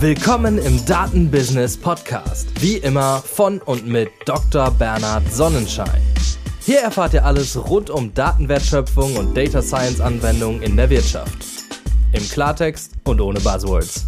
Willkommen 0.00 0.56
im 0.56 0.82
Datenbusiness 0.86 1.76
Podcast. 1.76 2.48
Wie 2.62 2.78
immer 2.78 3.18
von 3.18 3.60
und 3.60 3.86
mit 3.86 4.08
Dr. 4.24 4.70
Bernhard 4.70 5.30
Sonnenschein. 5.30 6.00
Hier 6.64 6.80
erfahrt 6.80 7.12
ihr 7.12 7.22
alles 7.22 7.54
rund 7.68 7.90
um 7.90 8.14
Datenwertschöpfung 8.14 9.16
und 9.16 9.36
Data 9.36 9.60
Science 9.60 10.00
Anwendungen 10.00 10.62
in 10.62 10.74
der 10.74 10.88
Wirtschaft. 10.88 11.36
Im 12.12 12.26
Klartext 12.30 12.92
und 13.04 13.20
ohne 13.20 13.40
Buzzwords. 13.40 14.06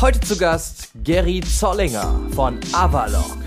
Heute 0.00 0.20
zu 0.20 0.38
Gast 0.38 0.90
Gary 1.02 1.40
Zollinger 1.40 2.20
von 2.32 2.60
Avalok. 2.74 3.45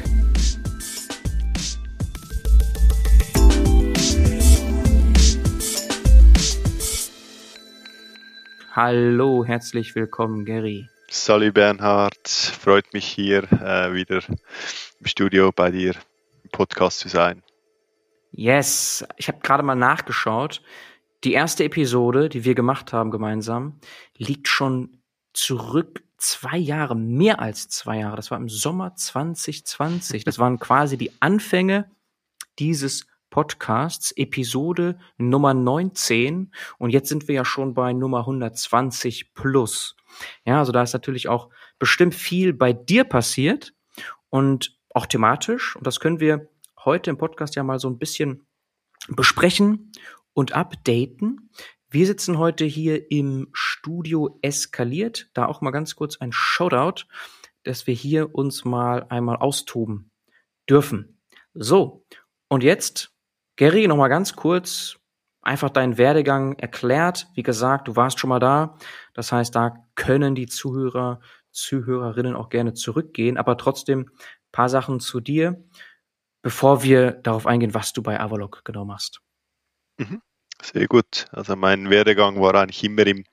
Hallo, 8.81 9.43
herzlich 9.43 9.93
willkommen, 9.93 10.45
Gary. 10.45 10.87
Salut 11.09 11.53
Bernhard, 11.53 12.29
freut 12.29 12.93
mich 12.93 13.05
hier 13.05 13.43
äh, 13.51 13.93
wieder 13.93 14.21
im 14.29 15.05
Studio 15.05 15.51
bei 15.51 15.69
dir 15.69 15.95
im 16.45 16.49
Podcast 16.51 16.99
zu 16.99 17.09
sein. 17.09 17.43
Yes, 18.31 19.05
ich 19.17 19.27
habe 19.27 19.39
gerade 19.43 19.63
mal 19.63 19.75
nachgeschaut. 19.75 20.61
Die 21.25 21.33
erste 21.33 21.65
Episode, 21.65 22.29
die 22.29 22.45
wir 22.45 22.55
gemacht 22.55 22.93
haben 22.93 23.11
gemeinsam, 23.11 23.81
liegt 24.15 24.47
schon 24.47 25.01
zurück 25.33 26.01
zwei 26.15 26.55
Jahre, 26.55 26.95
mehr 26.95 27.41
als 27.41 27.67
zwei 27.67 27.97
Jahre. 27.97 28.15
Das 28.15 28.31
war 28.31 28.37
im 28.37 28.47
Sommer 28.47 28.95
2020. 28.95 30.23
Das 30.23 30.39
waren 30.39 30.57
quasi 30.57 30.97
die 30.97 31.11
Anfänge 31.19 31.91
dieses 32.59 33.07
Podcasts, 33.29 34.11
Episode 34.15 34.99
Nummer 35.17 35.53
19 35.53 36.53
und 36.77 36.89
jetzt 36.89 37.09
sind 37.09 37.27
wir 37.27 37.35
ja 37.35 37.45
schon 37.45 37.73
bei 37.73 37.93
Nummer 37.93 38.19
120 38.19 39.33
plus. 39.33 39.95
Ja, 40.45 40.59
also 40.59 40.71
da 40.71 40.83
ist 40.83 40.93
natürlich 40.93 41.27
auch 41.27 41.49
bestimmt 41.77 42.15
viel 42.15 42.53
bei 42.53 42.73
dir 42.73 43.03
passiert 43.03 43.73
und 44.29 44.77
auch 44.93 45.05
thematisch 45.05 45.75
und 45.75 45.85
das 45.85 45.99
können 45.99 46.19
wir 46.19 46.49
heute 46.83 47.09
im 47.09 47.17
Podcast 47.17 47.55
ja 47.55 47.63
mal 47.63 47.79
so 47.79 47.89
ein 47.89 47.99
bisschen 47.99 48.47
besprechen 49.07 49.91
und 50.33 50.53
updaten. 50.53 51.51
Wir 51.89 52.05
sitzen 52.05 52.37
heute 52.37 52.65
hier 52.65 53.11
im 53.11 53.49
Studio 53.51 54.37
eskaliert, 54.41 55.29
da 55.33 55.47
auch 55.47 55.61
mal 55.61 55.71
ganz 55.71 55.95
kurz 55.95 56.17
ein 56.17 56.31
Shoutout, 56.31 57.05
dass 57.63 57.87
wir 57.87 57.93
hier 57.93 58.35
uns 58.35 58.63
mal 58.63 59.07
einmal 59.09 59.37
austoben 59.37 60.11
dürfen. 60.69 61.19
So, 61.53 62.05
und 62.47 62.63
jetzt 62.63 63.11
Gary, 63.59 63.89
nochmal 63.89 64.07
ganz 64.07 64.37
kurz 64.37 64.95
einfach 65.41 65.69
deinen 65.69 65.97
Werdegang 65.97 66.53
erklärt. 66.53 67.27
Wie 67.33 67.43
gesagt, 67.43 67.89
du 67.89 67.97
warst 67.97 68.17
schon 68.17 68.29
mal 68.29 68.39
da. 68.39 68.77
Das 69.13 69.33
heißt, 69.33 69.53
da 69.53 69.85
können 69.95 70.33
die 70.33 70.47
Zuhörer, 70.47 71.19
Zuhörerinnen 71.51 72.37
auch 72.37 72.47
gerne 72.47 72.73
zurückgehen. 72.73 73.35
Aber 73.35 73.57
trotzdem 73.57 74.11
paar 74.53 74.69
Sachen 74.69 75.01
zu 75.01 75.19
dir, 75.19 75.61
bevor 76.41 76.83
wir 76.83 77.11
darauf 77.11 77.47
eingehen, 77.47 77.73
was 77.73 77.91
du 77.91 78.01
bei 78.01 78.17
Avalok 78.17 78.61
genau 78.63 78.85
machst. 78.85 79.19
Mhm. 79.97 80.21
Sehr 80.61 80.87
gut. 80.87 81.25
Also 81.33 81.57
mein 81.57 81.89
Werdegang 81.89 82.39
war 82.39 82.55
eigentlich 82.55 82.85
immer 82.85 83.05
im 83.07 83.25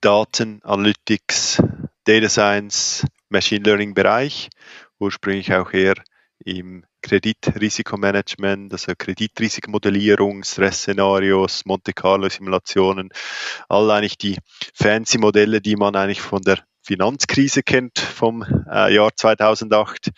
Daten, 0.00 0.62
Analytics, 0.62 1.62
Data 2.04 2.30
Science, 2.30 3.06
Machine 3.28 3.62
Learning 3.62 3.92
Bereich. 3.92 4.48
Ursprünglich 4.98 5.52
auch 5.52 5.70
eher 5.74 5.96
im 6.38 6.86
Kreditrisikomanagement, 7.06 8.72
also 8.72 8.92
Kreditrisikomodellierung, 8.98 10.42
Stressszenarios, 10.42 11.64
Monte 11.64 11.92
Carlo 11.92 12.28
Simulationen, 12.28 13.10
all 13.68 13.88
eigentlich 13.92 14.18
die 14.18 14.36
fancy 14.74 15.18
Modelle, 15.18 15.60
die 15.60 15.76
man 15.76 15.94
eigentlich 15.94 16.20
von 16.20 16.42
der 16.42 16.58
Finanzkrise 16.82 17.62
kennt 17.62 18.00
vom 18.00 18.42
äh, 18.42 18.92
Jahr 18.92 19.10
2008. 19.14 20.10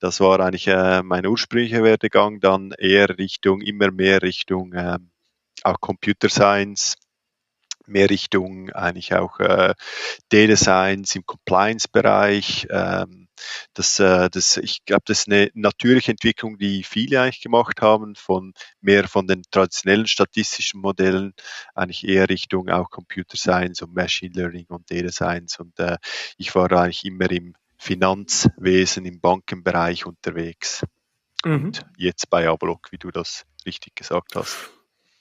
Das 0.00 0.18
war 0.18 0.40
eigentlich 0.40 0.66
äh, 0.66 1.04
mein 1.04 1.26
ursprünglicher 1.26 1.84
Werdegang, 1.84 2.40
dann 2.40 2.72
eher 2.76 3.18
Richtung, 3.18 3.60
immer 3.60 3.92
mehr 3.92 4.20
Richtung 4.22 4.72
äh, 4.72 4.98
auch 5.62 5.80
Computer 5.80 6.28
Science, 6.28 6.96
mehr 7.86 8.10
Richtung 8.10 8.70
eigentlich 8.70 9.14
auch 9.14 9.38
äh, 9.38 9.74
Data 10.28 10.56
Science 10.56 11.14
im 11.14 11.24
Compliance-Bereich. 11.24 12.66
Ähm, 12.68 13.21
das, 13.74 13.98
äh, 14.00 14.28
das, 14.30 14.56
ich 14.56 14.84
glaube, 14.84 15.02
das 15.06 15.20
ist 15.20 15.28
eine 15.28 15.50
natürliche 15.54 16.12
Entwicklung, 16.12 16.58
die 16.58 16.82
viele 16.82 17.20
eigentlich 17.20 17.40
gemacht 17.42 17.80
haben, 17.80 18.14
von 18.14 18.52
mehr 18.80 19.08
von 19.08 19.26
den 19.26 19.42
traditionellen 19.50 20.06
statistischen 20.06 20.80
Modellen 20.80 21.34
eigentlich 21.74 22.06
eher 22.06 22.28
Richtung 22.28 22.68
auch 22.68 22.90
Computer 22.90 23.36
Science 23.36 23.82
und 23.82 23.94
Machine 23.94 24.34
Learning 24.34 24.66
und 24.68 24.90
Data 24.90 25.10
Science. 25.10 25.58
Und 25.58 25.78
äh, 25.78 25.96
ich 26.36 26.54
war 26.54 26.70
eigentlich 26.72 27.04
immer 27.04 27.30
im 27.30 27.54
Finanzwesen, 27.78 29.04
im 29.06 29.20
Bankenbereich 29.20 30.06
unterwegs. 30.06 30.84
Mhm. 31.44 31.64
Und 31.64 31.86
jetzt 31.96 32.30
bei 32.30 32.48
Avalok, 32.48 32.92
wie 32.92 32.98
du 32.98 33.10
das 33.10 33.44
richtig 33.66 33.96
gesagt 33.96 34.36
hast. 34.36 34.70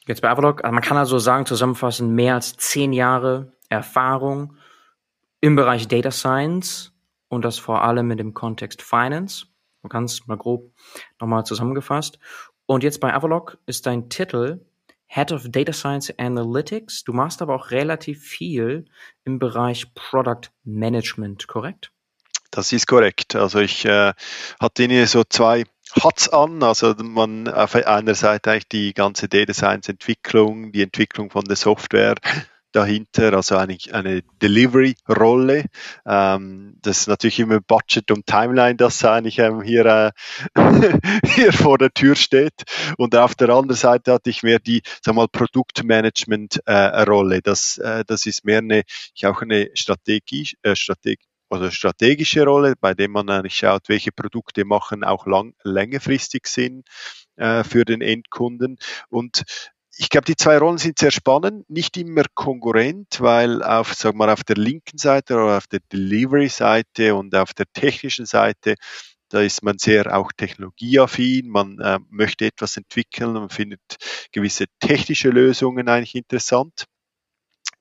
Jetzt 0.06 0.22
bei 0.22 0.30
Avalok, 0.30 0.64
also 0.64 0.74
man 0.74 0.84
kann 0.84 0.98
also 0.98 1.20
sagen, 1.20 1.46
zusammenfassend, 1.46 2.12
mehr 2.12 2.36
als 2.36 2.56
zehn 2.58 2.94
Jahre 2.94 3.54
Erfahrung 3.70 4.56
im 5.40 5.56
Bereich 5.56 5.88
Data 5.88 6.12
Science 6.12 6.91
und 7.32 7.46
das 7.46 7.58
vor 7.58 7.82
allem 7.82 8.08
mit 8.08 8.20
dem 8.20 8.34
Kontext 8.34 8.82
Finance. 8.82 9.46
Es 9.84 10.28
mal 10.28 10.38
grob 10.38 10.72
nochmal 11.20 11.46
zusammengefasst. 11.46 12.20
Und 12.66 12.84
jetzt 12.84 13.00
bei 13.00 13.14
Avalok 13.14 13.58
ist 13.66 13.86
dein 13.86 14.10
Titel 14.10 14.60
Head 15.08 15.32
of 15.32 15.44
Data 15.48 15.74
Science 15.74 16.14
Analytics. 16.18 17.04
Du 17.06 17.14
machst 17.14 17.42
aber 17.42 17.56
auch 17.56 17.72
relativ 17.72 18.22
viel 18.22 18.86
im 19.24 19.40
Bereich 19.40 19.94
Product 19.94 20.52
Management, 20.64 21.48
korrekt? 21.48 21.92
Das 22.52 22.74
ist 22.74 22.86
korrekt. 22.86 23.36
Also 23.36 23.60
ich 23.60 23.86
äh, 23.86 24.14
hatte 24.60 24.84
hier 24.84 25.08
so 25.08 25.24
zwei 25.24 25.64
hat's 26.02 26.28
an. 26.30 26.62
Also 26.64 26.94
man 27.02 27.48
auf 27.48 27.76
einer 27.76 28.16
Seite 28.16 28.52
eigentlich 28.52 28.68
die 28.68 28.94
ganze 28.94 29.30
Data 29.30 29.54
Science 29.54 29.88
Entwicklung, 29.88 30.74
die 30.74 30.82
Entwicklung 30.82 31.30
von 31.30 31.46
der 31.46 31.56
Software 31.56 32.16
dahinter, 32.72 33.34
also 33.34 33.58
eigentlich 33.58 33.94
eine 33.94 34.22
Delivery-Rolle. 34.42 35.66
Ähm, 36.06 36.78
das 36.82 37.02
ist 37.02 37.08
natürlich 37.08 37.40
immer 37.40 37.60
Budget 37.62 38.10
und 38.12 38.26
Timeline, 38.26 38.76
das 38.76 39.06
eigentlich 39.06 39.40
ähm, 39.40 39.62
hier, 39.62 39.86
äh, 39.86 40.12
hier 41.26 41.54
vor 41.54 41.78
der 41.78 41.92
Tür 41.92 42.16
steht. 42.16 42.64
Und 42.98 43.16
auf 43.16 43.36
der 43.36 43.50
anderen 43.50 43.78
Seite 43.78 44.14
hatte 44.14 44.30
ich 44.30 44.44
mehr 44.44 44.60
die, 44.60 44.82
sag 45.04 45.16
mal, 45.16 45.28
Produktmanagement-Rolle. 45.28 47.38
Äh, 47.38 47.42
das, 47.42 47.78
äh, 47.78 48.04
das 48.06 48.26
ist 48.26 48.46
mehr 48.46 48.60
eine, 48.60 48.84
ich 49.14 49.26
auch 49.26 49.42
eine 49.42 49.70
Strategie, 49.74 50.50
äh, 50.64 50.76
Strategie 50.76 51.26
oder 51.52 51.70
strategische 51.70 52.46
Rolle, 52.46 52.76
bei 52.80 52.94
dem 52.94 53.12
man 53.12 53.30
eigentlich 53.30 53.56
schaut, 53.56 53.90
welche 53.90 54.14
Produkte 54.14 54.64
machen 54.64 55.04
auch 55.04 55.28
lang, 55.28 55.54
längerfristig 55.64 56.48
Sinn 56.48 56.84
äh, 57.36 57.66
für 57.66 57.84
den 57.84 58.02
Endkunden. 58.02 58.78
Und 59.10 59.44
ich 60.02 60.10
glaube, 60.10 60.26
die 60.26 60.36
zwei 60.36 60.58
Rollen 60.58 60.80
sind 60.80 60.98
sehr 60.98 61.12
spannend, 61.12 61.70
nicht 61.70 61.96
immer 61.96 62.24
konkurrent, 62.34 63.22
weil 63.22 63.62
auf, 63.62 63.94
sagen 63.94 64.18
wir, 64.18 64.34
auf 64.34 64.44
der 64.44 64.56
linken 64.56 64.98
Seite 64.98 65.36
oder 65.36 65.58
auf 65.58 65.68
der 65.68 65.80
Delivery-Seite 65.94 67.14
und 67.14 67.36
auf 67.36 67.54
der 67.54 67.68
technischen 67.72 68.26
Seite 68.26 68.74
da 69.30 69.42
ist 69.42 69.64
man 69.64 69.78
sehr 69.78 70.18
auch 70.18 70.32
technologieaffin, 70.36 71.48
man 71.48 71.80
äh, 71.80 72.00
möchte 72.10 72.46
etwas 72.46 72.76
entwickeln 72.76 73.38
und 73.38 73.54
findet 73.54 73.80
gewisse 74.34 74.66
technische 74.80 75.30
Lösungen 75.30 75.88
eigentlich 75.88 76.16
interessant 76.16 76.86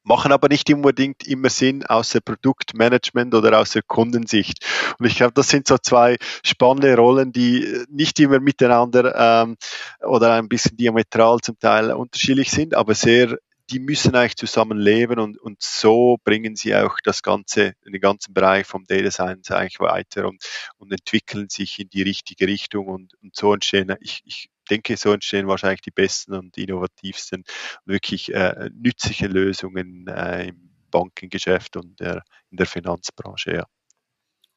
machen 0.03 0.33
aber 0.33 0.49
nicht 0.49 0.73
unbedingt 0.73 1.27
immer 1.27 1.51
Sinn 1.51 1.85
aus 1.87 2.11
der 2.11 2.21
Produktmanagement 2.21 3.35
oder 3.35 3.59
aus 3.59 3.71
der 3.71 3.83
Kundensicht. 3.83 4.65
Und 4.99 5.07
ich 5.07 5.17
glaube, 5.17 5.33
das 5.35 5.49
sind 5.49 5.69
so 5.69 5.79
zwei 5.79 6.17
spannende 6.45 6.97
Rollen, 6.97 7.33
die 7.33 7.85
nicht 7.89 8.19
immer 8.21 8.41
miteinander 8.41 9.43
ähm, 9.43 9.57
oder 10.03 10.35
ein 10.35 10.49
bisschen 10.49 10.77
diametral 10.77 11.39
zum 11.41 11.59
Teil 11.59 11.93
unterschiedlich 11.93 12.51
sind, 12.51 12.75
aber 12.75 12.95
sehr 12.95 13.39
die 13.71 13.79
müssen 13.79 14.15
eigentlich 14.15 14.37
zusammenleben 14.37 15.19
und, 15.19 15.39
und 15.39 15.63
so 15.63 16.19
bringen 16.25 16.57
sie 16.57 16.75
auch 16.75 16.97
das 17.05 17.23
ganze, 17.23 17.75
den 17.85 18.01
ganzen 18.01 18.35
Bereich 18.35 18.67
vom 18.67 18.85
Data 18.85 19.11
Science 19.11 19.51
eigentlich 19.51 19.81
weiter 19.81 20.27
und, 20.27 20.43
und 20.79 20.91
entwickeln 20.91 21.49
sich 21.49 21.79
in 21.79 21.89
die 21.89 22.03
richtige 22.03 22.47
Richtung 22.47 22.89
und, 22.89 23.15
und 23.23 23.37
so 23.37 23.55
entstehen, 23.55 23.95
ich, 24.01 24.23
ich 24.25 24.51
denke, 24.69 24.97
so 24.97 25.13
entstehen 25.13 25.47
wahrscheinlich 25.47 25.83
die 25.83 25.91
besten 25.91 26.35
und 26.35 26.57
innovativsten, 26.57 27.45
wirklich 27.85 28.33
äh, 28.35 28.71
nützliche 28.75 29.27
Lösungen 29.27 30.07
äh, 30.09 30.49
im 30.49 30.71
Bankengeschäft 30.91 31.77
und 31.77 32.01
der, 32.01 32.23
in 32.51 32.57
der 32.57 32.67
Finanzbranche, 32.67 33.55
ja. 33.55 33.65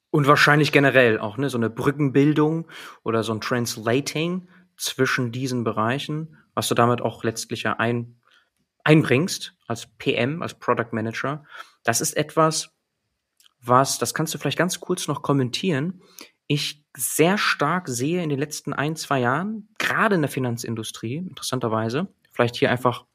Und 0.09 0.27
wahrscheinlich 0.27 0.71
generell 0.71 1.19
auch, 1.19 1.37
ne, 1.37 1.49
so 1.49 1.57
eine 1.57 1.71
Brückenbildung 1.71 2.69
oder 3.03 3.23
so 3.23 3.33
ein 3.33 3.41
Translating 3.41 4.47
zwischen 4.77 5.31
diesen 5.31 5.63
Bereichen, 5.63 6.37
was 6.53 6.67
du 6.67 6.75
damit 6.75 7.01
auch 7.01 7.23
letztlich 7.23 7.63
ja 7.63 7.73
ein, 7.73 8.19
einbringst 8.83 9.55
als 9.67 9.87
PM, 9.97 10.41
als 10.41 10.53
Product 10.55 10.89
Manager. 10.91 11.43
Das 11.83 12.01
ist 12.01 12.15
etwas, 12.15 12.69
was, 13.61 13.97
das 13.97 14.13
kannst 14.13 14.33
du 14.33 14.37
vielleicht 14.37 14.57
ganz 14.57 14.79
kurz 14.79 15.07
noch 15.07 15.21
kommentieren, 15.21 16.01
ich 16.47 16.83
sehr 16.95 17.37
stark 17.37 17.87
sehe 17.87 18.21
in 18.21 18.29
den 18.29 18.39
letzten 18.39 18.73
ein, 18.73 18.95
zwei 18.95 19.19
Jahren, 19.19 19.69
gerade 19.77 20.15
in 20.15 20.21
der 20.21 20.29
Finanzindustrie, 20.29 21.15
interessanterweise, 21.15 22.07
vielleicht 22.31 22.55
hier 22.55 22.69
einfach 22.69 23.05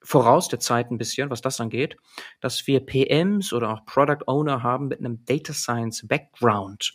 voraus 0.00 0.48
der 0.48 0.60
Zeit 0.60 0.90
ein 0.90 0.98
bisschen, 0.98 1.30
was 1.30 1.40
das 1.40 1.60
angeht, 1.60 1.96
dass 2.40 2.66
wir 2.66 2.80
PMs 2.80 3.52
oder 3.52 3.72
auch 3.72 3.84
Product 3.84 4.26
Owner 4.26 4.62
haben 4.62 4.88
mit 4.88 4.98
einem 4.98 5.24
Data 5.24 5.52
Science 5.52 6.06
Background. 6.06 6.94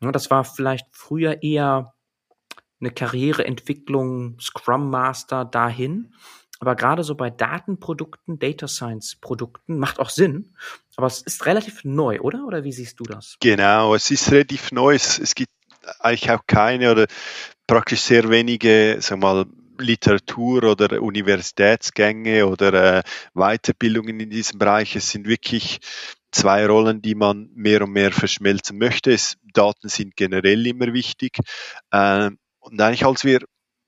Das 0.00 0.30
war 0.30 0.44
vielleicht 0.44 0.86
früher 0.92 1.42
eher 1.42 1.94
eine 2.80 2.90
Karriereentwicklung, 2.90 4.38
Scrum 4.40 4.90
Master 4.90 5.44
dahin. 5.44 6.14
Aber 6.60 6.74
gerade 6.74 7.04
so 7.04 7.14
bei 7.14 7.30
Datenprodukten, 7.30 8.38
Data 8.38 8.66
Science 8.66 9.16
Produkten 9.16 9.78
macht 9.78 10.00
auch 10.00 10.10
Sinn. 10.10 10.54
Aber 10.96 11.06
es 11.06 11.22
ist 11.22 11.46
relativ 11.46 11.84
neu, 11.84 12.20
oder? 12.20 12.44
Oder 12.44 12.64
wie 12.64 12.72
siehst 12.72 12.98
du 12.98 13.04
das? 13.04 13.36
Genau, 13.40 13.94
es 13.94 14.10
ist 14.10 14.30
relativ 14.32 14.72
neu. 14.72 14.94
Es, 14.94 15.34
gibt 15.34 15.52
eigentlich 16.00 16.30
auch 16.30 16.42
keine 16.46 16.90
oder 16.90 17.06
praktisch 17.66 18.00
sehr 18.00 18.28
wenige, 18.28 18.98
sag 19.00 19.20
mal, 19.20 19.46
Literatur 19.78 20.64
oder 20.64 21.00
Universitätsgänge 21.00 22.46
oder 22.46 22.98
äh, 22.98 23.02
Weiterbildungen 23.34 24.18
in 24.18 24.30
diesem 24.30 24.58
Bereich. 24.58 24.96
Es 24.96 25.10
sind 25.10 25.28
wirklich 25.28 25.78
zwei 26.32 26.66
Rollen, 26.66 27.00
die 27.00 27.14
man 27.14 27.50
mehr 27.54 27.82
und 27.82 27.92
mehr 27.92 28.10
verschmelzen 28.10 28.78
möchte. 28.78 29.12
Es, 29.12 29.36
Daten 29.54 29.88
sind 29.88 30.16
generell 30.16 30.66
immer 30.66 30.92
wichtig. 30.92 31.38
Äh, 31.92 32.30
und 32.58 32.80
eigentlich 32.80 33.06
als 33.06 33.24
wir 33.24 33.40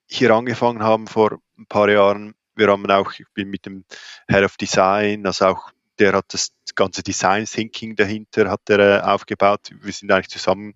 hier 0.06 0.31
angefangen 0.31 0.82
haben 0.82 1.06
vor 1.06 1.38
ein 1.58 1.66
paar 1.66 1.90
Jahren, 1.90 2.34
wir 2.61 2.69
haben 2.69 2.89
auch, 2.91 3.12
ich 3.19 3.27
bin 3.35 3.51
mit 3.51 3.67
dem 3.67 3.85
Head 4.29 4.45
of 4.45 4.57
Design, 4.57 5.27
also 5.27 5.47
auch 5.47 5.73
der 5.99 6.12
hat 6.12 6.33
das 6.33 6.53
ganze 6.75 7.03
Design 7.03 7.45
Thinking 7.45 7.97
dahinter 7.97 8.51
hat 8.51 8.71
er 8.71 8.79
äh, 8.79 9.01
aufgebaut. 9.03 9.71
Wir 9.83 9.93
sind 9.93 10.12
eigentlich 10.12 10.29
zusammen 10.29 10.75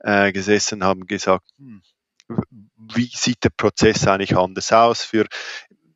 äh, 0.00 0.32
gesessen, 0.32 0.84
haben 0.84 1.06
gesagt, 1.06 1.48
hm, 1.58 1.82
wie 2.76 3.10
sieht 3.12 3.42
der 3.42 3.50
Prozess 3.50 4.06
eigentlich 4.06 4.36
anders 4.36 4.72
aus 4.72 5.02
für 5.02 5.26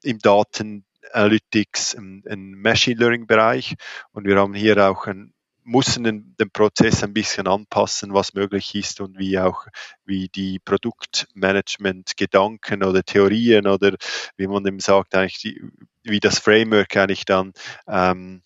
im 0.02 0.18
Daten 0.18 0.84
Analytics, 1.12 1.94
im, 1.94 2.22
Machine 2.60 2.98
Learning 2.98 3.26
Bereich. 3.26 3.76
Und 4.12 4.26
wir 4.26 4.36
haben 4.38 4.54
hier 4.54 4.78
auch 4.88 5.06
ein, 5.06 5.33
mussten 5.64 6.04
den, 6.04 6.36
den, 6.38 6.50
Prozess 6.50 7.02
ein 7.02 7.14
bisschen 7.14 7.48
anpassen, 7.48 8.14
was 8.14 8.34
möglich 8.34 8.74
ist 8.74 9.00
und 9.00 9.18
wie 9.18 9.38
auch, 9.38 9.66
wie 10.04 10.28
die 10.28 10.58
Produktmanagement-Gedanken 10.60 12.84
oder 12.84 13.02
Theorien 13.02 13.66
oder 13.66 13.96
wie 14.36 14.46
man 14.46 14.64
dem 14.64 14.80
sagt, 14.80 15.14
eigentlich 15.14 15.40
die, 15.40 15.62
wie 16.02 16.20
das 16.20 16.38
Framework 16.38 16.94
eigentlich 16.96 17.24
dann 17.24 17.52
ähm, 17.88 18.42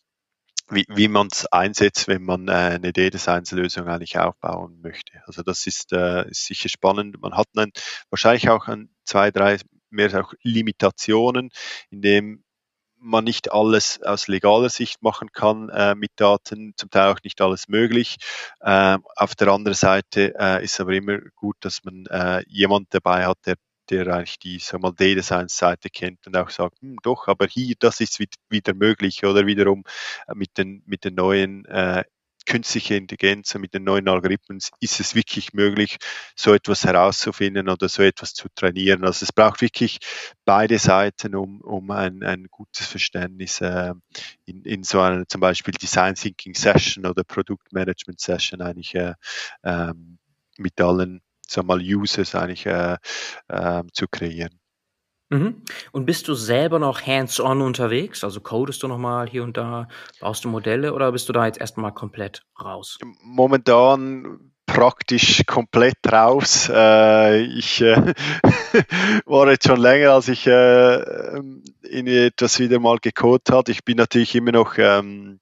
wie, 0.71 0.85
wie 0.89 1.09
man 1.09 1.29
es 1.33 1.47
einsetzt, 1.47 2.09
wenn 2.09 2.23
man 2.23 2.49
äh, 2.49 2.53
eine 2.53 2.93
Data 2.93 3.19
Science 3.19 3.53
Lösung 3.53 3.89
eigentlich 3.89 4.19
aufbauen 4.19 4.81
möchte. 4.83 5.23
Also 5.27 5.43
das 5.43 5.67
ist, 5.67 5.93
äh, 5.93 6.29
ist 6.29 6.45
sicher 6.45 6.69
spannend. 6.69 7.21
Man 7.21 7.37
hat 7.37 7.49
dann 7.55 7.71
wahrscheinlich 8.11 8.51
auch 8.51 8.69
ein, 8.69 8.91
zwei, 9.05 9.31
drei 9.31 9.59
mehr 9.91 10.21
auch 10.21 10.35
Limitationen, 10.43 11.51
in 11.91 12.03
dem 12.03 12.45
man 13.01 13.25
nicht 13.25 13.53
alles 13.53 14.01
aus 14.03 14.29
legaler 14.29 14.69
Sicht 14.69 15.03
machen 15.03 15.31
kann 15.33 15.69
äh, 15.69 15.95
mit 15.95 16.13
Daten, 16.17 16.75
zum 16.77 16.91
Teil 16.91 17.13
auch 17.13 17.23
nicht 17.23 17.41
alles 17.41 17.69
möglich. 17.69 18.17
Äh, 18.61 18.99
auf 19.17 19.35
der 19.35 19.49
anderen 19.49 19.77
Seite 19.77 20.35
äh, 20.39 20.65
ist 20.65 20.81
aber 20.81 20.93
immer 20.93 21.19
gut, 21.37 21.57
dass 21.61 21.85
man 21.85 22.07
äh, 22.07 22.43
jemand 22.49 22.89
dabei 22.93 23.27
hat, 23.27 23.39
der 23.47 23.55
der 23.91 24.07
eigentlich 24.09 24.39
die 24.39 24.59
sag 24.59 24.81
mal, 24.81 24.93
Data 24.93 25.23
Science 25.23 25.57
Seite 25.57 25.89
kennt 25.91 26.27
und 26.27 26.37
auch 26.37 26.51
sagt, 26.51 26.81
hm, 26.81 26.99
doch, 27.03 27.27
aber 27.29 27.47
hier, 27.47 27.75
das 27.79 28.01
ist 28.01 28.19
wieder 28.51 28.75
möglich 28.75 29.25
oder 29.25 29.47
wiederum 29.47 29.85
äh, 30.27 30.35
mit 30.35 30.59
den, 30.59 30.83
mit 30.87 31.05
den 31.05 31.15
neuen 31.15 31.65
äh, 31.67 32.05
künstliche 32.47 32.95
Intelligenz 32.95 33.55
und 33.55 33.61
mit 33.61 33.75
den 33.75 33.85
neuen 33.85 34.09
Algorithmen 34.09 34.59
ist 34.81 35.01
es 35.01 35.15
wirklich 35.15 35.53
möglich, 35.53 35.99
so 36.35 36.55
etwas 36.55 36.85
herauszufinden 36.85 37.69
oder 37.69 37.89
so 37.89 38.03
etwas 38.03 38.35
zu 38.35 38.49
trainieren. 38.55 39.05
Also 39.05 39.25
es 39.25 39.33
braucht 39.33 39.61
wirklich 39.61 39.99
beide 40.45 40.79
Seiten, 40.79 41.35
um, 41.35 41.61
um 41.61 41.91
ein, 41.91 42.23
ein 42.23 42.47
gutes 42.51 42.87
Verständnis 42.87 43.61
äh, 43.61 43.93
in, 44.47 44.63
in 44.63 44.83
so 44.83 45.01
einer 45.01 45.27
zum 45.29 45.41
Beispiel 45.41 45.75
Design 45.75 46.15
Thinking 46.15 46.55
Session 46.55 47.07
oder 47.07 47.25
Produktmanagement 47.25 48.21
Session 48.21 48.63
eigentlich 48.63 48.95
äh, 48.95 49.15
äh, 49.63 49.93
mit 50.57 50.81
allen 50.81 51.21
sag 51.49 51.65
mal, 51.65 51.81
Users 51.81 52.35
eigentlich 52.35 52.67
äh, 52.67 52.97
äh, 53.49 53.83
zu 53.93 54.07
kreieren. 54.09 54.61
Mhm. 55.31 55.63
Und 55.93 56.07
bist 56.07 56.29
du 56.29 56.35
selber 56.35 56.79
noch 56.79 57.07
hands-on 57.07 57.61
unterwegs? 57.61 58.25
Also 58.25 58.41
codest 58.41 58.83
du 58.83 58.89
noch 58.89 58.99
mal 58.99 59.29
hier 59.29 59.45
und 59.45 59.57
da, 59.57 59.89
baust 60.21 60.45
du 60.45 60.49
Modelle 60.49 60.95
oder 60.95 61.13
bist 61.13 61.29
du 61.29 61.33
da 61.33 61.47
jetzt 61.47 61.61
erstmal 61.61 61.93
komplett 61.93 62.43
raus? 62.63 62.99
Momentan 63.23 64.53
praktisch 64.67 65.45
komplett 65.47 65.99
raus. 66.11 66.71
Äh, 66.73 67.43
ich 67.43 67.81
äh, 67.81 67.97
war 69.27 69.51
jetzt 69.51 69.67
schon 69.67 69.81
länger, 69.81 70.13
als 70.13 70.29
ich 70.29 70.47
äh, 70.47 71.39
in 71.83 72.07
etwas 72.07 72.59
wieder 72.59 72.79
mal 72.79 72.99
gecodet 72.99 73.51
hat. 73.51 73.69
Ich 73.69 73.85
bin 73.85 73.97
natürlich 73.97 74.35
immer 74.35 74.53
noch 74.53 74.79
ähm, 74.79 75.41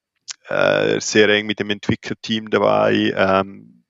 äh, 0.49 1.01
sehr 1.01 1.29
eng 1.29 1.47
mit 1.47 1.61
dem 1.61 1.71
Entwicklerteam 1.71 2.51
dabei. 2.51 3.13
Ähm, 3.17 3.85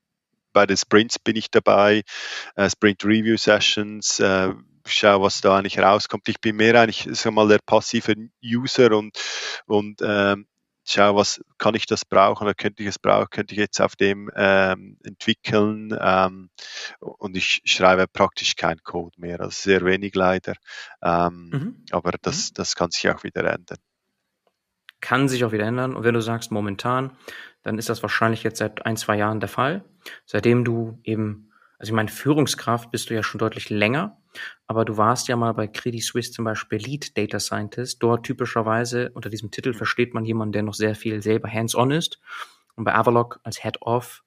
bei 0.53 0.67
den 0.67 0.77
Sprints 0.77 1.19
bin 1.19 1.37
ich 1.37 1.51
dabei, 1.51 2.03
äh, 2.55 2.71
Sprint 2.71 3.05
Review 3.05 3.37
Sessions, 3.37 4.21
äh, 4.21 4.55
schau, 4.87 5.23
was 5.23 5.41
da 5.41 5.57
eigentlich 5.57 5.79
rauskommt. 5.79 6.29
Ich 6.29 6.41
bin 6.41 6.57
mehr 6.57 6.81
eigentlich 6.81 7.09
sag 7.13 7.33
mal 7.33 7.49
der 7.49 7.59
passive 7.65 8.15
User 8.43 8.93
und 8.93 9.19
und 9.67 10.01
ähm, 10.03 10.47
schau, 10.87 11.17
was 11.17 11.41
kann 11.59 11.75
ich 11.75 11.87
das 11.87 12.05
brauchen 12.05 12.45
oder 12.45 12.55
könnte 12.55 12.83
ich 12.83 12.89
es 12.89 12.99
brauchen, 12.99 13.29
könnte 13.31 13.55
ich 13.55 13.59
jetzt 13.59 13.81
auf 13.81 13.97
dem 13.97 14.31
ähm, 14.35 14.99
entwickeln 15.05 15.97
ähm, 16.01 16.51
und 17.01 17.37
ich 17.37 17.63
schreibe 17.65 18.07
praktisch 18.07 18.57
keinen 18.57 18.83
Code 18.83 19.21
mehr, 19.21 19.41
also 19.41 19.51
sehr 19.51 19.85
wenig 19.85 20.15
leider, 20.15 20.55
ähm, 21.03 21.51
mhm. 21.53 21.85
aber 21.91 22.13
das, 22.23 22.51
mhm. 22.51 22.55
das 22.55 22.77
kann 22.77 22.91
sich 22.91 23.11
auch 23.11 23.25
wieder 23.25 23.45
ändern. 23.45 23.79
Kann 25.01 25.29
sich 25.29 25.45
auch 25.45 25.53
wieder 25.53 25.67
ändern 25.67 25.95
und 25.95 26.05
wenn 26.05 26.15
du 26.15 26.23
sagst 26.23 26.51
momentan, 26.51 27.17
dann 27.63 27.79
ist 27.79 27.89
das 27.89 28.03
wahrscheinlich 28.03 28.45
jetzt 28.45 28.59
seit 28.59 28.87
ein, 28.87 28.97
zwei 28.97 29.17
Jahren 29.17 29.41
der 29.41 29.49
Fall. 29.49 29.85
Seitdem 30.25 30.65
du 30.65 31.01
eben, 31.03 31.51
also 31.79 31.91
ich 31.91 31.97
meine, 31.97 32.09
Führungskraft 32.09 32.93
bist 32.93 33.11
du 33.11 33.15
ja 33.15 33.25
schon 33.25 33.41
deutlich 33.41 33.71
länger, 33.71 34.23
aber 34.67 34.85
du 34.85 34.97
warst 34.97 35.29
ja 35.29 35.37
mal 35.37 35.53
bei 35.53 35.67
Credit 35.67 36.03
Suisse 36.03 36.33
zum 36.33 36.45
Beispiel 36.45 36.79
Lead 36.79 37.17
Data 37.17 37.39
Scientist. 37.39 38.03
Dort 38.03 38.25
typischerweise 38.25 39.11
unter 39.15 39.31
diesem 39.31 39.51
Titel 39.51 39.73
versteht 39.73 40.15
man 40.15 40.25
jemanden, 40.25 40.53
der 40.53 40.63
noch 40.63 40.75
sehr 40.75 40.95
viel 40.95 41.23
selber 41.23 41.49
hands-on 41.49 41.91
ist. 41.91 42.21
Und 42.75 42.85
bei 42.85 42.95
Avalok 42.95 43.41
als 43.43 43.63
Head-Off 43.63 44.25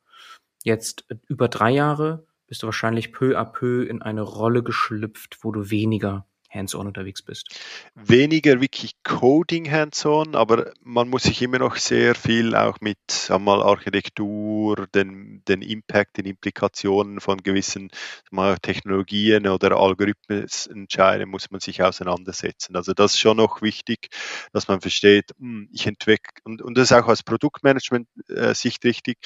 jetzt 0.64 1.06
über 1.28 1.48
drei 1.48 1.72
Jahre 1.72 2.26
bist 2.48 2.64
du 2.64 2.68
wahrscheinlich 2.68 3.12
peu 3.12 3.38
à 3.38 3.46
peu 3.46 3.84
in 3.84 4.02
eine 4.02 4.22
Rolle 4.22 4.64
geschlüpft, 4.64 5.38
wo 5.44 5.52
du 5.52 5.70
weniger 5.70 6.26
hands-on 6.50 6.88
unterwegs 6.88 7.22
bist? 7.22 7.60
Weniger 7.96 8.62
wirklich 8.62 8.94
Coding 9.04 9.70
hands-on, 9.70 10.36
aber 10.36 10.72
man 10.82 11.10
muss 11.10 11.24
sich 11.24 11.42
immer 11.42 11.60
noch 11.60 11.76
sehr 11.76 12.16
viel 12.16 12.56
auch 12.56 12.80
mit 12.82 12.98
mal, 13.40 13.62
Architektur, 13.62 14.88
den, 14.94 15.44
den 15.48 15.62
Impact, 15.62 16.18
den 16.18 16.26
Implikationen 16.26 17.20
von 17.20 17.38
gewissen 17.38 17.90
mal, 18.32 18.58
Technologien 18.58 19.48
oder 19.48 19.78
Algorithmen 19.78 20.48
entscheiden, 20.70 21.30
muss 21.30 21.52
man 21.52 21.60
sich 21.60 21.84
auseinandersetzen. 21.84 22.76
Also 22.76 22.94
das 22.94 23.14
ist 23.14 23.20
schon 23.20 23.38
noch 23.38 23.62
wichtig, 23.62 24.10
dass 24.52 24.68
man 24.68 24.82
versteht, 24.82 25.32
hm, 25.38 25.70
ich 25.72 25.88
entwickle, 25.88 26.34
und, 26.44 26.62
und 26.62 26.78
das 26.78 26.92
ist 26.92 26.98
auch 26.98 27.08
aus 27.08 27.24
Produktmanagement-Sicht 27.24 28.84
äh, 28.84 28.88
richtig 28.88 29.18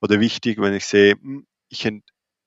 oder 0.00 0.20
wichtig, 0.20 0.60
wenn 0.60 0.74
ich 0.74 0.86
sehe, 0.86 1.12
hm, 1.14 1.46
ich, 1.68 1.84
ent, 1.86 2.04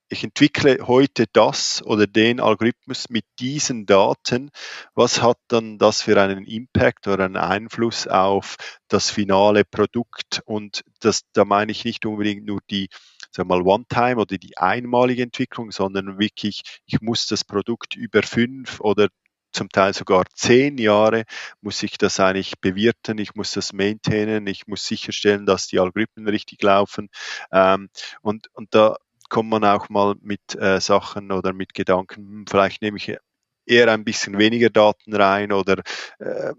ich 0.08 0.22
entwickle 0.24 0.78
heute 0.86 1.26
das 1.32 1.82
oder 1.82 2.06
den 2.06 2.40
Algorithmus 2.40 3.08
mit 3.10 3.24
diesen 3.38 3.86
Daten, 3.86 4.50
was 4.94 5.20
hat 5.22 5.38
dann 5.48 5.78
das 5.78 6.02
für 6.02 6.20
einen 6.20 6.44
Impact 6.44 7.08
oder 7.08 7.24
einen 7.24 7.36
Einfluss 7.36 8.06
auf 8.06 8.56
das 8.88 9.10
finale 9.10 9.64
Produkt? 9.64 10.42
Und 10.44 10.84
das, 11.00 11.22
da 11.32 11.44
meine 11.44 11.72
ich 11.72 11.84
nicht 11.84 12.06
unbedingt 12.06 12.46
nur 12.46 12.60
die 12.70 12.88
sag 13.32 13.46
mal 13.46 13.62
One-Time 13.62 14.16
oder 14.16 14.38
die 14.38 14.56
einmalige 14.56 15.22
Entwicklung, 15.22 15.70
sondern 15.70 16.18
wirklich, 16.18 16.62
ich 16.86 17.00
muss 17.00 17.26
das 17.26 17.44
Produkt 17.44 17.94
über 17.96 18.22
fünf 18.22 18.80
oder 18.80 19.08
zum 19.52 19.68
Teil 19.70 19.94
sogar 19.94 20.24
zehn 20.34 20.76
Jahre 20.78 21.24
muss 21.62 21.82
ich 21.82 21.96
das 21.98 22.20
eigentlich 22.20 22.60
bewirten, 22.60 23.18
ich 23.18 23.34
muss 23.34 23.52
das 23.52 23.72
maintainen, 23.72 24.46
ich 24.46 24.66
muss 24.66 24.86
sicherstellen, 24.86 25.46
dass 25.46 25.66
die 25.66 25.78
Algorithmen 25.78 26.28
richtig 26.28 26.62
laufen. 26.62 27.08
Ähm, 27.50 27.88
und, 28.20 28.48
und 28.54 28.74
da 28.74 28.96
kommt 29.28 29.50
man 29.50 29.64
auch 29.64 29.88
mal 29.88 30.14
mit 30.20 30.54
äh, 30.54 30.80
Sachen 30.80 31.32
oder 31.32 31.52
mit 31.52 31.74
Gedanken, 31.74 32.26
hm, 32.26 32.44
vielleicht 32.48 32.82
nehme 32.82 32.96
ich 32.98 33.16
eher 33.66 33.92
ein 33.92 34.04
bisschen 34.04 34.38
weniger 34.38 34.70
Daten 34.70 35.14
rein 35.14 35.52
oder 35.52 35.82
äh, 36.18 36.52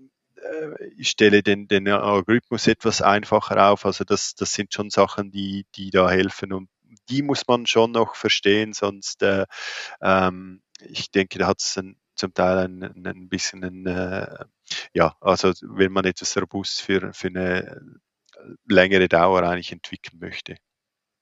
äh, 0.47 0.85
ich 0.97 1.09
stelle 1.09 1.43
den, 1.43 1.67
den 1.67 1.87
Algorithmus 1.87 2.67
etwas 2.67 3.01
einfacher 3.01 3.69
auf. 3.69 3.85
Also 3.85 4.03
das, 4.03 4.35
das 4.35 4.53
sind 4.53 4.73
schon 4.73 4.89
Sachen, 4.89 5.31
die, 5.31 5.65
die 5.75 5.89
da 5.89 6.09
helfen 6.09 6.53
und 6.53 6.69
die 7.09 7.21
muss 7.21 7.47
man 7.47 7.65
schon 7.65 7.91
noch 7.91 8.15
verstehen, 8.15 8.73
sonst 8.73 9.21
äh, 9.23 9.45
ähm, 10.01 10.61
ich 10.79 11.11
denke, 11.11 11.39
da 11.39 11.47
hat 11.47 11.59
es 11.59 11.79
zum 12.15 12.33
Teil 12.33 12.57
ein, 12.57 12.83
ein 13.05 13.29
bisschen 13.29 13.63
ein, 13.63 13.85
äh, 13.85 14.45
ja, 14.93 15.15
also 15.21 15.53
wenn 15.61 15.91
man 15.91 16.05
etwas 16.05 16.37
robust 16.37 16.81
für, 16.81 17.13
für 17.13 17.27
eine 17.27 17.81
längere 18.67 19.07
Dauer 19.07 19.43
eigentlich 19.43 19.71
entwickeln 19.71 20.19
möchte. 20.19 20.57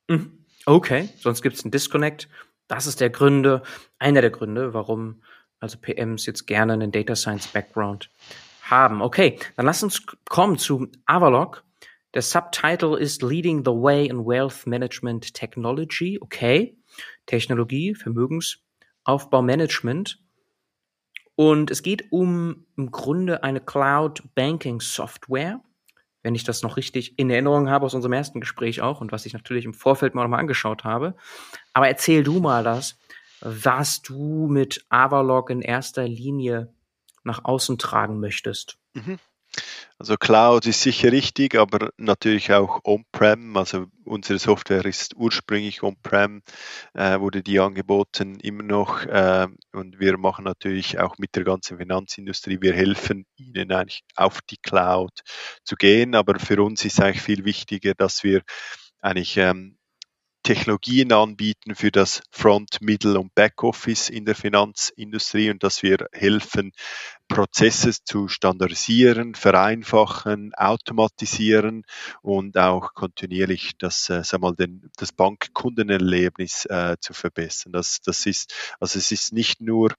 Mhm. 0.08 0.45
Okay, 0.65 1.10
sonst 1.19 1.41
gibt 1.41 1.55
es 1.55 1.63
einen 1.63 1.72
Disconnect. 1.72 2.27
Das 2.67 2.88
ist 2.88 3.00
der 3.00 3.12
Gründe, 3.12 3.62
einer 4.00 4.22
der 4.22 4.31
Gründe, 4.31 4.74
warum 4.74 5.22
also 5.60 5.77
PMs 5.77 6.25
jetzt 6.25 6.48
gerne 6.48 6.74
einen 6.74 6.91
Data 6.91 7.15
Science 7.15 7.48
Background 7.48 8.10
haben. 8.62 9.01
Okay, 9.01 9.39
dann 9.55 9.65
lass 9.65 9.81
uns 9.84 10.05
kommen 10.27 10.57
zu 10.57 10.89
Avalok. 11.05 11.63
Der 12.13 12.22
Subtitle 12.22 12.98
ist 12.98 13.22
Leading 13.22 13.63
the 13.65 13.72
Way 13.72 14.07
in 14.07 14.25
Wealth 14.25 14.65
Management 14.65 15.34
Technology. 15.34 16.17
Okay, 16.22 16.77
Technologie, 17.25 17.93
Vermögensaufbaumanagement. 17.93 20.19
Und 21.36 21.69
es 21.69 21.84
geht 21.84 22.12
um 22.12 22.65
im 22.77 22.91
Grunde 22.91 23.43
eine 23.43 23.60
Cloud 23.60 24.24
Banking 24.34 24.79
Software, 24.79 25.60
wenn 26.25 26.34
ich 26.34 26.44
das 26.44 26.63
noch 26.63 26.75
richtig 26.75 27.20
in 27.20 27.29
Erinnerung 27.29 27.70
habe 27.70 27.86
aus 27.86 27.94
unserem 27.94 28.13
ersten 28.13 28.41
Gespräch 28.41 28.82
auch 28.82 29.00
und 29.00 29.12
was 29.12 29.27
ich 29.27 29.34
natürlich 29.34 29.63
im 29.63 29.75
Vorfeld 29.75 30.15
mal 30.15 30.24
nochmal 30.24 30.39
angeschaut 30.39 30.84
habe. 30.84 31.15
Aber 31.72 31.88
erzähl 31.88 32.24
du 32.24 32.39
mal 32.39 32.63
das, 32.63 32.98
was 33.41 34.01
du 34.01 34.48
mit 34.48 34.88
Avalok 34.89 35.51
in 35.51 35.62
erster 35.62 36.08
Linie 36.08 36.74
nach 37.24 37.46
außen 37.46 37.77
tragen 37.77 38.20
möchtest. 38.20 38.79
Mhm. 38.94 39.20
Also 39.97 40.17
Cloud 40.17 40.65
ist 40.65 40.81
sicher 40.81 41.12
richtig, 41.12 41.55
aber 41.55 41.91
natürlich 41.97 42.51
auch 42.51 42.81
On-Prem. 42.83 43.55
Also 43.55 43.85
unsere 44.03 44.39
Software 44.39 44.85
ist 44.85 45.15
ursprünglich 45.15 45.83
On-Prem, 45.83 46.41
äh, 46.93 47.19
wurde 47.19 47.41
die 47.43 47.59
angeboten 47.59 48.39
immer 48.41 48.63
noch. 48.63 49.05
Äh, 49.05 49.47
und 49.71 50.00
wir 50.00 50.17
machen 50.17 50.43
natürlich 50.43 51.00
auch 51.00 51.17
mit 51.17 51.35
der 51.35 51.45
ganzen 51.45 51.77
Finanzindustrie, 51.77 52.57
wir 52.62 52.74
helfen 52.74 53.25
ihnen 53.38 53.71
eigentlich 53.71 54.03
auf 54.15 54.41
die 54.41 54.57
Cloud 54.57 55.21
zu 55.63 55.75
gehen. 55.75 56.13
Aber 56.15 56.39
für 56.39 56.62
uns 56.62 56.83
ist 56.83 57.00
eigentlich 57.00 57.21
viel 57.21 57.45
wichtiger, 57.45 57.93
dass 57.93 58.24
wir 58.24 58.41
eigentlich 59.01 59.38
ähm, 59.38 59.75
Technologien 60.46 61.12
anbieten 61.12 61.74
für 61.74 61.92
das 61.92 62.22
Front, 62.30 62.80
Middle 62.80 63.20
und 63.20 63.34
Backoffice 63.34 64.10
in 64.10 64.25
der 64.25 64.36
Finanzindustrie 64.36 65.50
und 65.50 65.64
dass 65.64 65.82
wir 65.82 66.08
helfen, 66.14 66.72
Prozesse 67.28 67.92
zu 68.04 68.28
standardisieren, 68.28 69.34
vereinfachen, 69.34 70.54
automatisieren 70.54 71.82
und 72.22 72.56
auch 72.60 72.94
kontinuierlich 72.94 73.72
das, 73.80 74.08
äh, 74.12 74.24
sag 74.24 74.40
mal, 74.42 74.54
den, 74.54 74.92
das 74.98 75.12
Bankkundenerlebnis 75.12 76.66
äh, 76.66 76.96
zu 77.00 77.14
verbessern. 77.14 77.74
Das, 77.74 78.02
das 78.02 78.28
ist, 78.28 78.54
also 78.80 79.00
es 79.00 79.12
ist 79.12 79.34
nicht 79.34 79.62
nur, 79.62 79.96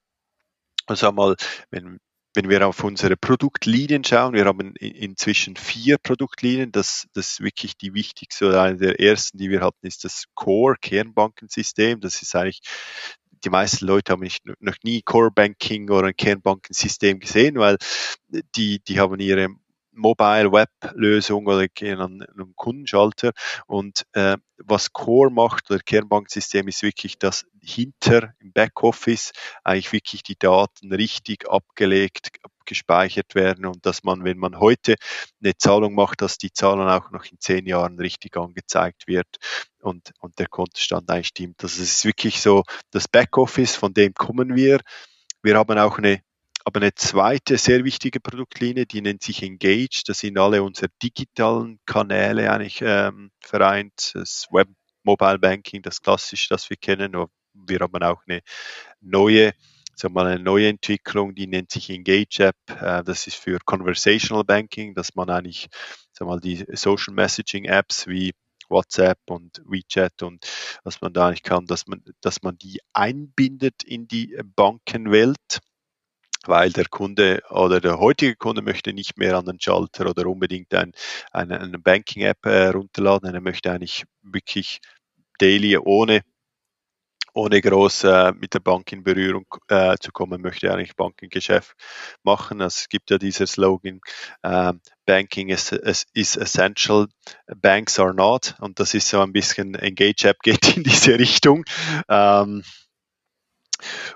sag 0.88 1.12
mal, 1.12 1.34
wenn, 1.70 1.98
wenn 2.36 2.50
wir 2.50 2.66
auf 2.66 2.84
unsere 2.84 3.16
Produktlinien 3.16 4.04
schauen, 4.04 4.34
wir 4.34 4.44
haben 4.44 4.74
inzwischen 4.76 5.56
vier 5.56 5.96
Produktlinien. 5.96 6.70
Das, 6.70 7.08
das 7.14 7.32
ist 7.32 7.40
wirklich 7.40 7.78
die 7.78 7.94
wichtigste 7.94 8.48
oder 8.48 8.62
eine 8.62 8.76
der 8.76 9.00
ersten, 9.00 9.38
die 9.38 9.50
wir 9.50 9.62
hatten, 9.62 9.86
ist 9.86 10.04
das 10.04 10.24
Core 10.34 10.76
Kernbankensystem. 10.80 12.00
Das 12.00 12.20
ist 12.20 12.36
eigentlich 12.36 12.60
die 13.44 13.50
meisten 13.50 13.86
Leute 13.86 14.12
haben 14.12 14.22
nicht, 14.22 14.44
noch 14.60 14.76
nie 14.82 15.02
Core 15.02 15.30
Banking 15.30 15.90
oder 15.90 16.08
ein 16.08 16.16
Kernbankensystem 16.16 17.20
gesehen, 17.20 17.56
weil 17.56 17.76
die, 18.54 18.80
die 18.80 19.00
haben 19.00 19.18
ihre 19.18 19.48
Mobile 19.96 20.52
Web 20.52 20.70
Lösung 20.94 21.46
oder 21.46 21.66
gehen 21.68 22.00
einem 22.00 22.54
Kundenschalter. 22.54 23.32
Und 23.66 24.06
äh, 24.12 24.36
was 24.58 24.92
Core 24.92 25.30
macht 25.30 25.70
oder 25.70 25.80
Kernbanksystem 25.80 26.68
ist 26.68 26.82
wirklich, 26.82 27.18
dass 27.18 27.46
hinter 27.60 28.32
im 28.38 28.52
Backoffice 28.52 29.32
eigentlich 29.64 29.92
wirklich 29.92 30.22
die 30.22 30.38
Daten 30.38 30.92
richtig 30.92 31.48
abgelegt, 31.48 32.30
gespeichert 32.66 33.34
werden 33.34 33.64
und 33.64 33.86
dass 33.86 34.02
man, 34.02 34.24
wenn 34.24 34.38
man 34.38 34.58
heute 34.58 34.96
eine 35.42 35.56
Zahlung 35.56 35.94
macht, 35.94 36.20
dass 36.20 36.36
die 36.36 36.52
Zahlung 36.52 36.88
auch 36.88 37.10
noch 37.10 37.24
in 37.24 37.38
zehn 37.38 37.66
Jahren 37.66 37.98
richtig 37.98 38.36
angezeigt 38.36 39.06
wird 39.06 39.28
und, 39.80 40.12
und 40.20 40.38
der 40.38 40.48
Kontostand 40.48 41.10
eigentlich 41.10 41.28
stimmt. 41.28 41.62
Also 41.62 41.82
es 41.82 41.92
ist 41.92 42.04
wirklich 42.04 42.40
so 42.40 42.64
das 42.90 43.08
Backoffice, 43.08 43.76
von 43.76 43.94
dem 43.94 44.12
kommen 44.14 44.56
wir. 44.56 44.80
Wir 45.42 45.56
haben 45.56 45.78
auch 45.78 45.98
eine 45.98 46.20
aber 46.66 46.80
eine 46.80 46.94
zweite 46.96 47.58
sehr 47.58 47.84
wichtige 47.84 48.18
Produktlinie, 48.18 48.86
die 48.86 49.00
nennt 49.00 49.22
sich 49.22 49.40
Engage. 49.44 50.02
Das 50.04 50.18
sind 50.18 50.36
alle 50.36 50.64
unsere 50.64 50.88
digitalen 51.00 51.78
Kanäle 51.86 52.50
eigentlich 52.50 52.82
ähm, 52.82 53.30
vereint. 53.40 54.10
Das 54.14 54.48
Web 54.50 54.66
Mobile 55.04 55.38
Banking, 55.38 55.82
das 55.82 56.02
klassische, 56.02 56.48
das 56.50 56.68
wir 56.68 56.76
kennen. 56.76 57.14
Wir 57.54 57.78
haben 57.78 58.02
auch 58.02 58.20
eine 58.26 58.40
neue 59.00 59.52
sag 59.94 60.10
mal, 60.10 60.26
eine 60.26 60.42
neue 60.42 60.68
Entwicklung, 60.68 61.36
die 61.36 61.46
nennt 61.46 61.70
sich 61.70 61.88
Engage 61.88 62.40
App. 62.40 62.56
Äh, 62.68 63.04
das 63.04 63.28
ist 63.28 63.36
für 63.36 63.60
Conversational 63.64 64.42
Banking, 64.42 64.92
dass 64.92 65.14
man 65.14 65.30
eigentlich 65.30 65.68
sag 66.12 66.26
mal, 66.26 66.40
die 66.40 66.66
Social 66.72 67.14
Messaging 67.14 67.66
Apps 67.66 68.08
wie 68.08 68.32
WhatsApp 68.68 69.20
und 69.26 69.62
WeChat 69.64 70.24
und 70.24 70.44
was 70.82 71.00
man 71.00 71.12
da 71.12 71.28
eigentlich 71.28 71.44
kann, 71.44 71.66
dass 71.66 71.86
man, 71.86 72.02
dass 72.20 72.42
man 72.42 72.58
die 72.58 72.80
einbindet 72.92 73.84
in 73.84 74.08
die 74.08 74.36
Bankenwelt 74.56 75.60
weil 76.48 76.72
der 76.72 76.86
Kunde 76.86 77.42
oder 77.50 77.80
der 77.80 77.98
heutige 77.98 78.36
Kunde 78.36 78.62
möchte 78.62 78.92
nicht 78.92 79.18
mehr 79.18 79.36
an 79.36 79.46
den 79.46 79.60
Schalter 79.60 80.10
oder 80.10 80.26
unbedingt 80.26 80.74
ein, 80.74 80.92
eine, 81.32 81.60
eine 81.60 81.78
Banking-App 81.78 82.46
äh, 82.46 82.68
runterladen. 82.68 83.34
Er 83.34 83.40
möchte 83.40 83.72
eigentlich 83.72 84.04
wirklich 84.22 84.80
daily 85.38 85.76
ohne 85.76 86.22
ohne 87.36 87.60
groß 87.60 88.04
äh, 88.04 88.32
mit 88.32 88.54
der 88.54 88.60
Bank 88.60 88.90
in 88.92 89.04
Berührung 89.04 89.44
äh, 89.68 89.96
zu 90.00 90.10
kommen, 90.10 90.40
möchte 90.40 90.72
eigentlich 90.72 90.96
Bankengeschäft 90.96 91.76
machen. 92.22 92.62
Es 92.62 92.88
gibt 92.88 93.10
ja 93.10 93.18
dieser 93.18 93.46
Slogan, 93.46 94.00
äh, 94.42 94.72
Banking 95.04 95.50
is, 95.50 95.70
is, 96.14 96.36
essential, 96.36 97.08
banks 97.60 98.00
are 98.00 98.14
not. 98.14 98.54
Und 98.58 98.80
das 98.80 98.94
ist 98.94 99.08
so 99.08 99.20
ein 99.20 99.32
bisschen, 99.32 99.74
Engage 99.74 100.28
App 100.28 100.38
geht 100.42 100.64
in 100.76 100.82
diese 100.82 101.18
Richtung. 101.18 101.64
Ähm, 102.08 102.62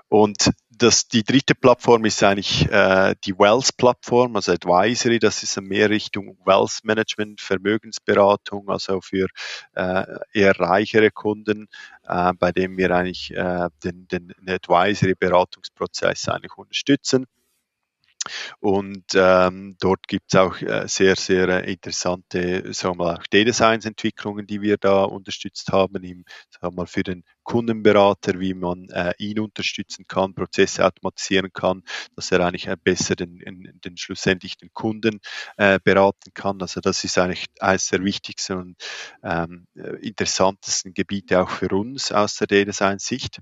und 0.09 0.49
das, 0.81 1.07
die 1.07 1.23
dritte 1.23 1.53
Plattform 1.53 2.05
ist 2.05 2.23
eigentlich 2.23 2.69
äh, 2.71 3.15
die 3.23 3.37
Wealth-Plattform, 3.37 4.35
also 4.35 4.51
Advisory. 4.51 5.19
Das 5.19 5.43
ist 5.43 5.59
mehr 5.61 5.89
Richtung 5.89 6.37
Wealth 6.43 6.79
Management, 6.83 7.39
Vermögensberatung, 7.39 8.69
also 8.69 8.99
für 9.01 9.27
äh, 9.75 10.05
eher 10.33 10.59
reichere 10.59 11.11
Kunden, 11.11 11.67
äh, 12.07 12.33
bei 12.33 12.51
dem 12.51 12.77
wir 12.77 12.91
eigentlich 12.91 13.31
äh, 13.35 13.69
den, 13.83 14.07
den 14.07 14.33
Advisory-Beratungsprozess 14.47 16.29
eigentlich 16.29 16.57
unterstützen. 16.57 17.27
Und 18.59 19.05
ähm, 19.15 19.75
dort 19.79 20.07
gibt 20.07 20.33
es 20.33 20.39
auch 20.39 20.61
äh, 20.61 20.87
sehr, 20.87 21.15
sehr 21.15 21.47
äh, 21.49 21.71
interessante 21.71 22.73
sagen 22.73 22.99
wir, 22.99 23.15
auch 23.15 23.23
Data 23.29 23.53
Science 23.53 23.85
Entwicklungen, 23.85 24.47
die 24.47 24.61
wir 24.61 24.77
da 24.77 25.03
unterstützt 25.03 25.71
haben, 25.71 26.03
im, 26.03 26.25
sagen 26.49 26.75
wir, 26.75 26.81
mal, 26.81 26.87
für 26.87 27.03
den 27.03 27.23
Kundenberater, 27.43 28.39
wie 28.39 28.53
man 28.53 28.89
äh, 28.89 29.13
ihn 29.17 29.39
unterstützen 29.39 30.05
kann, 30.07 30.35
Prozesse 30.35 30.85
automatisieren 30.85 31.51
kann, 31.53 31.83
dass 32.15 32.31
er 32.31 32.41
eigentlich 32.41 32.67
äh, 32.67 32.77
besser 32.81 33.15
den, 33.15 33.39
den, 33.39 33.79
den 33.83 33.97
schlussendlich 33.97 34.57
den 34.57 34.69
Kunden 34.73 35.19
äh, 35.57 35.79
beraten 35.83 36.31
kann. 36.33 36.61
Also 36.61 36.81
das 36.81 37.03
ist 37.03 37.17
eigentlich 37.17 37.47
eines 37.59 37.87
der 37.89 38.03
wichtigsten 38.03 38.57
und 38.57 38.75
ähm, 39.23 39.65
äh, 39.75 39.95
interessantesten 40.07 40.93
Gebiete 40.93 41.41
auch 41.41 41.49
für 41.49 41.69
uns 41.69 42.11
aus 42.11 42.35
der 42.35 42.47
Data 42.47 42.73
Science 42.73 43.05
Sicht. 43.05 43.39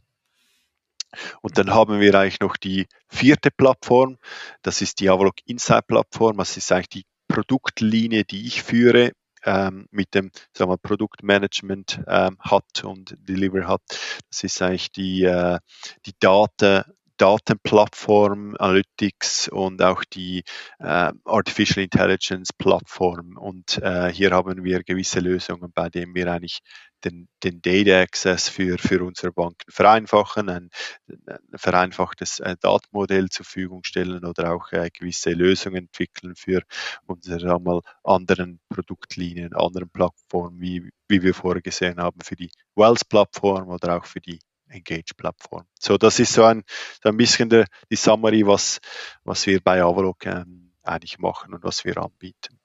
Und 1.41 1.57
dann 1.57 1.71
haben 1.73 1.99
wir 1.99 2.15
eigentlich 2.15 2.39
noch 2.39 2.57
die 2.57 2.87
vierte 3.07 3.49
Plattform, 3.51 4.17
das 4.61 4.81
ist 4.81 4.99
die 4.99 5.09
Avalok 5.09 5.35
Insight 5.45 5.87
Plattform, 5.87 6.37
das 6.37 6.57
ist 6.57 6.71
eigentlich 6.71 6.89
die 6.89 7.05
Produktlinie, 7.27 8.25
die 8.25 8.47
ich 8.47 8.63
führe 8.63 9.11
ähm, 9.45 9.87
mit 9.91 10.13
dem 10.13 10.31
sagen 10.53 10.71
wir, 10.71 10.77
Produktmanagement 10.77 12.01
ähm, 12.07 12.37
hat 12.39 12.83
und 12.83 13.15
Deliver 13.19 13.67
hat. 13.67 13.81
Das 14.29 14.43
ist 14.43 14.61
eigentlich 14.61 14.91
die, 14.91 15.23
äh, 15.23 15.59
die 16.05 16.13
Daten, 16.19 16.83
Datenplattform, 17.17 18.55
Analytics 18.57 19.49
und 19.49 19.81
auch 19.81 20.05
die 20.05 20.43
äh, 20.79 21.11
Artificial 21.25 21.83
Intelligence 21.83 22.53
Plattform. 22.57 23.37
Und 23.37 23.77
äh, 23.79 24.11
hier 24.11 24.31
haben 24.31 24.63
wir 24.63 24.83
gewisse 24.83 25.19
Lösungen, 25.19 25.71
bei 25.73 25.89
denen 25.89 26.15
wir 26.15 26.31
eigentlich 26.31 26.59
den, 27.03 27.27
den 27.43 27.61
Data 27.61 28.01
Access 28.01 28.49
für, 28.49 28.77
für 28.77 29.03
unsere 29.03 29.31
Banken 29.31 29.71
vereinfachen, 29.71 30.49
ein, 30.49 30.69
ein 31.07 31.39
vereinfachtes 31.55 32.39
äh, 32.39 32.55
Datenmodell 32.59 33.29
zur 33.29 33.45
Verfügung 33.45 33.83
stellen 33.83 34.25
oder 34.25 34.53
auch 34.53 34.71
äh, 34.71 34.89
gewisse 34.91 35.31
Lösungen 35.31 35.77
entwickeln 35.77 36.35
für 36.35 36.61
unsere 37.05 37.55
einmal 37.55 37.81
anderen 38.03 38.59
Produktlinien, 38.69 39.53
anderen 39.53 39.89
Plattformen, 39.89 40.59
wie, 40.59 40.89
wie 41.07 41.23
wir 41.23 41.33
vorher 41.33 41.61
gesehen 41.61 41.99
haben, 41.99 42.19
für 42.21 42.35
die 42.35 42.51
Wells-Plattform 42.75 43.69
oder 43.69 43.97
auch 43.97 44.05
für 44.05 44.21
die 44.21 44.39
Engage-Plattform. 44.67 45.65
So, 45.79 45.97
das 45.97 46.19
ist 46.19 46.33
so 46.33 46.43
ein, 46.43 46.63
so 47.01 47.09
ein 47.09 47.17
bisschen 47.17 47.49
der, 47.49 47.65
die 47.89 47.95
Summary, 47.95 48.45
was, 48.45 48.79
was 49.23 49.45
wir 49.47 49.61
bei 49.61 49.81
Avalok 49.81 50.25
ähm, 50.25 50.73
eigentlich 50.83 51.19
machen 51.19 51.53
und 51.53 51.63
was 51.63 51.83
wir 51.85 51.97
anbieten. 51.97 52.59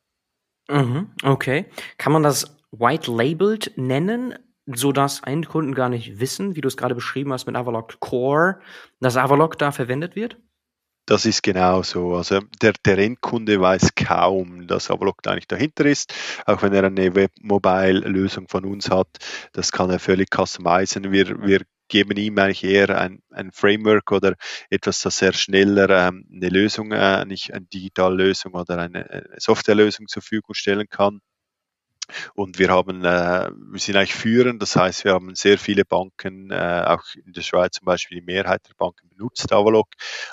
Mhm, 0.69 1.11
okay. 1.23 1.67
Kann 1.99 2.13
man 2.13 2.23
das 2.23 2.54
white 2.79 3.11
labeled 3.11 3.73
nennen, 3.77 4.35
so 4.67 4.93
dass 4.93 5.21
Endkunden 5.21 5.75
gar 5.75 5.89
nicht 5.89 6.21
wissen, 6.21 6.57
wie 6.57 6.61
du 6.61 6.69
es 6.69 6.77
gerade 6.77 6.95
beschrieben 6.95 7.33
hast 7.33 7.47
mit 7.47 7.57
Avalok 7.57 8.01
Core, 8.01 8.61
dass 9.01 9.17
Avalok 9.17 9.59
da 9.59 9.73
verwendet 9.73 10.17
wird? 10.17 10.39
Das 11.07 11.27
ist 11.27 11.43
genau 11.43 11.83
so. 11.83 12.15
Also 12.15 12.41
der, 12.63 12.73
der 12.85 12.97
Endkunde 12.99 13.61
weiß 13.61 13.95
kaum, 13.95 14.67
dass 14.67 14.91
Avalok 14.91 15.23
da 15.23 15.33
eigentlich 15.33 15.49
dahinter 15.49 15.85
ist. 15.85 16.15
Auch 16.47 16.63
wenn 16.63 16.73
er 16.73 16.85
eine 16.85 17.15
Web-Mobile-Lösung 17.15 18.49
von 18.49 18.65
uns 18.65 18.91
hat, 18.91 19.09
das 19.53 19.71
kann 19.71 19.91
er 19.91 19.99
völlig 19.99 20.29
customizen. 20.35 21.13
Wir, 21.13 21.43
wir 21.43 21.61
geben 21.89 22.17
ihm 22.17 22.39
eigentlich 22.39 22.65
eher 22.65 22.99
ein, 22.99 23.21
ein 23.31 23.53
Framework 23.53 24.13
oder 24.13 24.35
etwas, 24.71 25.01
das 25.01 25.19
sehr 25.19 25.35
schneller 25.35 25.91
ähm, 25.91 26.27
eine 26.33 26.49
Lösung, 26.49 26.93
äh, 26.93 27.27
nicht 27.27 27.53
eine 27.53 27.67
digitale 27.67 28.17
Lösung 28.17 28.55
oder 28.55 28.79
eine 28.79 29.27
Softwarelösung 29.37 30.09
zur 30.09 30.23
Verfügung 30.23 30.55
stellen 30.55 30.89
kann. 30.89 31.21
Und 32.35 32.59
wir 32.59 32.69
haben, 32.69 33.05
äh, 33.05 33.51
wir 33.51 33.81
sind 33.81 33.97
eigentlich 33.97 34.15
führend, 34.15 34.61
das 34.63 34.77
heißt, 34.77 35.05
wir 35.05 35.13
haben 35.13 35.35
sehr 35.35 35.59
viele 35.59 35.85
Banken, 35.85 36.51
äh, 36.51 36.85
auch 36.87 37.03
in 37.25 37.33
der 37.33 37.43
Schweiz 37.43 37.77
zum 37.77 37.87
Beispiel 37.87 38.21
die 38.21 38.27
Mehrheit 38.27 38.63
der 38.69 38.75
Banken 38.75 39.09
benutzt 39.09 39.53
Avalok, 39.53 39.89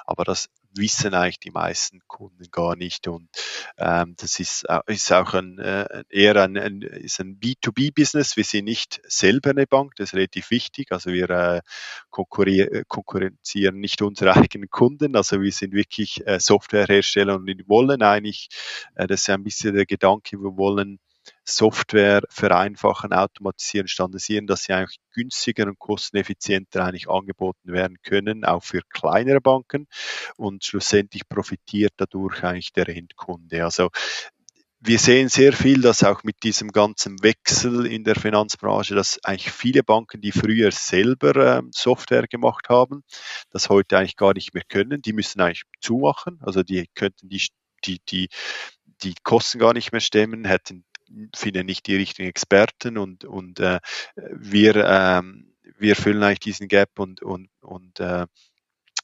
aber 0.05 0.23
das 0.23 0.49
wissen 0.75 1.13
eigentlich 1.13 1.39
die 1.39 1.51
meisten 1.51 1.99
Kunden 2.07 2.45
gar 2.51 2.75
nicht. 2.75 3.07
Und 3.07 3.29
ähm, 3.77 4.15
das 4.17 4.39
ist, 4.39 4.63
äh, 4.69 4.79
ist 4.87 5.11
auch 5.11 5.33
ein, 5.33 5.59
äh, 5.59 6.03
eher 6.09 6.35
ein, 6.37 6.57
ein, 6.57 6.81
ist 6.81 7.19
ein 7.19 7.39
B2B-Business. 7.39 8.37
Wir 8.37 8.43
sind 8.43 8.65
nicht 8.65 9.01
selber 9.03 9.51
eine 9.51 9.67
Bank, 9.67 9.95
das 9.95 10.09
ist 10.09 10.13
relativ 10.15 10.51
wichtig. 10.51 10.91
Also 10.91 11.11
wir 11.11 11.29
äh, 11.29 11.61
konkurrenzieren 12.09 13.79
nicht 13.79 14.01
unsere 14.01 14.33
eigenen 14.35 14.69
Kunden. 14.69 15.15
Also 15.15 15.41
wir 15.41 15.51
sind 15.51 15.73
wirklich 15.73 16.25
äh, 16.25 16.39
Softwarehersteller 16.39 17.35
und 17.35 17.45
wir 17.45 17.55
wollen 17.67 18.01
eigentlich, 18.01 18.49
äh, 18.95 19.07
das 19.07 19.21
ist 19.21 19.29
ein 19.29 19.43
bisschen 19.43 19.75
der 19.75 19.85
Gedanke, 19.85 20.37
wir 20.37 20.57
wollen 20.57 20.99
Software 21.43 22.21
vereinfachen, 22.29 23.13
automatisieren, 23.13 23.87
standardisieren, 23.87 24.47
dass 24.47 24.63
sie 24.63 24.73
eigentlich 24.73 24.99
günstiger 25.11 25.65
und 25.67 25.79
kosteneffizienter 25.79 26.85
eigentlich 26.85 27.09
angeboten 27.09 27.71
werden 27.71 27.97
können, 28.03 28.45
auch 28.45 28.63
für 28.63 28.81
kleinere 28.89 29.41
Banken 29.41 29.87
und 30.37 30.63
schlussendlich 30.63 31.27
profitiert 31.27 31.93
dadurch 31.97 32.43
eigentlich 32.43 32.73
der 32.73 32.89
Endkunde. 32.89 33.63
Also 33.63 33.89
wir 34.83 34.97
sehen 34.97 35.29
sehr 35.29 35.53
viel, 35.53 35.81
dass 35.81 36.03
auch 36.03 36.23
mit 36.23 36.41
diesem 36.41 36.71
ganzen 36.71 37.21
Wechsel 37.21 37.85
in 37.85 38.03
der 38.03 38.15
Finanzbranche, 38.15 38.95
dass 38.95 39.23
eigentlich 39.23 39.51
viele 39.51 39.83
Banken, 39.83 40.21
die 40.21 40.31
früher 40.31 40.71
selber 40.71 41.59
ähm, 41.59 41.69
Software 41.71 42.25
gemacht 42.27 42.67
haben, 42.67 43.03
das 43.51 43.69
heute 43.69 43.99
eigentlich 43.99 44.15
gar 44.15 44.33
nicht 44.33 44.55
mehr 44.55 44.63
können. 44.67 45.03
Die 45.03 45.13
müssen 45.13 45.39
eigentlich 45.39 45.65
zumachen. 45.81 46.39
Also 46.41 46.63
die 46.63 46.87
könnten 46.95 47.29
die, 47.29 47.47
die, 47.85 47.99
die, 48.09 48.29
die 49.03 49.13
Kosten 49.21 49.59
gar 49.59 49.73
nicht 49.73 49.91
mehr 49.91 50.01
stemmen, 50.01 50.45
hätten 50.45 50.83
finden 51.35 51.65
nicht 51.65 51.87
die 51.87 51.95
richtigen 51.95 52.27
Experten 52.27 52.97
und, 52.97 53.25
und 53.25 53.59
äh, 53.59 53.79
wir, 54.15 54.75
ähm, 54.75 55.53
wir 55.77 55.95
füllen 55.95 56.23
eigentlich 56.23 56.39
diesen 56.39 56.67
Gap 56.67 56.99
und, 56.99 57.21
und, 57.21 57.49
und 57.61 57.99
äh, 57.99 58.27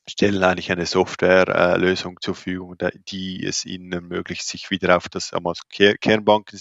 stellen 0.09 0.43
eigentlich 0.43 0.71
eine 0.71 0.85
Softwarelösung 0.85 2.13
äh, 2.13 2.19
zur 2.21 2.35
Verfügung, 2.35 2.77
die 3.09 3.45
es 3.45 3.65
ihnen 3.65 3.91
ermöglicht, 3.91 4.47
sich 4.47 4.71
wieder 4.71 4.95
auf 4.95 5.09
das 5.09 5.31
Kernbanken 5.69 6.59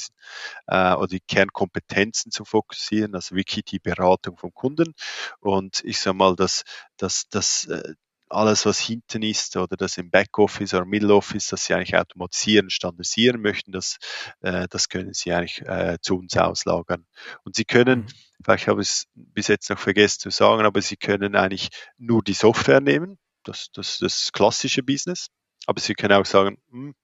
äh, 0.66 0.94
oder 0.94 1.06
die 1.06 1.20
Kernkompetenzen 1.20 2.32
zu 2.32 2.44
fokussieren, 2.44 3.14
also 3.14 3.36
wirklich 3.36 3.64
die 3.64 3.78
Beratung 3.78 4.36
vom 4.36 4.52
Kunden. 4.52 4.94
Und 5.38 5.82
ich 5.84 5.98
sage 6.00 6.16
mal, 6.16 6.34
dass, 6.34 6.64
dass, 6.96 7.28
dass 7.28 7.66
äh, 7.66 7.94
alles, 8.28 8.66
was 8.66 8.80
hinten 8.80 9.23
ist 9.23 9.56
oder 9.56 9.76
das 9.76 9.99
im 9.99 10.11
Backoffice 10.11 10.75
oder 10.75 10.85
Middle 10.85 11.14
Office, 11.14 11.49
das 11.49 11.64
Sie 11.64 11.75
eigentlich 11.75 11.97
automatisieren, 11.97 12.71
standardisieren 12.71 13.40
möchten, 13.40 13.73
das, 13.73 13.99
äh, 14.40 14.66
das 14.68 14.88
können 14.88 15.12
Sie 15.12 15.33
eigentlich 15.33 15.62
äh, 15.62 15.99
zu 16.00 16.18
uns 16.18 16.37
auslagern. 16.37 17.06
Und 17.45 17.56
Sie 17.56 17.64
können, 17.64 18.00
mhm. 18.00 18.06
vielleicht 18.45 18.68
habe 18.68 18.83
ich 18.83 18.88
es 18.88 19.06
bis 19.14 19.49
jetzt 19.49 19.71
noch 19.71 19.78
vergessen 19.78 20.21
zu 20.21 20.30
sagen, 20.30 20.64
aber 20.64 20.83
Sie 20.83 20.97
können 20.97 21.37
eigentlich 21.37 21.68
nur 21.99 22.23
die 22.23 22.35
Software 22.35 22.80
nehmen, 22.80 23.18
das, 23.45 23.68
das, 23.73 23.99
das 23.99 24.33
klassische 24.33 24.83
Business, 24.83 25.28
aber 25.66 25.80
Sie 25.80 25.95
können 25.95 26.14
auch 26.14 26.26
sagen, 26.26 26.59
hm, 26.71 26.95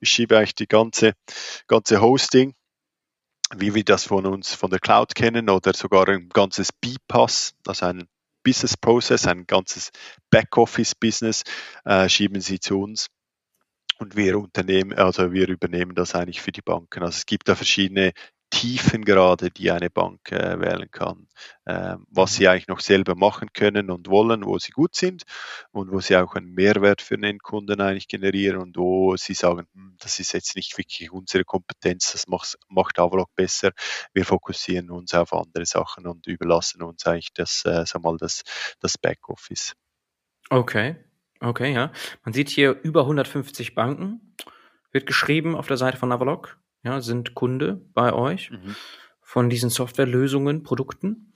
ich 0.00 0.10
schiebe 0.10 0.36
eigentlich 0.36 0.54
die 0.54 0.68
ganze, 0.68 1.12
ganze 1.66 2.00
Hosting 2.00 2.54
wie 3.56 3.74
wir 3.74 3.84
das 3.84 4.04
von 4.04 4.26
uns 4.26 4.54
von 4.54 4.70
der 4.70 4.78
Cloud 4.78 5.14
kennen 5.14 5.48
oder 5.48 5.72
sogar 5.72 6.08
ein 6.08 6.28
ganzes 6.28 6.70
BPAS, 6.72 7.54
also 7.66 7.86
ein 7.86 8.08
Business 8.42 8.76
Process, 8.76 9.26
ein 9.26 9.46
ganzes 9.46 9.90
Backoffice-Business, 10.30 11.44
äh, 11.84 12.08
schieben 12.08 12.40
sie 12.40 12.60
zu 12.60 12.80
uns 12.80 13.08
und 13.98 14.16
wir 14.16 14.38
unternehmen, 14.38 14.92
also 14.94 15.32
wir 15.32 15.48
übernehmen 15.48 15.94
das 15.94 16.14
eigentlich 16.14 16.40
für 16.40 16.52
die 16.52 16.62
Banken. 16.62 17.02
Also 17.02 17.16
es 17.16 17.26
gibt 17.26 17.48
da 17.48 17.54
verschiedene 17.54 18.12
Tiefengrade, 18.50 19.50
die 19.50 19.70
eine 19.70 19.90
Bank 19.90 20.32
äh, 20.32 20.58
wählen 20.58 20.90
kann, 20.90 21.28
äh, 21.64 21.96
was 22.08 22.34
sie 22.34 22.48
eigentlich 22.48 22.68
noch 22.68 22.80
selber 22.80 23.14
machen 23.14 23.52
können 23.52 23.90
und 23.90 24.08
wollen, 24.08 24.44
wo 24.44 24.58
sie 24.58 24.72
gut 24.72 24.94
sind 24.94 25.24
und 25.70 25.92
wo 25.92 26.00
sie 26.00 26.16
auch 26.16 26.34
einen 26.34 26.54
Mehrwert 26.54 27.02
für 27.02 27.18
den 27.18 27.38
Kunden 27.38 27.80
eigentlich 27.80 28.08
generieren 28.08 28.58
und 28.58 28.76
wo 28.76 29.16
sie 29.16 29.34
sagen, 29.34 29.66
hm, 29.74 29.96
das 30.00 30.18
ist 30.18 30.32
jetzt 30.32 30.56
nicht 30.56 30.76
wirklich 30.78 31.12
unsere 31.12 31.44
Kompetenz, 31.44 32.12
das 32.12 32.26
macht, 32.26 32.58
macht 32.68 32.98
Avalok 32.98 33.34
besser. 33.34 33.72
Wir 34.12 34.24
fokussieren 34.24 34.90
uns 34.90 35.14
auf 35.14 35.32
andere 35.32 35.66
Sachen 35.66 36.06
und 36.06 36.26
überlassen 36.26 36.82
uns 36.82 37.06
eigentlich 37.06 37.32
das, 37.34 37.64
äh, 37.64 37.84
sag 37.86 38.02
mal, 38.02 38.16
das, 38.16 38.42
das 38.80 38.96
Backoffice. 38.96 39.74
Okay, 40.48 40.96
okay, 41.40 41.74
ja. 41.74 41.92
Man 42.24 42.32
sieht 42.32 42.48
hier 42.48 42.80
über 42.82 43.02
150 43.02 43.74
Banken, 43.74 44.34
wird 44.90 45.06
geschrieben 45.06 45.54
auf 45.54 45.66
der 45.66 45.76
Seite 45.76 45.98
von 45.98 46.10
Avalok 46.10 46.58
ja, 46.82 47.00
sind 47.00 47.34
Kunde 47.34 47.80
bei 47.94 48.12
euch 48.12 48.50
mhm. 48.50 48.74
von 49.20 49.50
diesen 49.50 49.70
Softwarelösungen, 49.70 50.62
Produkten. 50.62 51.32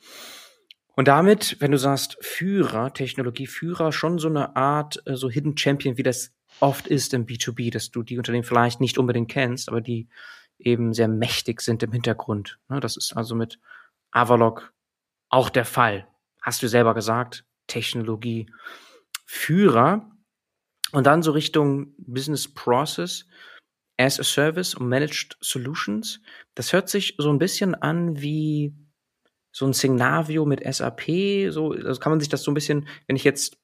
Und 0.94 1.08
damit, 1.08 1.56
wenn 1.60 1.70
du 1.70 1.78
sagst 1.78 2.18
Führer, 2.20 2.92
Technologieführer, 2.92 3.92
schon 3.92 4.18
so 4.18 4.28
eine 4.28 4.56
Art 4.56 5.02
äh, 5.06 5.16
so 5.16 5.30
Hidden 5.30 5.56
Champion, 5.56 5.96
wie 5.96 6.02
das 6.02 6.32
oft 6.60 6.86
ist 6.86 7.14
im 7.14 7.26
B2B, 7.26 7.72
dass 7.72 7.90
du 7.90 8.02
die 8.02 8.18
Unternehmen 8.18 8.44
vielleicht 8.44 8.80
nicht 8.80 8.98
unbedingt 8.98 9.30
kennst, 9.30 9.68
aber 9.68 9.80
die 9.80 10.08
eben 10.58 10.92
sehr 10.92 11.08
mächtig 11.08 11.62
sind 11.62 11.82
im 11.82 11.92
Hintergrund. 11.92 12.58
Ne, 12.68 12.80
das 12.80 12.96
ist 12.96 13.16
also 13.16 13.34
mit 13.34 13.58
Avalok 14.10 14.72
auch 15.28 15.48
der 15.48 15.64
Fall. 15.64 16.06
Hast 16.42 16.62
du 16.62 16.68
selber 16.68 16.94
gesagt, 16.94 17.44
Technologieführer. 17.66 20.08
Und 20.92 21.06
dann 21.06 21.22
so 21.22 21.32
Richtung 21.32 21.94
Business 21.96 22.52
Process 22.52 23.26
as 24.02 24.18
a 24.18 24.24
Service 24.24 24.74
und 24.74 24.88
Managed 24.88 25.36
Solutions. 25.40 26.20
Das 26.54 26.72
hört 26.72 26.88
sich 26.88 27.14
so 27.18 27.30
ein 27.30 27.38
bisschen 27.38 27.74
an 27.74 28.20
wie 28.20 28.74
so 29.52 29.66
ein 29.66 29.72
Signavio 29.72 30.44
mit 30.44 30.62
SAP. 30.64 31.50
So 31.50 31.72
also 31.72 32.00
kann 32.00 32.12
man 32.12 32.20
sich 32.20 32.28
das 32.28 32.42
so 32.42 32.50
ein 32.50 32.54
bisschen, 32.54 32.88
wenn 33.06 33.16
ich 33.16 33.24
jetzt 33.24 33.58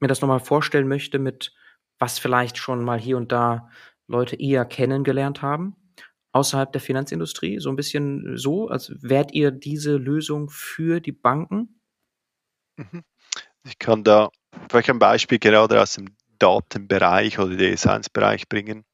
mir 0.00 0.08
das 0.08 0.20
nochmal 0.20 0.40
vorstellen 0.40 0.88
möchte, 0.88 1.18
mit 1.18 1.52
was 1.98 2.18
vielleicht 2.18 2.56
schon 2.58 2.82
mal 2.82 2.98
hier 2.98 3.16
und 3.16 3.32
da 3.32 3.68
Leute 4.08 4.36
eher 4.36 4.64
kennengelernt 4.64 5.42
haben 5.42 5.76
außerhalb 6.32 6.72
der 6.72 6.80
Finanzindustrie, 6.80 7.60
so 7.60 7.68
ein 7.68 7.76
bisschen 7.76 8.38
so, 8.38 8.68
als 8.68 8.90
wärt 9.02 9.34
ihr 9.34 9.50
diese 9.50 9.96
Lösung 9.96 10.48
für 10.48 11.00
die 11.00 11.12
Banken? 11.12 11.78
Mhm. 12.76 13.04
Ich 13.64 13.78
kann 13.78 14.02
da 14.02 14.30
vielleicht 14.70 14.88
ein 14.88 14.98
Beispiel 14.98 15.38
gerade 15.38 15.80
aus 15.80 15.94
dem 15.94 16.16
Datenbereich 16.38 17.38
oder 17.38 17.54
Designsbereich 17.54 18.48
bringen 18.48 18.84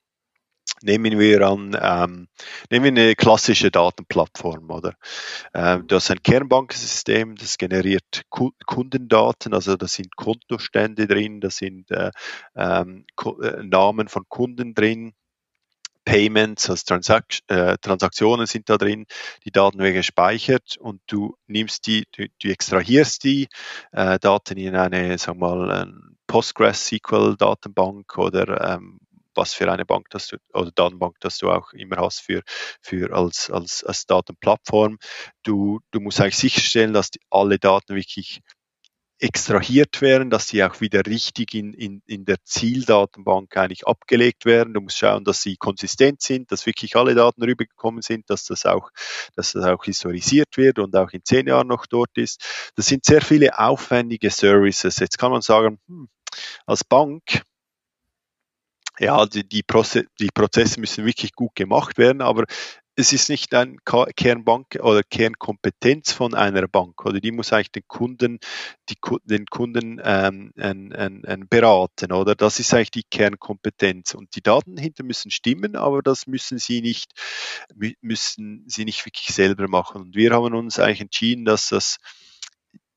nehmen 0.83 1.19
wir 1.19 1.47
an, 1.47 1.77
ähm, 1.81 2.29
nehmen 2.71 2.97
wir 2.97 3.03
eine 3.03 3.15
klassische 3.15 3.71
Datenplattform, 3.71 4.71
oder? 4.71 4.95
Ähm, 5.55 5.87
du 5.87 5.97
hast 5.97 6.11
ein 6.11 6.23
Kernbankensystem, 6.23 7.37
das 7.37 7.59
generiert 7.59 8.23
Ku 8.29 8.51
Kundendaten, 8.67 9.55
also 9.55 9.77
da 9.77 9.87
sind 9.87 10.17
Kontostände 10.17 11.07
drin, 11.07 11.41
da 11.41 11.51
sind 11.51 11.91
äh, 11.91 12.11
ähm, 12.57 13.05
äh, 13.43 13.63
Namen 13.63 14.09
von 14.09 14.25
Kunden 14.29 14.75
drin, 14.75 15.13
Payments, 16.09 16.71
also 16.71 16.85
Transak 16.87 17.25
äh, 17.49 17.77
Transaktionen 17.83 18.47
sind 18.47 18.71
da 18.71 18.79
drin, 18.79 19.05
die 19.45 19.51
Daten 19.51 19.79
werden 19.79 19.93
gespeichert 19.93 20.79
und 20.79 21.03
du 21.07 21.37
nimmst 21.47 21.87
die, 21.87 22.07
du, 22.13 22.27
du 22.43 22.49
extrahierst 22.49 23.25
die 23.25 23.49
äh, 23.93 24.19
Daten 24.19 24.57
in 24.57 24.75
eine, 24.75 25.19
sagen 25.19 25.39
wir 25.41 25.55
mal, 25.55 25.93
PostgreSQL-Datenbank 26.27 28.17
oder 28.17 28.77
ähm, 28.77 29.01
was 29.39 29.55
für 29.55 29.73
eine 29.73 29.87
Bank 29.87 30.09
das 30.11 30.27
du 30.29 30.37
oder 30.53 30.71
Datenbank 30.71 31.17
das 31.21 31.39
du 31.39 31.51
auch 31.51 31.73
immer 31.73 31.97
hast 31.97 32.21
für, 32.21 32.43
für 32.83 33.15
als, 33.15 33.51
als, 33.51 33.85
als 33.85 34.05
Datenplattform. 34.07 34.99
Du, 35.43 35.81
du 35.93 36.01
musst 36.01 36.21
eigentlich 36.21 36.37
sicherstellen, 36.37 36.93
dass 36.93 37.11
die, 37.11 37.21
alle 37.31 37.59
Daten 37.59 37.95
wirklich 37.95 38.41
extrahiert 39.21 40.01
werden, 40.01 40.31
dass 40.31 40.47
sie 40.47 40.63
auch 40.63 40.81
wieder 40.81 41.05
richtig 41.05 41.55
in, 41.55 41.73
in, 41.73 42.03
in 42.07 42.25
der 42.25 42.37
Zieldatenbank 42.45 43.57
eigentlich 43.57 43.87
abgelegt 43.87 44.45
werden. 44.45 44.75
Du 44.75 44.81
musst 44.81 44.99
schauen, 44.99 45.25
dass 45.25 45.43
sie 45.43 45.57
konsistent 45.57 46.23
sind, 46.23 46.53
dass 46.53 46.67
wirklich 46.67 46.95
alle 46.95 47.15
Daten 47.15 47.43
rübergekommen 47.43 48.03
sind, 48.03 48.31
dass 48.31 48.45
das 48.45 48.65
auch, 48.65 48.91
dass 49.35 49.53
das 49.53 49.65
auch 49.65 49.85
historisiert 49.85 50.57
wird 50.57 50.79
und 50.79 50.95
auch 50.95 51.11
in 51.11 51.25
zehn 51.25 51.49
Jahren 51.49 51.67
noch 51.67 51.87
dort 51.87 52.17
ist. 52.17 52.71
Das 52.77 52.87
sind 52.87 53.05
sehr 53.05 53.21
viele 53.21 53.59
aufwendige 53.59 54.31
Services. 54.31 54.99
Jetzt 55.01 55.19
kann 55.19 55.33
man 55.33 55.43
sagen, 55.43 55.81
hm, 55.89 56.09
als 56.67 56.85
Bank 56.85 57.43
ja, 58.99 59.27
die, 59.27 59.49
die, 59.49 59.63
Proze 59.63 60.07
die 60.21 60.31
Prozesse 60.33 60.81
müssen 60.81 61.05
wirklich 61.05 61.33
gut 61.33 61.55
gemacht 61.55 61.99
werden, 61.99 62.23
aber 62.23 62.45
es 62.99 63.13
ist 63.13 63.29
nicht 63.29 63.55
ein 63.55 63.79
Kernbank 63.85 64.77
oder 64.81 65.05
Kernkompetenz 65.05 66.11
von 66.11 66.35
einer 66.35 66.67
Bank 66.67 67.05
oder? 67.05 67.21
Die 67.21 67.31
muss 67.31 67.53
eigentlich 67.53 67.71
den 67.71 67.87
Kunden, 67.87 68.41
die, 68.89 68.97
den 69.23 69.47
Kunden 69.47 70.01
ähm, 70.03 70.51
ein, 70.59 70.93
ein, 70.93 71.25
ein 71.25 71.49
beraten 71.49 72.11
oder? 72.11 72.35
Das 72.35 72.59
ist 72.59 72.75
eigentlich 72.75 72.91
die 72.91 73.05
Kernkompetenz. 73.09 74.15
Und 74.15 74.35
die 74.35 74.43
Daten 74.43 74.77
hinter 74.77 75.05
müssen 75.05 75.31
stimmen, 75.31 75.77
aber 75.77 76.03
das 76.03 76.27
müssen 76.27 76.59
sie 76.59 76.81
nicht 76.81 77.13
müssen 78.01 78.65
sie 78.67 78.85
nicht 78.85 79.07
wirklich 79.07 79.29
selber 79.29 79.69
machen. 79.69 80.03
Und 80.03 80.17
wir 80.17 80.33
haben 80.33 80.53
uns 80.55 80.81
eigentlich 80.81 81.03
entschieden, 81.03 81.45
dass 81.45 81.69
das 81.69 81.99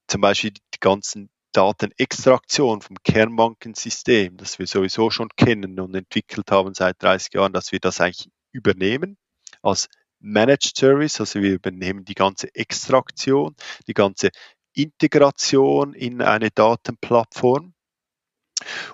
zum 0.07 0.21
Beispiel 0.21 0.53
ganzen 0.79 1.29
Datenextraktion 1.51 2.81
vom 2.81 2.97
Kernbankensystem, 3.03 4.37
das 4.37 4.59
wir 4.59 4.67
sowieso 4.67 5.09
schon 5.09 5.29
kennen 5.35 5.79
und 5.79 5.95
entwickelt 5.95 6.51
haben 6.51 6.73
seit 6.73 7.01
30 7.01 7.33
Jahren, 7.33 7.53
dass 7.53 7.71
wir 7.71 7.79
das 7.79 7.99
eigentlich 7.99 8.29
übernehmen 8.51 9.17
als 9.61 9.87
Managed 10.19 10.77
Service, 10.77 11.19
also 11.19 11.41
wir 11.41 11.53
übernehmen 11.53 12.05
die 12.05 12.13
ganze 12.13 12.53
Extraktion, 12.53 13.55
die 13.87 13.93
ganze 13.93 14.29
Integration 14.73 15.93
in 15.93 16.21
eine 16.21 16.51
Datenplattform. 16.51 17.73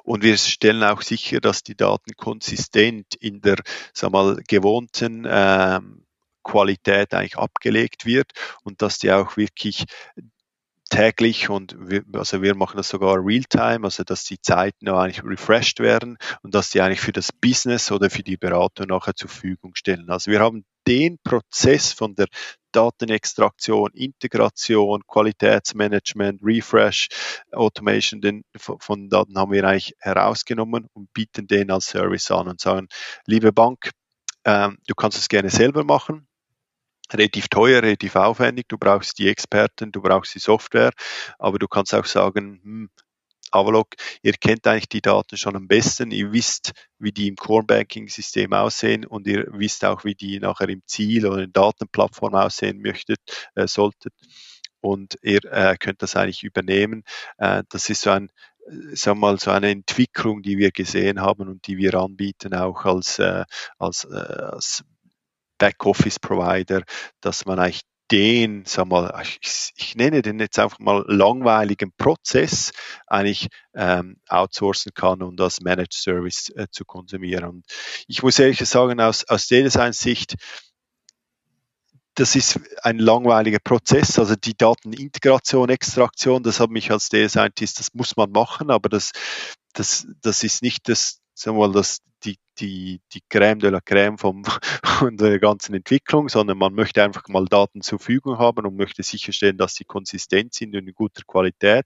Und 0.03 0.23
wir 0.23 0.37
stellen 0.37 0.83
auch 0.83 1.01
sicher, 1.01 1.41
dass 1.41 1.63
die 1.63 1.75
Daten 1.75 2.13
konsistent 2.15 3.15
in 3.15 3.41
der 3.41 3.57
sag 3.93 4.11
mal, 4.11 4.37
gewohnten 4.47 5.27
ähm, 5.29 6.05
Qualität 6.43 7.13
eigentlich 7.13 7.37
abgelegt 7.37 8.05
wird 8.05 8.31
und 8.63 8.81
dass 8.81 8.99
die 8.99 9.11
auch 9.11 9.35
wirklich 9.35 9.83
täglich 10.89 11.49
und 11.49 11.75
wir, 11.79 12.03
also 12.13 12.41
wir 12.41 12.55
machen 12.55 12.77
das 12.77 12.89
sogar 12.89 13.17
real-time, 13.23 13.83
also 13.83 14.03
dass 14.03 14.23
die 14.23 14.41
Zeiten 14.41 14.87
eigentlich 14.89 15.23
refreshed 15.23 15.79
werden 15.79 16.17
und 16.41 16.55
dass 16.55 16.69
die 16.69 16.81
eigentlich 16.81 17.01
für 17.01 17.11
das 17.11 17.31
Business 17.31 17.91
oder 17.91 18.09
für 18.09 18.23
die 18.23 18.37
Beratung 18.37 18.87
nachher 18.87 19.15
zur 19.15 19.29
Verfügung 19.29 19.75
stellen. 19.75 20.09
Also 20.09 20.31
wir 20.31 20.39
haben 20.39 20.65
den 20.87 21.17
Prozess 21.23 21.91
von 21.91 22.15
der 22.15 22.27
Datenextraktion, 22.71 23.91
Integration, 23.93 25.01
Qualitätsmanagement, 25.07 26.41
Refresh, 26.43 27.09
Automation 27.51 28.21
den, 28.21 28.43
von 28.57 29.09
Daten 29.09 29.37
haben 29.37 29.51
wir 29.51 29.63
eigentlich 29.63 29.95
herausgenommen 29.99 30.87
und 30.93 31.11
bieten 31.13 31.47
den 31.47 31.71
als 31.71 31.87
Service 31.87 32.31
an 32.31 32.47
und 32.47 32.61
sagen, 32.61 32.87
liebe 33.25 33.51
Bank, 33.51 33.91
ähm, 34.45 34.77
du 34.87 34.95
kannst 34.95 35.17
es 35.17 35.27
gerne 35.27 35.49
selber 35.49 35.83
machen, 35.83 36.27
relativ 37.13 37.47
teuer, 37.49 37.81
relativ 37.83 38.15
aufwendig. 38.15 38.67
Du 38.67 38.77
brauchst 38.77 39.19
die 39.19 39.29
Experten, 39.29 39.91
du 39.91 40.01
brauchst 40.01 40.35
die 40.35 40.39
Software, 40.39 40.91
aber 41.39 41.59
du 41.59 41.67
kannst 41.67 41.93
auch 41.93 42.05
sagen, 42.05 42.59
hm, 42.63 42.89
Avalok, 43.51 43.95
ihr 44.23 44.33
kennt 44.33 44.67
eigentlich 44.67 44.89
die 44.89 45.01
Daten 45.01 45.37
schon 45.37 45.55
am 45.55 45.67
besten, 45.67 46.11
ihr 46.11 46.31
wisst, 46.33 46.73
wie 46.99 47.11
die 47.11 47.27
im 47.27 47.35
Core 47.35 47.63
Banking 47.63 48.09
System 48.09 48.53
aussehen 48.53 49.05
und 49.05 49.25
ihr 49.27 49.47
wisst 49.51 49.85
auch, 49.85 50.03
wie 50.03 50.15
die 50.15 50.39
nachher 50.39 50.69
im 50.69 50.81
Ziel 50.85 51.25
oder 51.25 51.43
in 51.43 51.53
Datenplattform 51.53 52.35
aussehen 52.35 52.81
möchtet, 52.81 53.19
äh, 53.55 53.67
solltet. 53.67 54.13
Und 54.81 55.17
ihr 55.21 55.43
äh, 55.45 55.75
könnt 55.79 56.01
das 56.01 56.15
eigentlich 56.15 56.43
übernehmen. 56.43 57.03
Äh, 57.37 57.63
das 57.69 57.89
ist 57.89 58.01
so 58.01 58.11
ein, 58.11 58.29
äh, 58.67 58.95
sagen 58.95 59.19
wir 59.19 59.31
mal, 59.31 59.39
so 59.39 59.51
eine 59.51 59.71
Entwicklung, 59.71 60.41
die 60.41 60.57
wir 60.57 60.71
gesehen 60.71 61.21
haben 61.21 61.47
und 61.47 61.67
die 61.67 61.77
wir 61.77 61.95
anbieten, 61.95 62.53
auch 62.53 62.85
als, 62.85 63.19
äh, 63.19 63.45
als, 63.79 64.05
äh, 64.05 64.13
als 64.15 64.83
Backoffice-Provider, 65.57 66.83
dass 67.21 67.45
man 67.45 67.59
eigentlich 67.59 67.83
den, 68.11 68.63
sag 68.65 68.87
mal, 68.87 69.21
ich, 69.21 69.71
ich, 69.75 69.95
nenne 69.95 70.21
den 70.21 70.39
jetzt 70.39 70.57
einfach 70.59 70.79
mal 70.79 71.03
langweiligen 71.07 71.91
Prozess 71.97 72.71
eigentlich 73.05 73.47
ähm, 73.75 74.17
outsourcen 74.29 74.93
kann 74.93 75.21
und 75.21 75.39
als 75.41 75.59
Managed 75.59 75.93
Service 75.93 76.49
äh, 76.55 76.67
zu 76.71 76.85
konsumieren. 76.85 77.43
Und 77.43 77.65
ich 78.07 78.23
muss 78.23 78.39
ehrlich 78.39 78.59
sagen, 78.59 79.01
aus, 79.01 79.25
aus 79.25 79.47
Data 79.47 79.69
Science 79.69 79.99
Sicht, 79.99 80.35
das 82.15 82.35
ist 82.35 82.59
ein 82.81 82.97
langweiliger 82.97 83.59
Prozess, 83.59 84.17
also 84.17 84.35
die 84.35 84.57
Datenintegration, 84.57 85.69
Extraktion, 85.69 86.43
das 86.43 86.59
hat 86.59 86.69
mich 86.69 86.91
als 86.91 87.09
Data 87.09 87.29
Scientist, 87.29 87.79
das 87.79 87.93
muss 87.93 88.15
man 88.15 88.31
machen, 88.31 88.71
aber 88.71 88.89
das, 88.89 89.11
das, 89.73 90.07
das 90.21 90.43
ist 90.43 90.63
nicht 90.63 90.87
das, 90.89 91.19
sagen 91.37 91.57
wir 91.57 91.67
mal, 91.67 91.73
das, 91.73 91.99
die, 92.23 92.37
die, 92.59 92.99
die 93.13 93.21
Crème 93.29 93.59
de 93.59 93.69
la 93.69 93.77
Crème 93.77 94.17
vom, 94.17 94.43
von 94.83 95.17
der 95.17 95.39
ganzen 95.39 95.75
Entwicklung, 95.75 96.29
sondern 96.29 96.57
man 96.57 96.73
möchte 96.73 97.03
einfach 97.03 97.27
mal 97.27 97.45
Daten 97.45 97.81
zur 97.81 97.99
Verfügung 97.99 98.39
haben 98.39 98.65
und 98.65 98.75
möchte 98.75 99.03
sicherstellen, 99.03 99.57
dass 99.57 99.75
sie 99.75 99.85
konsistent 99.85 100.55
sind 100.55 100.75
und 100.75 100.87
in 100.87 100.95
guter 100.95 101.21
Qualität. 101.27 101.85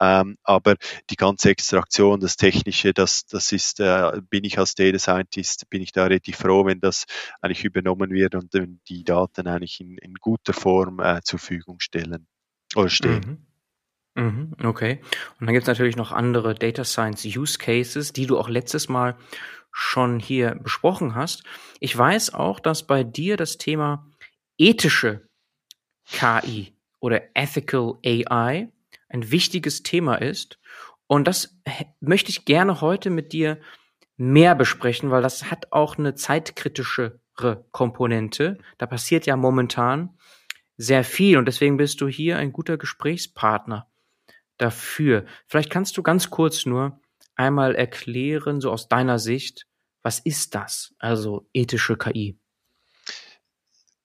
Ähm, 0.00 0.38
aber 0.44 0.76
die 1.10 1.16
ganze 1.16 1.50
Extraktion, 1.50 2.20
das 2.20 2.36
Technische, 2.36 2.94
das, 2.94 3.26
das 3.26 3.52
ist, 3.52 3.80
äh, 3.80 4.22
bin 4.30 4.44
ich 4.44 4.58
als 4.58 4.74
Data 4.74 4.98
Scientist, 4.98 5.68
bin 5.68 5.82
ich 5.82 5.92
da 5.92 6.04
relativ 6.04 6.38
froh, 6.38 6.64
wenn 6.64 6.80
das 6.80 7.04
eigentlich 7.42 7.64
übernommen 7.64 8.10
wird 8.10 8.34
und 8.34 8.54
die 8.88 9.04
Daten 9.04 9.46
eigentlich 9.46 9.80
in, 9.80 9.98
in 9.98 10.14
guter 10.14 10.54
Form 10.54 11.00
äh, 11.00 11.20
zur 11.22 11.38
Verfügung 11.38 11.80
stellen 11.80 12.26
oder 12.74 12.88
stehen. 12.88 13.20
Mhm. 13.26 13.49
Mhm, 14.16 14.54
okay. 14.64 15.00
Und 15.38 15.46
dann 15.46 15.54
gibt 15.54 15.64
es 15.64 15.68
natürlich 15.68 15.96
noch 15.96 16.12
andere 16.12 16.54
Data 16.54 16.84
Science 16.84 17.24
Use 17.24 17.58
Cases, 17.58 18.12
die 18.12 18.26
du 18.26 18.38
auch 18.38 18.48
letztes 18.48 18.88
Mal 18.88 19.16
schon 19.72 20.18
hier 20.18 20.56
besprochen 20.56 21.14
hast. 21.14 21.44
Ich 21.78 21.96
weiß 21.96 22.34
auch, 22.34 22.60
dass 22.60 22.86
bei 22.86 23.04
dir 23.04 23.36
das 23.36 23.56
Thema 23.56 24.06
ethische 24.58 25.26
KI 26.10 26.74
oder 26.98 27.22
Ethical 27.34 27.94
AI 28.04 28.68
ein 29.08 29.30
wichtiges 29.30 29.82
Thema 29.82 30.16
ist. 30.16 30.58
Und 31.06 31.26
das 31.26 31.56
möchte 32.00 32.30
ich 32.30 32.44
gerne 32.44 32.80
heute 32.80 33.10
mit 33.10 33.32
dir 33.32 33.60
mehr 34.16 34.54
besprechen, 34.54 35.10
weil 35.10 35.22
das 35.22 35.50
hat 35.50 35.72
auch 35.72 35.98
eine 35.98 36.14
zeitkritischere 36.14 37.20
Komponente. 37.72 38.58
Da 38.78 38.86
passiert 38.86 39.26
ja 39.26 39.36
momentan 39.36 40.18
sehr 40.76 41.04
viel 41.04 41.38
und 41.38 41.46
deswegen 41.46 41.76
bist 41.76 42.00
du 42.00 42.08
hier 42.08 42.38
ein 42.38 42.52
guter 42.52 42.76
Gesprächspartner 42.76 43.89
dafür. 44.60 45.24
Vielleicht 45.46 45.70
kannst 45.70 45.96
du 45.96 46.02
ganz 46.02 46.30
kurz 46.30 46.66
nur 46.66 47.00
einmal 47.34 47.74
erklären, 47.74 48.60
so 48.60 48.70
aus 48.70 48.88
deiner 48.88 49.18
Sicht, 49.18 49.66
was 50.02 50.18
ist 50.18 50.54
das, 50.54 50.94
also 50.98 51.48
ethische 51.52 51.96
KI? 51.96 52.38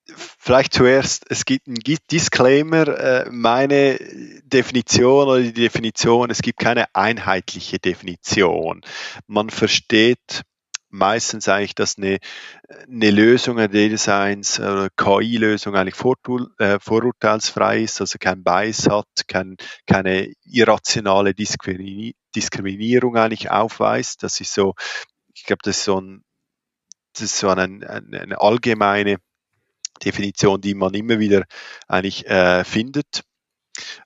Vielleicht 0.08 0.74
zuerst, 0.74 1.26
es 1.30 1.46
gibt 1.46 1.68
einen 1.68 1.80
Disclaimer, 2.12 2.88
äh, 2.88 3.30
meine 3.32 3.98
Definition 4.44 5.28
oder 5.28 5.42
die 5.42 5.54
Definition, 5.54 6.30
es 6.30 6.42
gibt 6.42 6.60
keine 6.60 6.94
einheitliche 6.94 7.80
Definition. 7.80 8.82
Man 9.26 9.50
versteht 9.50 10.44
meistens 10.96 11.48
eigentlich, 11.48 11.76
dass 11.76 11.98
eine, 11.98 12.18
eine 12.88 13.12
Lösung 13.12 13.60
ein 13.60 13.72
Data 13.72 13.98
Science 13.98 14.60
oder 14.60 14.90
KI-Lösung 14.96 15.76
eigentlich 15.76 16.00
äh, 16.60 16.80
vorurteilsfrei 16.80 17.82
ist, 17.82 18.02
also 18.02 18.18
kein 18.20 18.44
Bias 18.44 18.88
hat, 18.90 19.08
kein, 19.28 19.58
keine 19.86 20.34
irrationale 20.46 21.34
Diskriminierung 21.34 23.18
eigentlich 23.18 23.52
aufweist. 23.52 24.24
Das 24.24 24.40
ist 24.40 24.54
so, 24.54 24.74
ich 25.34 25.44
glaube, 25.44 25.62
das 25.64 25.78
ist 25.78 25.86
so, 25.86 26.00
ein, 26.00 26.24
das 27.14 27.24
ist 27.24 27.38
so 27.40 27.50
eine, 27.50 27.64
eine, 27.64 28.22
eine 28.22 28.42
allgemeine 28.42 29.18
Definition, 30.04 30.62
die 30.62 30.74
man 30.74 30.94
immer 30.94 31.20
wieder 31.20 31.44
eigentlich 31.88 32.26
äh, 32.28 32.64
findet. 32.64 33.24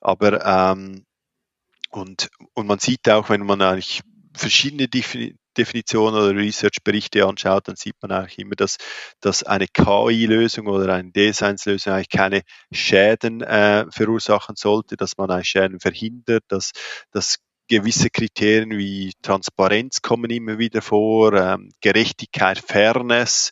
Aber 0.02 0.46
ähm, 0.46 1.06
und, 1.92 2.30
und 2.54 2.68
man 2.68 2.80
sieht 2.80 3.10
auch, 3.10 3.30
wenn 3.30 3.46
man 3.46 3.62
eigentlich 3.62 4.02
verschiedene 4.36 4.88
Definitionen 5.60 6.20
oder 6.20 6.36
Research-Berichte 6.36 7.26
anschaut, 7.26 7.68
dann 7.68 7.76
sieht 7.76 7.96
man 8.02 8.12
eigentlich 8.12 8.40
immer, 8.40 8.56
dass, 8.56 8.78
dass 9.20 9.44
eine 9.44 9.68
KI-Lösung 9.68 10.68
oder 10.68 10.94
eine 10.94 11.12
Designs-Lösung 11.12 11.94
eigentlich 11.94 12.10
keine 12.10 12.42
Schäden 12.72 13.42
äh, 13.42 13.86
verursachen 13.92 14.56
sollte, 14.56 14.96
dass 14.96 15.18
man 15.18 15.30
eigentlich 15.30 15.50
Schäden 15.50 15.80
verhindert, 15.80 16.44
dass, 16.48 16.72
dass 17.12 17.38
gewisse 17.70 18.10
Kriterien 18.10 18.72
wie 18.72 19.14
Transparenz 19.22 20.02
kommen 20.02 20.32
immer 20.32 20.58
wieder 20.58 20.82
vor, 20.82 21.34
ähm, 21.34 21.70
Gerechtigkeit, 21.82 22.60
Fairness, 22.60 23.52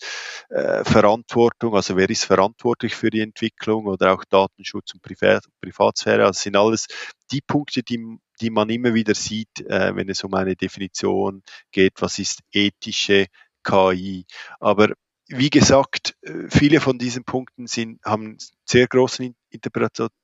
äh, 0.49 0.83
Verantwortung, 0.83 1.75
also 1.75 1.95
wer 1.95 2.09
ist 2.09 2.25
verantwortlich 2.25 2.95
für 2.95 3.09
die 3.09 3.21
Entwicklung 3.21 3.85
oder 3.85 4.13
auch 4.13 4.25
Datenschutz 4.25 4.93
und 4.93 5.01
Privat 5.01 5.45
Privatsphäre, 5.61 6.25
also 6.25 6.41
sind 6.41 6.57
alles 6.57 6.87
die 7.31 7.41
Punkte, 7.41 7.83
die, 7.83 8.17
die 8.41 8.49
man 8.49 8.69
immer 8.69 8.93
wieder 8.93 9.13
sieht, 9.15 9.61
äh, 9.61 9.95
wenn 9.95 10.09
es 10.09 10.23
um 10.23 10.33
eine 10.33 10.55
Definition 10.55 11.43
geht, 11.71 11.93
was 11.99 12.19
ist 12.19 12.41
ethische 12.51 13.27
KI. 13.63 14.25
Aber 14.59 14.93
wie 15.27 15.49
gesagt, 15.49 16.15
äh, 16.21 16.49
viele 16.49 16.79
von 16.79 16.97
diesen 16.97 17.23
Punkten 17.23 17.67
sind, 17.67 17.99
haben 18.03 18.37
sehr 18.65 18.87
großen 18.87 19.35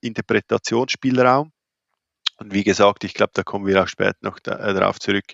Interpretationsspielraum. 0.01 1.51
Und 2.37 2.53
wie 2.53 2.63
gesagt, 2.63 3.03
ich 3.03 3.13
glaube, 3.13 3.31
da 3.33 3.43
kommen 3.43 3.65
wir 3.65 3.81
auch 3.81 3.87
später 3.87 4.17
noch 4.21 4.39
da, 4.39 4.57
äh, 4.57 4.73
darauf 4.73 4.99
zurück. 4.99 5.25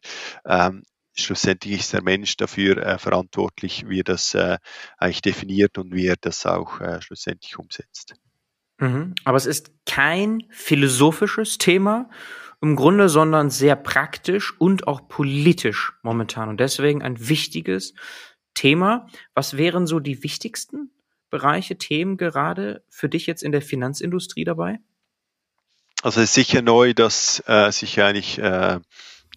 Ähm, 0.46 0.84
schlussendlich 1.16 1.80
ist 1.80 1.94
der 1.94 2.04
Mensch 2.04 2.38
dafür 2.38 2.78
äh, 2.78 2.98
verantwortlich, 2.98 3.86
wie 3.88 4.02
er 4.02 4.04
das 4.04 4.34
äh, 4.34 4.58
eigentlich 4.98 5.22
definiert 5.22 5.78
und 5.78 5.94
wie 5.94 6.08
er 6.08 6.16
das 6.20 6.46
auch 6.46 6.80
äh, 6.82 7.02
schlussendlich 7.02 7.58
umsetzt. 7.58 8.16
Mhm. 8.80 9.16
Aber 9.26 9.38
es 9.38 9.46
ist 9.46 9.72
kein 9.86 10.44
philosophisches 10.50 11.58
Thema 11.58 12.10
im 12.62 12.76
Grunde, 12.76 13.10
sondern 13.10 13.50
sehr 13.50 13.76
praktisch 13.76 14.54
und 14.60 14.88
auch 14.88 15.08
politisch 15.08 15.94
momentan. 16.04 16.50
Und 16.50 16.60
deswegen 16.60 17.02
ein 17.02 17.30
wichtiges 17.30 17.94
Thema. 18.54 19.08
Was 19.34 19.58
wären 19.58 19.88
so 19.88 20.00
die 20.00 20.24
wichtigsten 20.24 20.92
Bereiche, 21.30 21.78
Themen 21.78 22.18
gerade 22.18 22.84
für 22.90 23.08
dich 23.08 23.28
jetzt 23.28 23.44
in 23.44 23.52
der 23.52 23.62
Finanzindustrie 23.62 24.44
dabei? 24.44 24.80
Also 26.02 26.22
es 26.22 26.30
ist 26.30 26.34
sicher 26.36 26.62
neu, 26.62 26.94
dass 26.94 27.44
äh, 27.46 27.72
sich 27.72 28.02
eigentlich 28.02 28.38
äh, 28.38 28.80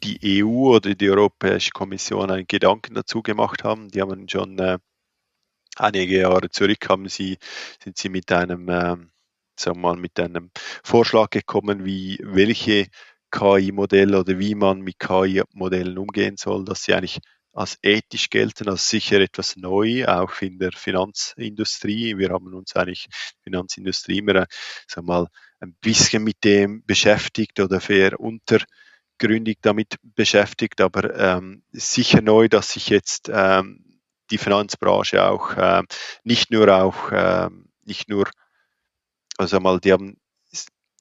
die 0.04 0.44
EU 0.44 0.74
oder 0.76 0.94
die 0.94 1.10
Europäische 1.10 1.72
Kommission 1.72 2.30
einen 2.30 2.46
Gedanken 2.46 2.94
dazu 2.94 3.20
gemacht 3.22 3.64
haben. 3.64 3.88
Die 3.88 4.00
haben 4.00 4.28
schon 4.28 4.58
äh, 4.60 4.78
einige 5.76 6.20
Jahre 6.20 6.50
zurück 6.50 6.88
haben 6.88 7.08
sie, 7.08 7.38
sind 7.82 7.98
sie 7.98 8.08
mit 8.10 8.30
einem 8.30 8.68
äh, 8.68 8.96
sagen 9.58 9.76
wir 9.78 9.94
mal, 9.94 9.96
mit 9.96 10.18
einem 10.20 10.50
Vorschlag 10.84 11.30
gekommen, 11.30 11.84
wie 11.84 12.18
welche 12.22 12.86
KI-Modelle 13.32 14.20
oder 14.20 14.38
wie 14.38 14.54
man 14.54 14.82
mit 14.82 14.98
KI-Modellen 15.00 15.98
umgehen 15.98 16.36
soll, 16.36 16.64
dass 16.64 16.84
sie 16.84 16.94
eigentlich 16.94 17.18
als 17.52 17.78
ethisch 17.82 18.30
gelten, 18.30 18.68
als 18.68 18.88
sicher 18.88 19.20
etwas 19.20 19.56
neu, 19.56 20.06
auch 20.06 20.40
in 20.40 20.58
der 20.58 20.72
Finanzindustrie. 20.72 22.16
Wir 22.16 22.30
haben 22.30 22.54
uns 22.54 22.74
eigentlich 22.76 23.08
Finanzindustrie 23.42 24.18
immer, 24.18 24.46
sag 24.86 25.04
mal, 25.04 25.26
ein 25.62 25.74
bisschen 25.80 26.24
mit 26.24 26.44
dem 26.44 26.84
beschäftigt 26.84 27.60
oder 27.60 27.80
fair 27.80 28.18
untergründig 28.18 29.58
damit 29.62 29.96
beschäftigt, 30.02 30.80
aber 30.80 31.14
ähm, 31.16 31.62
sicher 31.70 32.20
neu, 32.20 32.48
dass 32.48 32.72
sich 32.72 32.88
jetzt 32.88 33.30
ähm, 33.32 34.00
die 34.30 34.38
Finanzbranche 34.38 35.24
auch 35.24 35.56
äh, 35.56 35.82
nicht 36.24 36.50
nur 36.50 36.68
auch 36.74 37.12
äh, 37.12 37.48
nicht 37.84 38.08
nur 38.08 38.28
also 39.38 39.60
mal 39.60 39.78
die 39.80 39.92
haben 39.92 40.16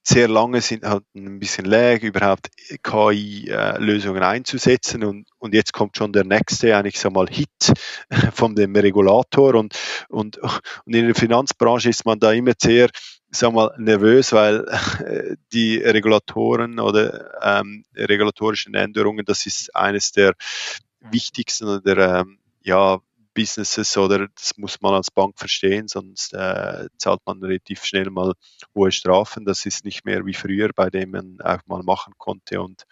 sehr 0.04 0.28
lange 0.28 0.62
sind 0.62 0.84
halt 0.84 1.04
ein 1.16 1.40
bisschen 1.40 1.66
lag, 1.66 2.02
überhaupt 2.02 2.50
KI-Lösungen 2.82 4.24
äh, 4.24 4.26
einzusetzen 4.26 5.04
und, 5.04 5.30
und 5.38 5.54
jetzt 5.54 5.74
kommt 5.74 5.96
schon 5.96 6.12
der 6.12 6.24
nächste, 6.24 6.76
eigentlich 6.76 7.00
sag 7.00 7.14
mal, 7.14 7.28
Hit 7.30 7.74
von 8.34 8.56
dem 8.56 8.76
Regulator 8.76 9.56
und, 9.56 9.78
und, 10.10 10.38
und 10.40 10.96
in 10.96 11.06
der 11.06 11.16
Finanzbranche 11.16 11.90
ist 11.90 12.06
man 12.06 12.20
da 12.20 12.32
immer 12.32 12.54
sehr, 12.60 12.90
sag 13.32 13.54
mal, 13.54 13.74
nervös, 13.78 14.34
weil 14.34 14.66
die 15.54 15.78
Regulatoren 15.78 16.80
oder 16.80 17.32
ähm, 17.42 17.84
regulatorischen 17.96 18.74
Änderungen, 18.74 19.26
das 19.26 19.46
ist 19.46 19.76
eines 19.76 20.12
der 20.12 20.34
wichtigsten 21.00 21.68
oder 21.68 22.20
ähm, 22.22 22.40
ja, 22.62 23.00
Businesses 23.34 23.98
oder 23.98 24.28
das 24.36 24.58
muss 24.58 24.82
man 24.82 24.94
als 24.94 25.10
Bank 25.10 25.40
verstehen, 25.40 25.88
sonst 25.88 26.34
äh, 26.34 26.88
zahlt 26.98 27.22
man 27.26 27.42
relativ 27.42 27.86
schnell 27.86 28.10
mal 28.10 28.34
hohe 28.76 28.92
Strafen. 28.92 29.46
Das 29.46 29.66
ist 29.66 29.86
nicht 29.86 30.04
mehr 30.06 30.26
wie 30.26 30.34
früher, 30.34 30.70
bei 30.76 30.90
dem 30.90 31.12
man 31.12 31.38
auch 31.42 31.62
mal 31.66 31.82
machen 31.84 32.14
konnte 32.18 32.62
und, 32.62 32.84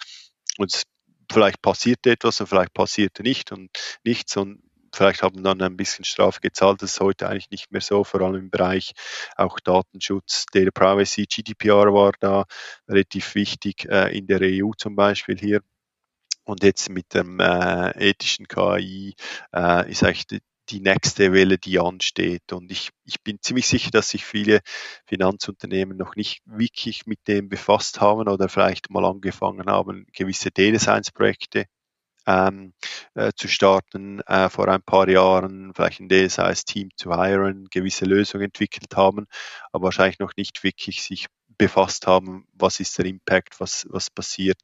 und 0.58 0.84
vielleicht 1.30 1.62
passierte 1.62 2.12
etwas 2.12 2.40
und 2.40 2.48
vielleicht 2.48 2.74
passierte 2.74 3.22
nicht 3.22 3.52
und 3.52 3.70
nichts 4.04 4.38
und 4.38 4.62
vielleicht 4.96 5.24
haben 5.24 5.44
dann 5.44 5.62
ein 5.62 5.78
bisschen 5.78 6.06
Strafe 6.06 6.40
gezahlt. 6.42 6.82
Das 6.82 6.94
ist 6.94 7.00
heute 7.00 7.28
eigentlich 7.28 7.50
nicht 7.52 7.72
mehr 7.72 7.82
so, 7.82 8.04
vor 8.04 8.22
allem 8.22 8.36
im 8.36 8.50
Bereich 8.50 8.94
auch 9.36 9.60
Datenschutz, 9.60 10.46
Data 10.52 10.72
Privacy, 10.72 11.26
GDPR 11.26 11.94
war 11.94 12.14
da 12.20 12.46
relativ 12.88 13.36
wichtig 13.36 13.86
äh, 13.90 14.18
in 14.18 14.28
der 14.28 14.42
EU 14.42 14.72
zum 14.78 14.96
Beispiel 14.96 15.38
hier. 15.38 15.62
Und 16.46 16.64
jetzt 16.64 16.90
mit 16.90 17.14
dem 17.14 17.40
äh, 17.40 17.92
ethischen 18.10 18.48
KI 18.48 19.14
äh, 19.54 19.92
ist 19.92 20.04
eigentlich 20.04 20.26
die, 20.70 20.80
nächste 20.80 21.34
Welle, 21.34 21.58
die 21.58 21.80
ansteht. 21.80 22.54
Und 22.54 22.72
ich, 22.72 22.90
ich 23.06 23.22
bin 23.22 23.40
ziemlich 23.42 23.68
sicher, 23.68 23.92
dass 23.92 24.10
sich 24.10 24.26
viele 24.26 24.62
Finanzunternehmen 25.06 25.98
noch 25.98 26.16
nicht 26.16 26.42
wirklich 26.46 27.06
mit 27.06 27.20
dem 27.28 27.50
befasst 27.50 28.02
haben 28.02 28.28
oder 28.28 28.50
vielleicht 28.50 28.90
mal 28.90 29.06
angefangen 29.06 29.68
haben, 29.68 30.06
gewisse 30.14 30.52
Data 30.52 30.80
Science 30.80 31.12
Projekte 31.12 31.66
ähm, 32.30 32.74
äh, 33.16 33.32
zu 33.36 33.48
starten, 33.48 34.22
äh, 34.22 34.50
vor 34.50 34.68
ein 34.68 34.84
paar 34.84 35.10
Jahren 35.10 35.74
vielleicht 35.74 36.00
ein 36.00 36.10
Data 36.10 36.30
Science 36.30 36.66
Team 36.66 36.90
zu 36.96 37.12
hiren, 37.14 37.68
gewisse 37.72 38.06
Lösungen 38.06 38.46
entwickelt 38.46 38.96
haben, 38.96 39.26
aber 39.72 39.86
wahrscheinlich 39.86 40.20
noch 40.20 40.34
nicht 40.38 40.64
wirklich 40.64 41.02
sich 41.02 41.26
befasst 41.58 42.08
haben, 42.08 42.46
was 42.54 42.80
ist 42.80 42.98
der 42.98 43.06
Impact, 43.06 43.60
was, 43.60 43.86
was 43.90 44.10
passiert, 44.10 44.60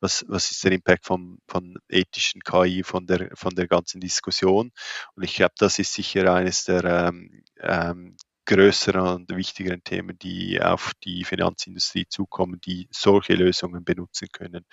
was, 0.00 0.24
was 0.28 0.50
ist 0.50 0.64
der 0.64 0.72
Impact 0.72 1.04
von, 1.04 1.38
von 1.46 1.76
ethischen 1.90 2.40
KI, 2.40 2.82
von 2.84 3.06
der, 3.06 3.30
von 3.34 3.54
der 3.54 3.66
ganzen 3.66 4.00
Diskussion. 4.00 4.70
Und 5.14 5.22
ich 5.24 5.34
glaube, 5.34 5.54
das 5.58 5.78
ist 5.78 5.92
sicher 5.92 6.32
eines 6.32 6.64
der 6.64 6.84
ähm, 6.84 7.42
ähm, 7.60 8.16
größeren 8.46 9.06
und 9.08 9.36
wichtigeren 9.36 9.84
Themen, 9.84 10.18
die 10.18 10.62
auf 10.62 10.92
die 11.04 11.24
Finanzindustrie 11.24 12.06
zukommen, 12.08 12.60
die 12.64 12.88
solche 12.90 13.34
Lösungen 13.34 13.84
benutzen 13.84 14.28
können. 14.32 14.64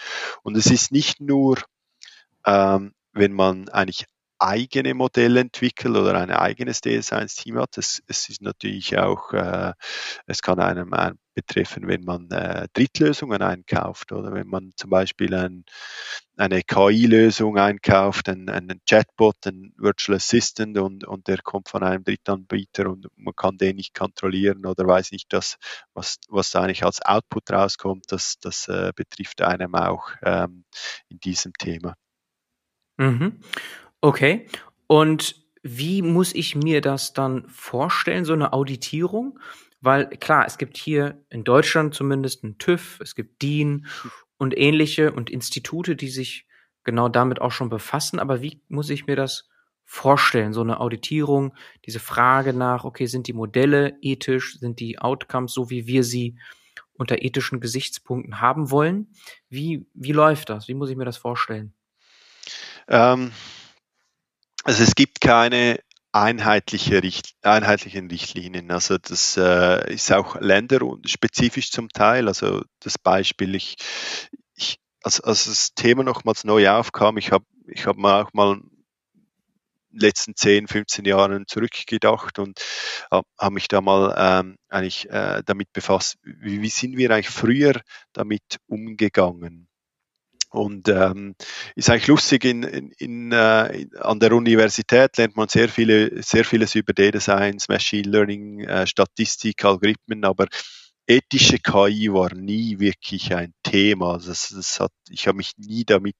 Und 0.43 0.55
es 0.55 0.67
ist 0.67 0.93
nicht 0.93 1.19
nur, 1.19 1.58
ähm, 2.45 2.93
wenn 3.13 3.34
man 3.34 3.69
eigentlich 3.69 4.05
eigene 4.39 4.93
Modelle 4.93 5.39
entwickelt 5.39 5.95
oder 5.95 6.19
ein 6.19 6.31
eigenes 6.31 6.81
Data 6.81 7.01
Science 7.01 7.36
Team 7.36 7.58
hat. 7.58 7.77
Es, 7.77 8.01
es 8.08 8.29
ist 8.29 8.41
natürlich 8.41 8.97
auch, 8.97 9.31
äh, 9.34 9.73
es 10.27 10.41
kann 10.41 10.60
einem 10.60 10.93
betreffen, 11.34 11.88
wenn 11.88 12.03
man 12.03 12.29
äh, 12.31 12.67
Drittlösungen 12.73 13.41
einkauft 13.41 14.12
oder 14.12 14.34
wenn 14.34 14.47
man 14.47 14.71
zum 14.77 14.89
Beispiel 14.89 15.34
ein, 15.34 15.65
eine 16.38 16.63
KI-Lösung 16.63 17.58
einkauft, 17.58 18.29
einen, 18.29 18.49
einen 18.49 18.81
Chatbot, 18.89 19.36
einen 19.45 19.73
Virtual 19.77 20.15
Assistant 20.17 20.77
und, 20.77 21.05
und 21.05 21.27
der 21.27 21.39
kommt 21.41 21.69
von 21.69 21.84
einem 21.84 22.03
Drittanbieter 22.03 22.89
und 22.89 23.08
man 23.15 23.36
kann 23.36 23.58
den 23.58 23.77
nicht 23.77 23.93
kontrollieren 23.93 24.65
oder 24.65 24.88
weiß 24.88 25.12
nicht, 25.12 25.31
dass, 25.34 25.58
was, 25.93 26.17
was 26.29 26.55
eigentlich 26.55 26.84
als 26.84 27.01
Output 27.01 27.51
rauskommt, 27.51 28.05
das, 28.10 28.36
das 28.39 28.67
äh, 28.69 28.91
betrifft 28.95 29.41
einem 29.41 29.75
auch 29.75 30.10
ähm, 30.23 30.63
in 31.10 31.19
diesem 31.19 31.53
Thema. 31.53 31.95
Mhm. 32.97 33.39
Okay. 34.01 34.47
Und 34.88 35.43
wie 35.63 36.01
muss 36.01 36.34
ich 36.34 36.55
mir 36.55 36.81
das 36.81 37.13
dann 37.13 37.47
vorstellen, 37.49 38.25
so 38.25 38.34
eine 38.34 38.53
Auditierung? 38.53 39.39
Weil 39.81 40.08
klar, 40.08 40.45
es 40.45 40.58
gibt 40.58 40.77
hier 40.77 41.23
in 41.29 41.43
Deutschland 41.43 41.93
zumindest 41.93 42.43
einen 42.43 42.58
TÜV, 42.58 42.99
es 43.01 43.15
gibt 43.15 43.41
DIN 43.41 43.88
und 44.38 44.58
ähnliche 44.58 45.12
und 45.12 45.29
Institute, 45.29 45.95
die 45.95 46.10
sich 46.10 46.47
genau 46.84 47.10
damit 47.10 47.41
auch 47.41 47.51
schon 47.51 47.69
befassen. 47.69 48.19
Aber 48.19 48.41
wie 48.41 48.62
muss 48.67 48.89
ich 48.89 49.08
mir 49.08 49.15
das 49.15 49.47
vorstellen, 49.84 50.53
so 50.53 50.62
eine 50.62 50.79
Auditierung, 50.79 51.53
diese 51.86 51.99
Frage 51.99 52.53
nach, 52.53 52.86
okay, 52.86 53.05
sind 53.05 53.27
die 53.27 53.34
Modelle 53.34 53.97
ethisch, 54.01 54.60
sind 54.60 54.79
die 54.79 54.99
Outcomes 54.99 55.53
so, 55.53 55.69
wie 55.69 55.86
wir 55.88 56.03
sie 56.03 56.38
unter 56.93 57.21
ethischen 57.21 57.60
Gesichtspunkten 57.60 58.41
haben 58.41 58.71
wollen? 58.71 59.13
Wie, 59.49 59.86
wie 59.93 60.12
läuft 60.12 60.49
das? 60.49 60.67
Wie 60.67 60.73
muss 60.73 60.89
ich 60.89 60.97
mir 60.97 61.05
das 61.05 61.17
vorstellen? 61.17 61.73
Ähm, 62.87 63.31
also 64.63 64.83
es 64.83 64.95
gibt 64.95 65.21
keine 65.21 65.79
einheitliche 66.11 67.03
Richt 67.03 67.35
einheitlichen 67.41 68.09
Richtlinien. 68.09 68.71
Also 68.71 68.97
das 68.97 69.37
äh, 69.37 69.93
ist 69.93 70.11
auch 70.13 70.39
länderspezifisch 70.39 71.71
zum 71.71 71.89
Teil. 71.89 72.27
Also 72.27 72.63
das 72.79 72.97
Beispiel, 72.97 73.53
ich, 73.55 73.75
ich 74.55 74.79
als, 75.03 75.19
als 75.21 75.45
das 75.45 75.73
Thema 75.75 76.03
nochmals 76.03 76.45
neu 76.45 76.69
aufkam, 76.69 77.17
ich 77.17 77.31
habe 77.31 77.45
ich 77.67 77.85
hab 77.85 77.97
mal 77.97 78.23
auch 78.23 78.33
mal 78.33 78.61
letzten 79.91 80.35
10, 80.35 80.67
15 80.67 81.05
Jahren 81.05 81.47
zurückgedacht 81.47 82.39
und 82.39 82.59
habe 83.11 83.27
hab 83.37 83.53
mich 83.53 83.67
da 83.67 83.81
mal 83.81 84.13
ähm, 84.17 84.57
eigentlich 84.69 85.09
äh, 85.09 85.41
damit 85.45 85.71
befasst, 85.73 86.17
wie, 86.23 86.61
wie 86.61 86.69
sind 86.69 86.97
wir 86.97 87.11
eigentlich 87.11 87.29
früher 87.29 87.81
damit 88.13 88.57
umgegangen? 88.67 89.67
Und 90.55 90.87
ähm, 90.89 91.35
ist 91.75 91.89
eigentlich 91.89 92.07
lustig, 92.07 92.45
in, 92.45 92.63
in, 92.63 92.91
in, 92.97 93.31
äh, 93.31 93.87
an 93.99 94.19
der 94.19 94.31
Universität 94.31 95.17
lernt 95.17 95.35
man 95.35 95.49
sehr, 95.49 95.69
viele, 95.69 96.23
sehr 96.23 96.45
vieles 96.45 96.75
über 96.75 96.93
Data 96.93 97.19
Science, 97.19 97.67
Machine 97.67 98.09
Learning, 98.09 98.61
äh, 98.61 98.87
Statistik, 98.87 99.63
Algorithmen, 99.65 100.23
aber 100.23 100.47
ethische 101.07 101.59
KI 101.59 102.11
war 102.11 102.33
nie 102.33 102.79
wirklich 102.79 103.33
ein 103.35 103.53
Thema. 103.63 104.13
Also 104.13 104.29
das, 104.29 104.49
das 104.49 104.79
hat, 104.79 104.91
ich 105.09 105.27
habe 105.27 105.37
mich 105.37 105.51
nie 105.57 105.83
damit 105.85 106.15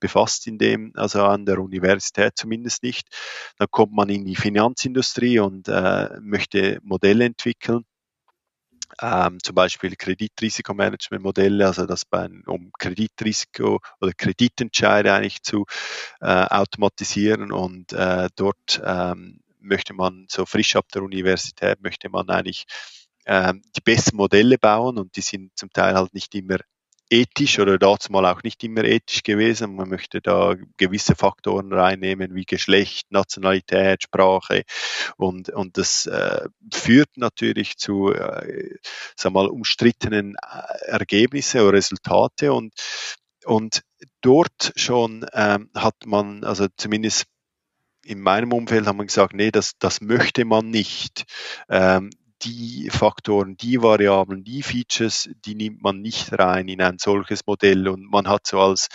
befasst 0.00 0.46
in 0.46 0.58
dem, 0.58 0.92
also 0.96 1.22
an 1.24 1.46
der 1.46 1.58
Universität 1.58 2.32
zumindest 2.36 2.82
nicht. 2.82 3.08
Dann 3.58 3.68
kommt 3.70 3.92
man 3.92 4.08
in 4.08 4.24
die 4.24 4.36
Finanzindustrie 4.36 5.38
und 5.38 5.68
äh, 5.68 6.08
möchte 6.20 6.80
Modelle 6.82 7.24
entwickeln 7.24 7.84
ähm, 9.00 9.38
zum 9.42 9.54
Beispiel 9.54 9.96
Kreditrisikomanagement-Modelle, 9.96 11.66
also 11.66 11.86
dass 11.86 12.02
man, 12.10 12.42
um 12.46 12.70
Kreditrisiko 12.78 13.80
oder 14.00 14.12
Kreditentscheide 14.12 15.12
eigentlich 15.12 15.42
zu 15.42 15.66
äh, 16.20 16.26
automatisieren 16.26 17.52
und 17.52 17.92
äh, 17.92 18.28
dort 18.36 18.80
ähm, 18.84 19.40
möchte 19.60 19.94
man 19.94 20.26
so 20.30 20.46
frisch 20.46 20.76
ab 20.76 20.86
der 20.94 21.02
Universität 21.02 21.80
möchte 21.82 22.08
man 22.08 22.28
eigentlich 22.30 22.64
ähm, 23.26 23.62
die 23.76 23.80
besten 23.80 24.16
Modelle 24.16 24.58
bauen 24.58 24.98
und 24.98 25.16
die 25.16 25.20
sind 25.20 25.50
zum 25.58 25.72
Teil 25.72 25.94
halt 25.94 26.14
nicht 26.14 26.34
immer 26.34 26.58
ethisch 27.10 27.58
oder 27.58 27.78
dazu 27.78 28.10
mal 28.12 28.26
auch 28.26 28.42
nicht 28.42 28.62
immer 28.64 28.84
ethisch 28.84 29.22
gewesen. 29.22 29.76
Man 29.76 29.88
möchte 29.88 30.20
da 30.20 30.54
gewisse 30.76 31.14
Faktoren 31.14 31.72
reinnehmen 31.72 32.34
wie 32.34 32.44
Geschlecht, 32.44 33.10
Nationalität, 33.10 34.02
Sprache 34.02 34.64
und, 35.16 35.50
und 35.50 35.78
das 35.78 36.06
äh, 36.06 36.48
führt 36.72 37.16
natürlich 37.16 37.76
zu, 37.76 38.12
äh, 38.12 38.76
sag 39.14 39.32
mal, 39.32 39.46
umstrittenen 39.46 40.36
äh, 40.36 40.90
Ergebnisse 40.90 41.62
oder 41.62 41.74
Resultate 41.74 42.52
und, 42.52 42.74
und 43.44 43.82
dort 44.20 44.72
schon 44.76 45.26
ähm, 45.32 45.70
hat 45.74 46.06
man, 46.06 46.44
also 46.44 46.66
zumindest 46.76 47.26
in 48.04 48.20
meinem 48.20 48.52
Umfeld 48.52 48.86
haben 48.86 48.98
wir 48.98 49.06
gesagt, 49.06 49.34
nee, 49.34 49.50
das, 49.50 49.72
das 49.78 50.00
möchte 50.00 50.44
man 50.44 50.70
nicht. 50.70 51.24
Ähm, 51.68 52.10
die 52.42 52.90
Faktoren, 52.90 53.56
die 53.56 53.82
Variablen, 53.82 54.44
die 54.44 54.62
Features, 54.62 55.28
die 55.44 55.54
nimmt 55.54 55.82
man 55.82 56.00
nicht 56.00 56.38
rein 56.38 56.68
in 56.68 56.82
ein 56.82 56.98
solches 56.98 57.46
Modell 57.46 57.88
und 57.88 58.10
man 58.10 58.28
hat 58.28 58.46
so 58.46 58.60
als, 58.60 58.88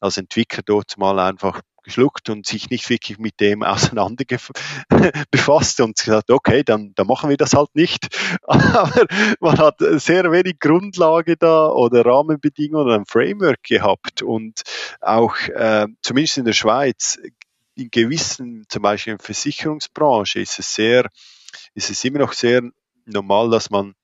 als 0.00 0.16
Entwickler 0.16 0.62
dort 0.64 0.96
mal 0.96 1.18
einfach 1.18 1.60
geschluckt 1.84 2.30
und 2.30 2.46
sich 2.46 2.70
nicht 2.70 2.88
wirklich 2.88 3.18
mit 3.18 3.38
dem 3.40 3.62
auseinander 3.62 4.24
befasst 5.30 5.80
und 5.80 5.96
gesagt, 5.96 6.30
okay, 6.30 6.64
dann, 6.64 6.92
dann 6.96 7.06
machen 7.06 7.30
wir 7.30 7.36
das 7.36 7.52
halt 7.52 7.74
nicht. 7.74 8.08
Aber 8.42 9.06
man 9.38 9.58
hat 9.58 9.76
sehr 9.78 10.32
wenig 10.32 10.58
Grundlage 10.58 11.36
da 11.36 11.68
oder 11.68 12.04
Rahmenbedingungen 12.04 12.86
oder 12.86 12.96
ein 12.96 13.06
Framework 13.06 13.62
gehabt 13.62 14.22
und 14.22 14.62
auch 15.00 15.36
äh, 15.48 15.86
zumindest 16.02 16.38
in 16.38 16.46
der 16.46 16.54
Schweiz 16.54 17.18
in 17.76 17.90
gewissen, 17.90 18.64
zum 18.68 18.82
Beispiel 18.82 19.12
in 19.12 19.18
der 19.18 19.26
Versicherungsbranche 19.26 20.40
ist 20.40 20.58
es 20.58 20.74
sehr, 20.74 21.08
ist 21.74 21.90
es 21.90 22.02
immer 22.04 22.20
noch 22.20 22.32
sehr 22.32 22.62
normal, 23.06 23.50
dass 23.50 23.70
man 23.70 23.94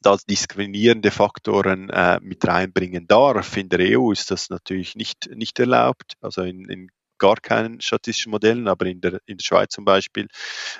da 0.00 0.16
diskriminierende 0.28 1.10
Faktoren 1.10 1.88
äh, 1.90 2.18
mit 2.20 2.46
reinbringen 2.46 3.06
darf. 3.06 3.56
In 3.56 3.68
der 3.68 3.98
EU 3.98 4.12
ist 4.12 4.30
das 4.30 4.50
natürlich 4.50 4.96
nicht, 4.96 5.30
nicht 5.34 5.58
erlaubt, 5.58 6.14
also 6.20 6.42
in, 6.42 6.68
in 6.68 6.88
gar 7.18 7.36
keinen 7.36 7.80
statistischen 7.80 8.32
Modellen, 8.32 8.66
aber 8.66 8.86
in 8.86 9.00
der, 9.00 9.20
in 9.26 9.36
der 9.36 9.44
Schweiz 9.44 9.72
zum 9.72 9.84
Beispiel 9.84 10.26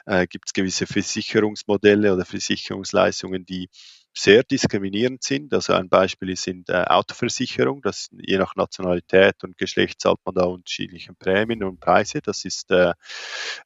äh, 0.06 0.26
gibt 0.26 0.46
es 0.48 0.52
gewisse 0.52 0.86
Versicherungsmodelle 0.86 2.12
oder 2.12 2.24
Versicherungsleistungen, 2.24 3.46
die 3.46 3.68
sehr 4.14 4.42
diskriminierend 4.42 5.22
sind. 5.22 5.54
Also 5.54 5.74
ein 5.74 5.88
Beispiel 5.88 6.34
sind 6.36 6.68
äh, 6.68 6.84
Autoversicherung, 6.84 7.80
das 7.80 8.08
je 8.12 8.38
nach 8.38 8.56
Nationalität 8.56 9.44
und 9.44 9.56
Geschlecht 9.56 10.00
zahlt 10.00 10.18
man 10.24 10.34
da 10.34 10.44
unterschiedliche 10.44 11.14
Prämien 11.14 11.62
und 11.62 11.78
Preise. 11.78 12.20
Das 12.20 12.44
ist, 12.44 12.72
äh, 12.72 12.92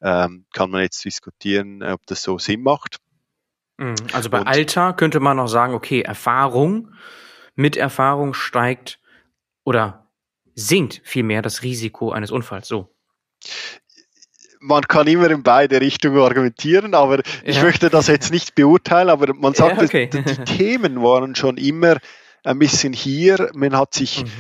ähm, 0.03 0.45
kann 0.53 0.71
man 0.71 0.83
jetzt 0.83 1.05
diskutieren, 1.05 1.83
ob 1.83 2.05
das 2.07 2.23
so 2.23 2.39
Sinn 2.39 2.63
macht. 2.63 2.99
Mhm. 3.79 3.97
Also 4.13 4.31
bei 4.31 4.41
und, 4.41 4.47
Alter 4.47 4.93
könnte 4.93 5.21
man 5.21 5.37
noch 5.37 5.49
sagen, 5.49 5.75
okay, 5.75 6.01
Erfahrung, 6.03 6.93
mit 7.55 7.77
Erfahrung 7.77 8.35
steigt 8.35 8.99
oder 9.65 10.07
sinkt 10.55 11.01
vielmehr 11.05 11.43
das 11.43 11.63
Risiko 11.63 12.13
eines 12.13 12.31
Unfalls. 12.31 12.69
So 12.69 12.95
man 14.61 14.83
kann 14.83 15.07
immer 15.07 15.31
in 15.31 15.43
beide 15.43 15.81
Richtungen 15.81 16.19
argumentieren, 16.19 16.95
aber 16.95 17.19
ja. 17.19 17.23
ich 17.45 17.63
möchte 17.63 17.89
das 17.89 18.09
jetzt 18.09 18.33
nicht 18.33 18.55
beurteilen, 18.55 19.11
aber 19.11 19.33
man 19.35 19.55
sagt, 19.55 19.79
ja, 19.79 19.85
okay. 19.85 20.11
die, 20.13 20.23
die, 20.23 20.45
Themen 20.45 21.03
waren 21.03 21.37
schon 21.37 21.57
immer 21.57 21.99
ein 22.43 22.59
bisschen 22.59 22.93
hier. 22.93 23.51
Man 23.55 23.77
hat 23.77 23.95
sich 23.95 24.25
mhm 24.25 24.31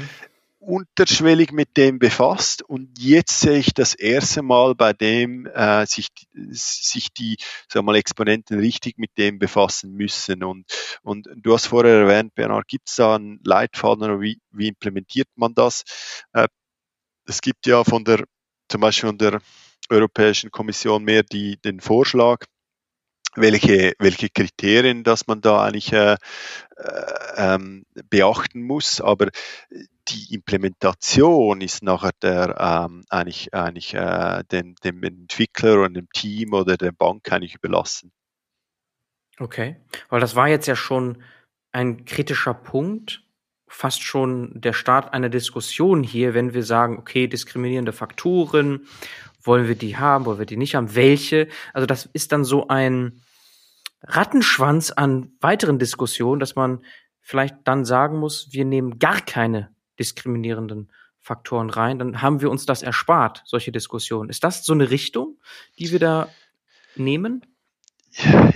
unterschwellig 0.67 1.53
mit 1.53 1.77
dem 1.77 2.01
befasst 2.01 2.63
und 2.63 2.99
jetzt 2.99 3.41
sehe 3.41 3.59
ich 3.59 3.73
das 3.73 3.95
erste 3.95 4.43
Mal, 4.43 4.75
bei 4.75 4.93
dem 4.93 5.47
äh, 5.47 5.87
sich, 5.87 6.09
sich 6.33 7.13
die 7.13 7.37
sagen 7.69 7.87
wir 7.87 7.93
mal, 7.93 7.97
Exponenten 7.97 8.59
richtig 8.59 8.99
mit 8.99 9.17
dem 9.17 9.39
befassen 9.39 9.93
müssen. 9.93 10.43
Und, 10.43 10.67
und 11.03 11.29
du 11.37 11.55
hast 11.55 11.67
vorher 11.67 12.01
erwähnt, 12.01 12.35
Bernhard, 12.35 12.67
gibt 12.67 12.89
es 12.89 12.97
da 12.97 13.15
einen 13.15 13.41
Leitfaden 13.45 14.03
oder 14.03 14.21
wie, 14.21 14.41
wie 14.51 14.69
implementiert 14.69 15.29
man 15.37 15.55
das? 15.55 15.85
Äh, 16.33 16.49
es 17.27 17.41
gibt 17.41 17.67
ja 17.67 17.85
von 17.85 18.05
der, 18.05 18.25
zum 18.69 18.81
Beispiel 18.81 19.09
von 19.09 19.19
der 19.19 19.41
Europäischen 19.89 20.51
Kommission 20.51 21.05
mehr 21.05 21.23
die, 21.23 21.59
den 21.59 21.81
Vorschlag, 21.81 22.45
welche, 23.37 23.93
welche 23.99 24.31
Kriterien, 24.31 25.05
dass 25.05 25.29
man 25.29 25.41
da 25.41 25.63
eigentlich 25.63 25.93
äh, 25.93 26.17
äh, 26.77 27.13
ähm, 27.37 27.85
beachten 28.11 28.63
muss. 28.63 29.01
Aber 29.01 29.29
die 30.09 30.35
Implementation 30.35 31.61
ist 31.61 31.83
nachher 31.83 32.13
der, 32.23 32.57
ähm, 32.59 33.05
eigentlich, 33.09 33.53
eigentlich 33.55 33.95
äh, 33.95 34.45
dem, 34.51 34.75
dem 34.77 35.03
Entwickler 35.03 35.83
und 35.83 35.95
dem 35.95 36.09
Team 36.13 36.53
oder 36.53 36.77
der 36.77 36.93
Bank 36.93 37.31
eigentlich 37.33 37.55
überlassen. 37.55 38.13
Okay, 39.39 39.77
weil 40.09 40.21
das 40.21 40.35
war 40.35 40.49
jetzt 40.49 40.67
ja 40.67 40.77
schon 40.77 41.23
ein 41.73 42.05
kritischer 42.07 42.55
Punkt, 42.55 43.23
fast 43.69 44.03
schon 44.03 44.61
der 44.61 44.73
Start 44.73 45.13
einer 45.13 45.29
Diskussion 45.29 46.03
hier, 46.03 46.35
wenn 46.35 46.55
wir 46.55 46.63
sagen, 46.63 46.99
okay, 46.99 47.27
diskriminierende 47.27 47.93
Faktoren, 47.93 48.87
wollen 49.43 49.69
wir 49.69 49.75
die 49.75 49.97
haben, 49.97 50.25
wollen 50.25 50.39
wir 50.39 50.47
die 50.47 50.57
nicht 50.57 50.75
haben, 50.75 50.95
welche? 50.95 51.49
Also 51.73 51.87
das 51.87 52.07
ist 52.07 52.33
dann 52.33 52.45
so 52.45 52.69
ein 52.69 53.21
Rattenschwanz 54.03 54.91
an 54.91 55.33
weiteren 55.41 55.79
Diskussionen, 55.79 56.41
dass 56.41 56.57
man 56.57 56.85
vielleicht 57.21 57.57
dann 57.65 57.85
sagen 57.85 58.19
muss, 58.19 58.49
wir 58.53 58.65
nehmen 58.65 58.99
gar 58.99 59.21
keine 59.21 59.76
diskriminierenden 59.99 60.91
Faktoren 61.21 61.71
rein, 61.71 61.99
dann 61.99 62.23
haben 62.23 62.41
wir 62.41 62.51
uns 62.51 62.67
das 62.67 62.83
erspart, 62.83 63.43
solche 63.45 63.73
Diskussionen. 63.73 64.31
Ist 64.31 64.45
das 64.45 64.65
so 64.65 64.73
eine 64.73 64.91
Richtung, 64.91 65.39
die 65.79 65.91
wir 65.91 65.99
da 65.99 66.29
nehmen? 66.95 67.45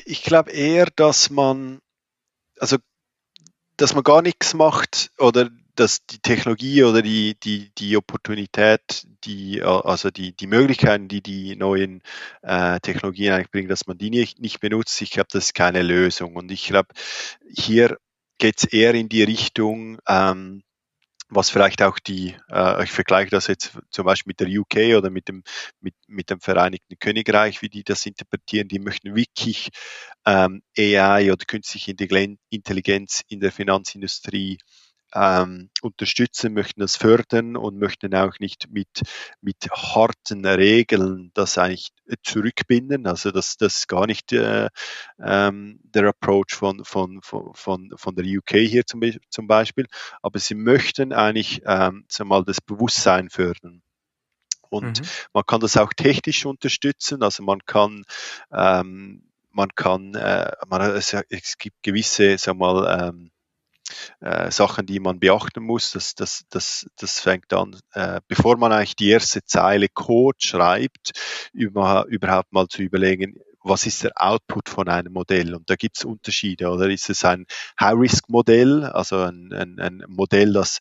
Ich 0.05 0.23
glaube 0.23 0.53
eher, 0.53 0.87
dass 0.95 1.31
man, 1.31 1.81
also, 2.59 2.77
dass 3.77 3.95
man 3.95 4.05
gar 4.05 4.23
nichts 4.23 4.55
macht 4.55 5.11
oder 5.19 5.51
dass 5.75 6.05
die 6.07 6.19
Technologie 6.19 6.85
oder 6.85 7.03
die, 7.03 7.39
die, 7.41 7.71
die 7.77 7.97
Opportunität, 7.97 9.07
die, 9.25 9.63
also 9.63 10.11
die, 10.11 10.37
die 10.37 10.47
Möglichkeiten, 10.47 11.09
die 11.09 11.23
die 11.23 11.57
neuen 11.57 12.03
äh, 12.43 12.81
Technologien 12.81 13.33
eigentlich 13.33 13.51
bringen, 13.51 13.69
dass 13.69 13.87
man 13.87 13.99
die 13.99 14.11
nicht, 14.11 14.41
nicht 14.41 14.61
benutzt, 14.61 15.01
ich 15.03 15.11
glaube, 15.11 15.29
das 15.33 15.47
ist 15.47 15.55
keine 15.55 15.83
Lösung. 15.83 16.37
Und 16.37 16.53
ich 16.53 16.67
glaube, 16.67 16.89
hier 17.49 17.99
geht 18.39 18.59
es 18.59 18.65
eher 18.65 18.95
in 18.95 19.09
die 19.09 19.23
Richtung, 19.23 19.99
ähm, 20.07 20.63
was 21.31 21.51
vielleicht 21.51 21.83
auch 21.83 21.99
die, 21.99 22.37
äh, 22.51 22.85
ich 22.85 22.93
vergleiche 22.93 23.31
das 23.31 23.47
jetzt 23.47 23.79
zum 23.91 24.05
Beispiel 24.05 24.31
mit 24.31 24.41
der 24.41 24.49
UK 24.49 24.99
oder 24.99 25.11
mit 25.11 25.29
dem, 25.29 25.43
mit, 25.81 25.95
mit 26.07 26.31
dem 26.31 26.41
Vereinigten 26.41 26.99
Königreich, 26.99 27.63
wie 27.63 27.69
die 27.69 27.85
das 27.85 28.05
interpretieren, 28.07 28.69
die 28.69 28.81
möchten 28.81 29.15
wirklich 29.15 29.71
ähm, 30.27 30.63
AI 30.77 31.33
oder 31.33 31.45
künstliche 31.47 31.93
Intelligenz 31.93 33.23
in 33.29 33.41
der 33.41 33.53
Finanzindustrie 33.53 34.59
ähm, 35.15 35.71
unterstützen, 35.83 36.53
möchten 36.53 36.81
das 36.81 36.97
fördern 36.97 37.57
und 37.57 37.79
möchten 37.79 38.15
auch 38.15 38.39
nicht 38.39 38.71
mit, 38.71 39.03
mit 39.41 39.69
harten 39.71 40.45
Regeln 40.45 41.31
das 41.35 41.59
eigentlich 41.59 41.91
zurückbinden. 42.23 43.07
Also 43.07 43.31
das, 43.31 43.57
das 43.57 43.79
ist 43.79 43.89
gar 43.89 44.07
nicht 44.07 44.33
äh, 44.33 44.69
ähm, 45.21 45.81
der 45.83 46.09
Approach 46.09 46.55
von, 46.55 46.85
von, 46.85 47.21
von, 47.23 47.93
von 47.95 48.15
der 48.15 48.25
UK 48.25 48.57
hier 48.67 48.87
zum, 48.87 49.01
zum 49.29 49.47
Beispiel. 49.47 49.87
Aber 50.23 50.39
sie 50.39 50.55
möchten 50.55 51.13
eigentlich 51.13 51.63
ähm, 51.67 52.07
mal 52.25 52.45
das 52.45 52.61
Bewusstsein 52.61 53.31
fördern. 53.31 53.83
Und 54.69 55.01
mhm. 55.01 55.07
man 55.33 55.45
kann 55.47 55.61
das 55.61 55.77
auch 55.77 55.93
technisch 55.93 56.47
unterstützen. 56.47 57.23
Also 57.23 57.43
man 57.43 57.59
kann 57.67 58.05
ähm, 58.53 59.31
man 59.53 59.75
kann, 59.75 60.15
äh, 60.15 60.53
man, 60.69 60.81
es, 60.93 61.15
es 61.29 61.59
gibt 61.59 61.83
gewisse, 61.83 62.39
sag 62.39 62.57
mal, 62.57 63.09
ähm, 63.09 63.31
äh, 64.21 64.51
Sachen, 64.51 64.87
die 64.87 65.01
man 65.01 65.21
beachten 65.21 65.63
muss. 65.63 65.93
Das, 65.93 66.15
das, 66.15 66.45
das, 66.51 66.87
das 66.97 67.21
fängt 67.21 67.53
an, 67.53 67.77
äh, 67.93 68.21
bevor 68.29 68.57
man 68.57 68.73
eigentlich 68.73 68.97
die 68.97 69.11
erste 69.11 69.45
Zeile 69.45 69.89
Code 69.89 70.39
schreibt, 70.41 71.13
über, 71.53 72.07
überhaupt 72.09 72.53
mal 72.53 72.67
zu 72.69 72.83
überlegen, 72.83 73.35
was 73.63 73.87
ist 73.87 74.05
der 74.05 74.13
Output 74.17 74.69
von 74.69 74.89
einem 74.89 75.13
Modell? 75.13 75.55
Und 75.55 75.69
da 75.69 75.77
gibt 75.77 75.99
es 75.99 76.05
Unterschiede. 76.05 76.71
Oder 76.71 76.89
ist 76.89 77.11
es 77.11 77.25
ein 77.25 77.47
High-Risk-Modell, 77.79 78.85
also 78.85 79.19
ein, 79.19 79.53
ein, 79.53 79.79
ein 79.79 80.05
Modell, 80.09 80.53
das 80.53 80.79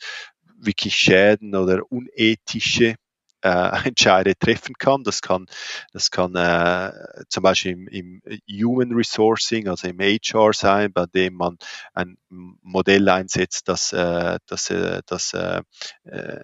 wirklich 0.62 0.96
Schäden 0.96 1.56
oder 1.56 1.82
unethische 1.90 2.96
äh, 3.42 3.72
Entscheide 3.88 4.38
treffen 4.38 4.76
kann. 4.78 5.04
Das 5.04 5.22
kann, 5.22 5.46
das 5.94 6.12
kann 6.12 6.36
äh, 6.36 6.92
zum 7.30 7.44
Beispiel 7.44 7.72
im, 7.72 7.88
im 7.88 8.22
Human 8.48 8.94
Resourcing, 8.94 9.68
also 9.68 9.88
im 9.88 10.00
HR 10.00 10.54
sein, 10.54 10.92
bei 10.94 11.06
dem 11.06 11.36
man 11.36 11.58
ein 11.94 12.18
Modell 12.30 13.10
einsetzt, 13.10 13.68
das, 13.68 13.94
äh, 13.94 14.38
das, 14.48 14.70
äh, 14.70 15.02
das 15.06 15.34
äh, 15.34 15.62
äh 16.06 16.40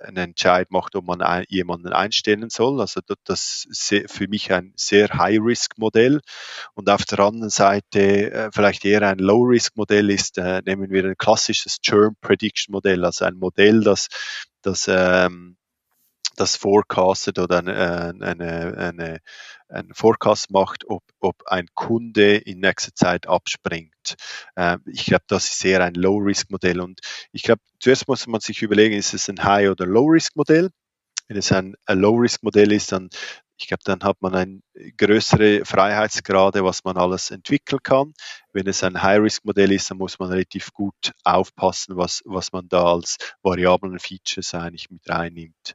einen 0.00 0.16
Entscheid 0.16 0.70
macht, 0.70 0.96
ob 0.96 1.04
man 1.04 1.22
ein, 1.22 1.44
jemanden 1.48 1.92
einstellen 1.92 2.50
soll. 2.50 2.80
Also 2.80 3.00
das 3.24 3.66
ist 3.68 3.94
für 4.06 4.28
mich 4.28 4.52
ein 4.52 4.72
sehr 4.76 5.08
High-Risk-Modell. 5.08 6.20
Und 6.74 6.88
auf 6.88 7.04
der 7.04 7.20
anderen 7.20 7.50
Seite 7.50 8.32
äh, 8.32 8.50
vielleicht 8.52 8.84
eher 8.84 9.02
ein 9.02 9.18
Low-Risk-Modell 9.18 10.10
ist, 10.10 10.38
äh, 10.38 10.62
nehmen 10.64 10.90
wir 10.90 11.04
ein 11.04 11.16
klassisches 11.16 11.80
Churn 11.80 12.16
Prediction 12.20 12.72
Modell, 12.72 13.04
also 13.04 13.24
ein 13.24 13.36
Modell, 13.36 13.82
das, 13.82 14.08
das 14.62 14.86
ähm, 14.88 15.57
das 16.40 16.56
forecastet 16.56 17.38
oder 17.38 17.58
eine, 17.58 18.14
eine, 18.20 18.76
eine, 18.76 19.18
einen 19.68 19.94
Forecast 19.94 20.50
macht, 20.50 20.84
ob, 20.88 21.02
ob 21.20 21.46
ein 21.46 21.66
Kunde 21.74 22.36
in 22.36 22.60
nächster 22.60 22.94
Zeit 22.94 23.26
abspringt. 23.26 24.16
Äh, 24.56 24.78
ich 24.86 25.06
glaube, 25.06 25.24
das 25.26 25.50
ist 25.50 25.64
eher 25.64 25.82
ein 25.82 25.94
Low-Risk-Modell 25.94 26.80
und 26.80 27.00
ich 27.32 27.42
glaube, 27.42 27.60
zuerst 27.80 28.08
muss 28.08 28.26
man 28.26 28.40
sich 28.40 28.62
überlegen, 28.62 28.94
ist 28.96 29.14
es 29.14 29.28
ein 29.28 29.42
High- 29.42 29.70
oder 29.70 29.86
Low-Risk-Modell? 29.86 30.70
Wenn 31.26 31.36
es 31.36 31.52
ein, 31.52 31.74
ein 31.84 31.98
Low-Risk-Modell 31.98 32.72
ist, 32.72 32.92
dann 32.92 33.10
ich 33.58 33.66
glaube, 33.66 33.82
dann 33.84 34.02
hat 34.04 34.22
man 34.22 34.34
ein 34.34 34.62
größere 34.96 35.64
Freiheitsgrade, 35.64 36.62
was 36.64 36.84
man 36.84 36.96
alles 36.96 37.30
entwickeln 37.30 37.82
kann. 37.82 38.14
Wenn 38.52 38.68
es 38.68 38.84
ein 38.84 39.02
High-Risk-Modell 39.02 39.72
ist, 39.72 39.90
dann 39.90 39.98
muss 39.98 40.18
man 40.18 40.30
relativ 40.30 40.72
gut 40.72 41.12
aufpassen, 41.24 41.96
was, 41.96 42.22
was 42.24 42.52
man 42.52 42.68
da 42.68 42.84
als 42.92 43.18
variablen 43.42 43.98
Features 43.98 44.54
eigentlich 44.54 44.90
mit 44.90 45.08
reinnimmt. 45.08 45.74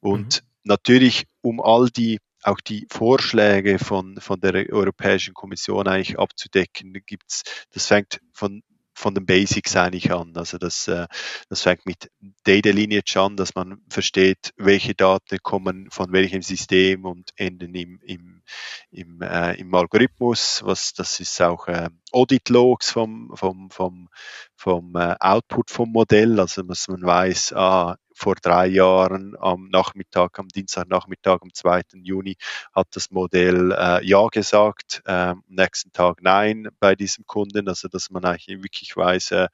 Und 0.00 0.42
mhm. 0.42 0.48
natürlich, 0.64 1.26
um 1.40 1.60
all 1.60 1.88
die 1.88 2.18
auch 2.42 2.60
die 2.60 2.86
Vorschläge 2.90 3.78
von, 3.78 4.20
von 4.20 4.38
der 4.40 4.70
Europäischen 4.70 5.32
Kommission 5.32 5.88
eigentlich 5.88 6.18
abzudecken, 6.18 6.92
gibt's, 7.06 7.42
das 7.70 7.86
fängt 7.86 8.20
von 8.32 8.62
von 9.04 9.14
den 9.14 9.26
Basics 9.26 9.76
eigentlich 9.76 10.10
an. 10.12 10.32
Also 10.34 10.56
das, 10.56 10.88
äh, 10.88 11.06
das 11.50 11.60
fängt 11.60 11.84
mit 11.84 12.10
Data 12.44 12.70
Lineage 12.70 13.20
an, 13.20 13.36
dass 13.36 13.54
man 13.54 13.82
versteht, 13.90 14.54
welche 14.56 14.94
Daten 14.94 15.36
kommen 15.42 15.90
von 15.90 16.10
welchem 16.10 16.40
System 16.40 17.04
und 17.04 17.30
enden 17.36 17.74
im, 17.74 18.00
im, 18.02 18.42
im, 18.90 19.20
äh, 19.20 19.60
im 19.60 19.74
Algorithmus. 19.74 20.62
Was, 20.64 20.94
das 20.94 21.20
ist 21.20 21.38
auch 21.42 21.68
äh, 21.68 21.90
Audit 22.12 22.48
Logs 22.48 22.90
vom, 22.92 23.30
vom, 23.34 23.68
vom, 23.68 24.08
vom 24.56 24.96
äh, 24.96 25.16
Output 25.20 25.70
vom 25.70 25.92
Modell, 25.92 26.40
also 26.40 26.62
dass 26.62 26.88
man 26.88 27.02
weiß, 27.02 27.52
ah, 27.52 27.96
vor 28.14 28.36
drei 28.36 28.68
Jahren 28.68 29.36
am 29.38 29.68
Nachmittag, 29.68 30.38
am 30.38 30.48
Dienstagnachmittag, 30.48 31.42
am 31.42 31.52
2. 31.52 31.82
Juni 31.94 32.36
hat 32.72 32.88
das 32.92 33.10
Modell 33.10 33.72
äh, 33.72 34.04
Ja 34.06 34.28
gesagt, 34.28 35.02
äh, 35.04 35.12
am 35.12 35.44
nächsten 35.48 35.92
Tag 35.92 36.22
Nein 36.22 36.68
bei 36.78 36.94
diesem 36.94 37.26
Kunden, 37.26 37.68
also 37.68 37.88
dass 37.88 38.10
man 38.10 38.24
eigentlich 38.24 38.62
wirklich 38.62 38.96
weiß, 38.96 39.32
äh, 39.32 39.48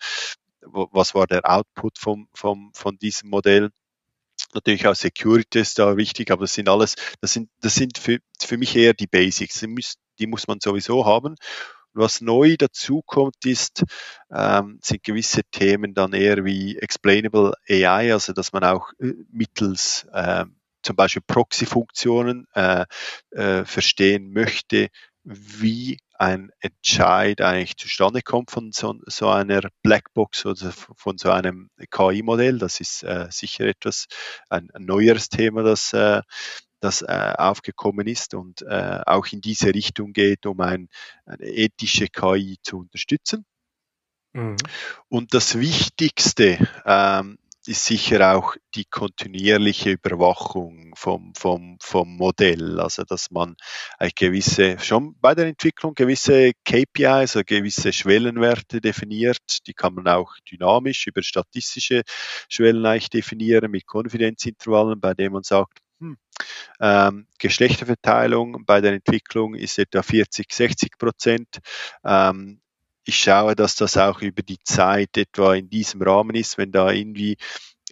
was 0.61 1.15
war 1.15 1.27
der 1.27 1.51
Output 1.51 1.99
vom, 1.99 2.29
vom, 2.35 2.71
von 2.75 2.99
diesem 2.99 3.31
Modell. 3.31 3.71
Natürlich 4.55 4.87
auch 4.87 4.95
Security 4.95 5.61
ist 5.61 5.79
da 5.79 5.97
wichtig, 5.97 6.31
aber 6.31 6.43
das 6.43 6.55
sind 6.55 6.69
alles, 6.69 6.97
das 7.21 7.33
sind, 7.33 7.51
das 7.61 7.75
sind 7.75 7.99
für, 7.99 8.19
für 8.41 8.59
mich 8.59 8.77
eher 8.77 8.95
die 8.95 9.07
Basics. 9.07 9.61
Die 9.61 9.69
muss, 9.69 9.95
die 10.19 10.27
muss 10.27 10.49
man 10.49 10.61
sowieso 10.61 11.07
haben. 11.07 11.37
Was 12.01 12.21
neu 12.21 12.57
dazukommt, 12.57 13.45
ist, 13.45 13.85
ähm, 14.33 14.79
sind 14.83 15.03
gewisse 15.05 15.43
Themen 15.51 15.95
dann 15.95 16.13
eher 16.13 16.45
wie 16.45 16.77
Explainable 16.79 17.53
AI, 17.69 18.13
also 18.13 18.33
dass 18.33 18.53
man 18.53 18.65
auch 18.65 18.93
äh, 18.99 19.13
mittels 19.31 20.07
äh, 20.13 20.45
zum 20.83 20.97
Beispiel 20.97 21.23
Proxy-Funktionen 21.27 22.47
äh, 22.55 22.87
äh, 23.31 23.65
verstehen 23.65 24.33
möchte, 24.33 24.89
wie 25.25 25.99
ein 26.15 26.51
Entscheid 26.61 27.41
eigentlich 27.41 27.77
zustande 27.77 28.23
kommt 28.23 28.51
von 28.51 28.73
so, 28.73 28.95
so 29.07 29.29
einer 29.29 29.63
Blackbox 29.83 30.47
oder 30.47 30.73
von 30.73 31.19
so 31.19 31.31
einem 31.31 31.71
KI-Modell. 31.91 32.59
Das 32.59 32.81
ist 32.81 33.03
äh, 33.03 33.27
sicher 33.31 33.67
etwas, 33.67 34.07
ein, 34.49 34.69
ein 34.75 34.85
neueres 34.85 35.29
Thema, 35.29 35.63
das 35.63 35.93
äh, 35.93 36.23
das 36.81 37.03
äh, 37.03 37.35
aufgekommen 37.37 38.07
ist 38.07 38.35
und 38.35 38.63
äh, 38.63 39.01
auch 39.07 39.27
in 39.29 39.41
diese 39.41 39.75
Richtung 39.75 40.13
geht, 40.13 40.47
um 40.47 40.61
ein, 40.61 40.89
eine 41.27 41.47
ethische 41.47 42.09
KI 42.09 42.59
zu 42.63 42.79
unterstützen. 42.79 43.45
Mhm. 44.33 44.57
Und 45.09 45.35
das 45.35 45.59
Wichtigste 45.59 46.59
ähm, 46.85 47.39
ist 47.67 47.85
sicher 47.85 48.37
auch 48.37 48.57
die 48.75 48.85
kontinuierliche 48.85 49.91
Überwachung 49.91 50.95
vom, 50.97 51.35
vom, 51.35 51.77
vom 51.81 52.17
Modell. 52.17 52.81
Also, 52.81 53.05
dass 53.05 53.31
man 53.31 53.57
gewisse, 54.17 54.79
schon 54.79 55.15
bei 55.21 55.35
der 55.35 55.47
Entwicklung 55.47 55.95
gewisse 55.95 56.53
KPIs, 56.65 57.07
also 57.07 57.43
gewisse 57.45 57.93
Schwellenwerte 57.93 58.81
definiert. 58.81 59.67
Die 59.67 59.75
kann 59.75 59.95
man 59.95 60.09
auch 60.09 60.35
dynamisch 60.51 61.07
über 61.07 61.23
statistische 61.23 62.03
Schwellen 62.49 62.87
eigentlich 62.87 63.11
definieren 63.11 63.71
mit 63.71 63.87
Konfidenzintervallen, 63.87 65.01
bei 65.01 65.15
denen 65.15 65.35
man 65.35 65.43
sagt, 65.43 65.81
hm. 66.01 66.17
Ähm, 66.81 67.27
Geschlechterverteilung 67.39 68.65
bei 68.65 68.81
der 68.81 68.95
Entwicklung 68.95 69.55
ist 69.55 69.79
etwa 69.79 70.03
40, 70.03 70.53
60 70.53 70.99
Prozent. 70.99 71.59
Ähm, 72.05 72.61
ich 73.05 73.19
schaue, 73.19 73.55
dass 73.55 73.77
das 73.77 73.97
auch 73.97 74.23
über 74.23 74.43
die 74.43 74.59
Zeit 74.65 75.17
etwa 75.17 75.55
in 75.55 75.69
diesem 75.69 76.03
Rahmen 76.03 76.35
ist, 76.37 76.59
wenn 76.59 76.73
da 76.73 76.91
irgendwie 76.91 77.37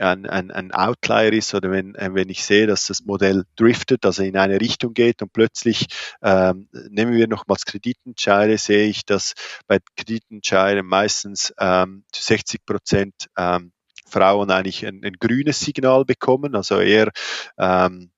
ein, 0.00 0.26
ein, 0.26 0.50
ein 0.50 0.72
Outlier 0.72 1.32
ist 1.32 1.54
oder 1.54 1.70
wenn, 1.70 1.94
äh, 1.96 2.11
wenn 2.12 2.28
ich 2.28 2.44
sehe, 2.44 2.66
dass 2.66 2.86
das 2.86 3.04
Modell 3.04 3.44
driftet, 3.56 4.06
also 4.06 4.22
in 4.22 4.36
eine 4.36 4.61
Richtung 4.61 4.94
geht 4.94 5.22
und 5.22 5.32
plötzlich 5.32 5.86
ähm, 6.22 6.68
nehmen 6.90 7.14
wir 7.14 7.28
nochmals 7.28 7.64
Kreditentscheide, 7.64 8.59
sehe 8.59 8.86
ich, 8.86 9.04
dass 9.04 9.34
bei 9.66 9.78
Kreditentscheiden 9.96 10.86
meistens 10.86 11.52
ähm, 11.59 12.04
60 12.14 12.64
Prozent 12.64 13.14
ähm, 13.36 13.72
Frauen 14.09 14.50
eigentlich 14.50 14.86
ein, 14.86 15.02
ein 15.04 15.14
grünes 15.14 15.61
Signal 15.61 16.04
bekommen, 16.04 16.54
also 16.54 16.80
eher 16.80 17.11
ähm, 17.59 18.11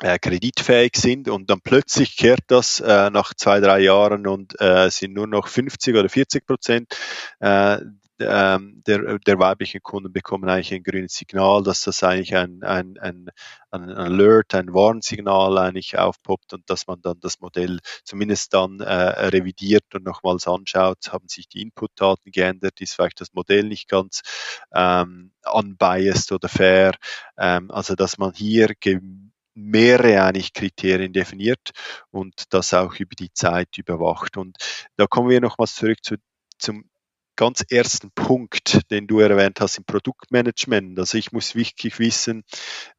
äh, 0.00 0.18
kreditfähig 0.18 0.96
sind 0.96 1.28
und 1.28 1.50
dann 1.50 1.60
plötzlich 1.60 2.16
kehrt 2.16 2.44
das 2.48 2.80
äh, 2.80 3.10
nach 3.10 3.34
zwei, 3.34 3.60
drei 3.60 3.80
Jahren 3.80 4.26
und 4.26 4.60
äh, 4.60 4.90
sind 4.90 5.14
nur 5.14 5.26
noch 5.26 5.48
50 5.48 5.96
oder 5.96 6.08
40 6.08 6.46
Prozent 6.46 6.96
äh, 7.40 7.78
ähm, 8.20 8.82
der, 8.86 9.18
der 9.18 9.38
weiblichen 9.38 9.82
Kunden 9.82 10.12
bekommen 10.12 10.48
eigentlich 10.48 10.74
ein 10.74 10.82
grünes 10.82 11.14
Signal, 11.14 11.62
dass 11.62 11.82
das 11.82 12.02
eigentlich 12.02 12.36
ein, 12.36 12.62
ein, 12.62 12.98
ein, 12.98 13.30
ein 13.70 13.90
Alert, 13.90 14.54
ein 14.54 14.72
Warnsignal 14.72 15.58
eigentlich 15.58 15.98
aufpoppt 15.98 16.54
und 16.54 16.68
dass 16.70 16.86
man 16.86 17.00
dann 17.02 17.20
das 17.20 17.40
Modell 17.40 17.78
zumindest 18.04 18.54
dann 18.54 18.80
äh, 18.80 18.92
revidiert 18.92 19.94
und 19.94 20.04
nochmals 20.04 20.46
anschaut, 20.48 21.12
haben 21.12 21.28
sich 21.28 21.48
die 21.48 21.62
Inputdaten 21.62 22.32
geändert, 22.32 22.80
ist 22.80 22.94
vielleicht 22.94 23.20
das 23.20 23.32
Modell 23.32 23.64
nicht 23.64 23.88
ganz 23.88 24.22
ähm, 24.74 25.32
unbiased 25.52 26.32
oder 26.32 26.48
fair. 26.48 26.92
Ähm, 27.38 27.70
also 27.70 27.94
dass 27.94 28.18
man 28.18 28.32
hier 28.34 28.74
mehrere 29.58 30.22
eigentlich 30.22 30.52
Kriterien 30.52 31.12
definiert 31.12 31.70
und 32.10 32.44
das 32.50 32.72
auch 32.74 32.94
über 32.94 33.14
die 33.16 33.32
Zeit 33.32 33.76
überwacht. 33.76 34.36
Und 34.36 34.56
da 34.96 35.06
kommen 35.06 35.28
wir 35.28 35.40
nochmals 35.40 35.74
zurück 35.74 35.98
zu, 36.02 36.16
zum 36.58 36.88
ganz 37.38 37.64
ersten 37.70 38.10
Punkt, 38.10 38.90
den 38.90 39.06
du 39.06 39.20
erwähnt 39.20 39.60
hast 39.60 39.78
im 39.78 39.84
Produktmanagement. 39.84 40.98
Also 40.98 41.16
ich 41.16 41.30
muss 41.30 41.54
wirklich 41.54 42.00
wissen, 42.00 42.42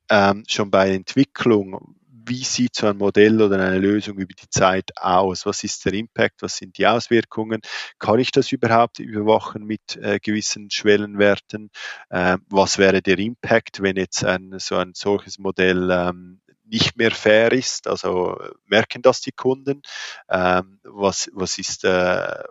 ähm, 0.10 0.46
schon 0.48 0.72
bei 0.72 0.94
Entwicklung, 0.94 1.98
wie 2.26 2.46
sieht 2.46 2.76
so 2.76 2.88
ein 2.88 2.98
Modell 2.98 3.42
oder 3.42 3.60
eine 3.60 3.80
Lösung 3.80 4.18
über 4.18 4.34
die 4.34 4.50
Zeit 4.50 4.92
aus? 4.96 5.46
Was 5.46 5.66
ist 5.66 5.84
der 5.84 5.94
Impact? 5.94 6.42
Was 6.42 6.56
sind 6.56 6.78
die 6.78 6.88
Auswirkungen? 6.88 7.60
Kann 7.98 8.20
ich 8.20 8.32
das 8.32 8.54
überhaupt 8.54 9.00
überwachen 9.00 9.66
mit 9.66 9.98
äh, 9.98 10.20
gewissen 10.22 10.72
Schwellenwerten? 10.72 11.70
Äh, 12.10 12.38
was 12.48 12.78
wäre 12.78 13.02
der 13.02 13.20
Impact, 13.20 13.82
wenn 13.82 13.98
jetzt 13.98 14.24
ein, 14.24 14.56
so 14.58 14.78
ein 14.78 14.94
solches 14.94 15.38
Modell 15.38 15.90
ähm, 15.92 16.40
nicht 16.64 16.96
mehr 16.96 17.12
fair 17.12 17.52
ist? 17.52 17.88
Also 17.88 18.40
merken 18.68 19.02
das 19.02 19.20
die 19.20 19.34
Kunden? 19.34 19.82
Ähm, 20.30 20.80
was, 20.84 21.30
was 21.34 21.58
ist, 21.58 21.84
äh, 21.84 22.44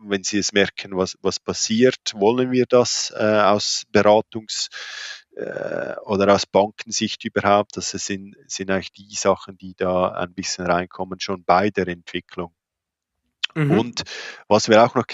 wenn 0.00 0.24
sie 0.24 0.38
es 0.38 0.52
merken, 0.52 0.96
was, 0.96 1.16
was 1.22 1.40
passiert, 1.40 2.14
wollen 2.14 2.50
wir 2.50 2.66
das 2.66 3.12
äh, 3.16 3.22
aus 3.22 3.84
Beratungs- 3.92 4.68
äh, 5.36 5.96
oder 6.04 6.34
aus 6.34 6.46
Bankensicht 6.46 7.24
überhaupt? 7.24 7.76
Das 7.76 7.90
sind, 7.90 8.36
sind 8.46 8.70
eigentlich 8.70 8.92
die 8.92 9.14
Sachen, 9.14 9.56
die 9.56 9.74
da 9.74 10.12
ein 10.12 10.34
bisschen 10.34 10.66
reinkommen, 10.66 11.20
schon 11.20 11.44
bei 11.44 11.70
der 11.70 11.88
Entwicklung. 11.88 12.52
Mhm. 13.54 13.78
Und 13.78 14.02
was 14.46 14.68
wir 14.68 14.84
auch 14.84 14.94
noch 14.94 15.06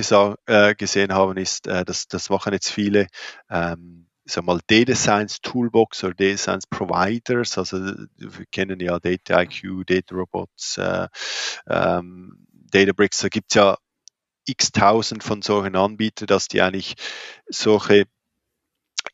äh, 0.47 0.75
gesehen 0.75 1.13
haben, 1.13 1.37
ist, 1.37 1.67
äh, 1.67 1.85
dass 1.85 2.09
das 2.09 2.31
machen 2.31 2.53
jetzt 2.53 2.71
viele 2.71 3.07
ähm, 3.49 4.07
sag 4.25 4.45
mal, 4.45 4.61
Data 4.67 4.95
Science 4.95 5.41
Toolbox 5.41 6.03
oder 6.05 6.15
Data 6.15 6.39
Science 6.39 6.67
Providers, 6.67 7.59
also 7.59 7.77
wir 8.17 8.47
kennen 8.51 8.81
ja 8.81 8.99
Data 8.99 9.43
IQ, 9.43 9.87
Data 9.87 10.15
Robots, 10.15 10.79
äh, 10.79 11.09
ähm, 11.69 12.47
Databricks, 12.71 13.19
da 13.19 13.29
gibt's 13.29 13.55
ja 13.55 13.77
x 14.47 14.73
tausend 14.73 15.23
von 15.23 15.43
solchen 15.43 15.77
Anbietern, 15.77 16.27
dass 16.27 16.49
die 16.49 16.61
eigentlich 16.63 16.95
solche 17.47 18.05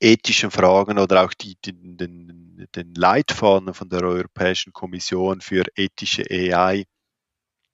ethischen 0.01 0.51
Fragen 0.51 0.99
oder 0.99 1.25
auch 1.25 1.35
die, 1.35 1.57
den, 1.57 1.97
den, 1.97 2.69
den 2.75 2.95
Leitfaden 2.95 3.75
von 3.75 3.89
der 3.89 4.03
Europäischen 4.03 4.73
Kommission 4.73 5.41
für 5.41 5.65
ethische 5.77 6.25
AI 6.31 6.85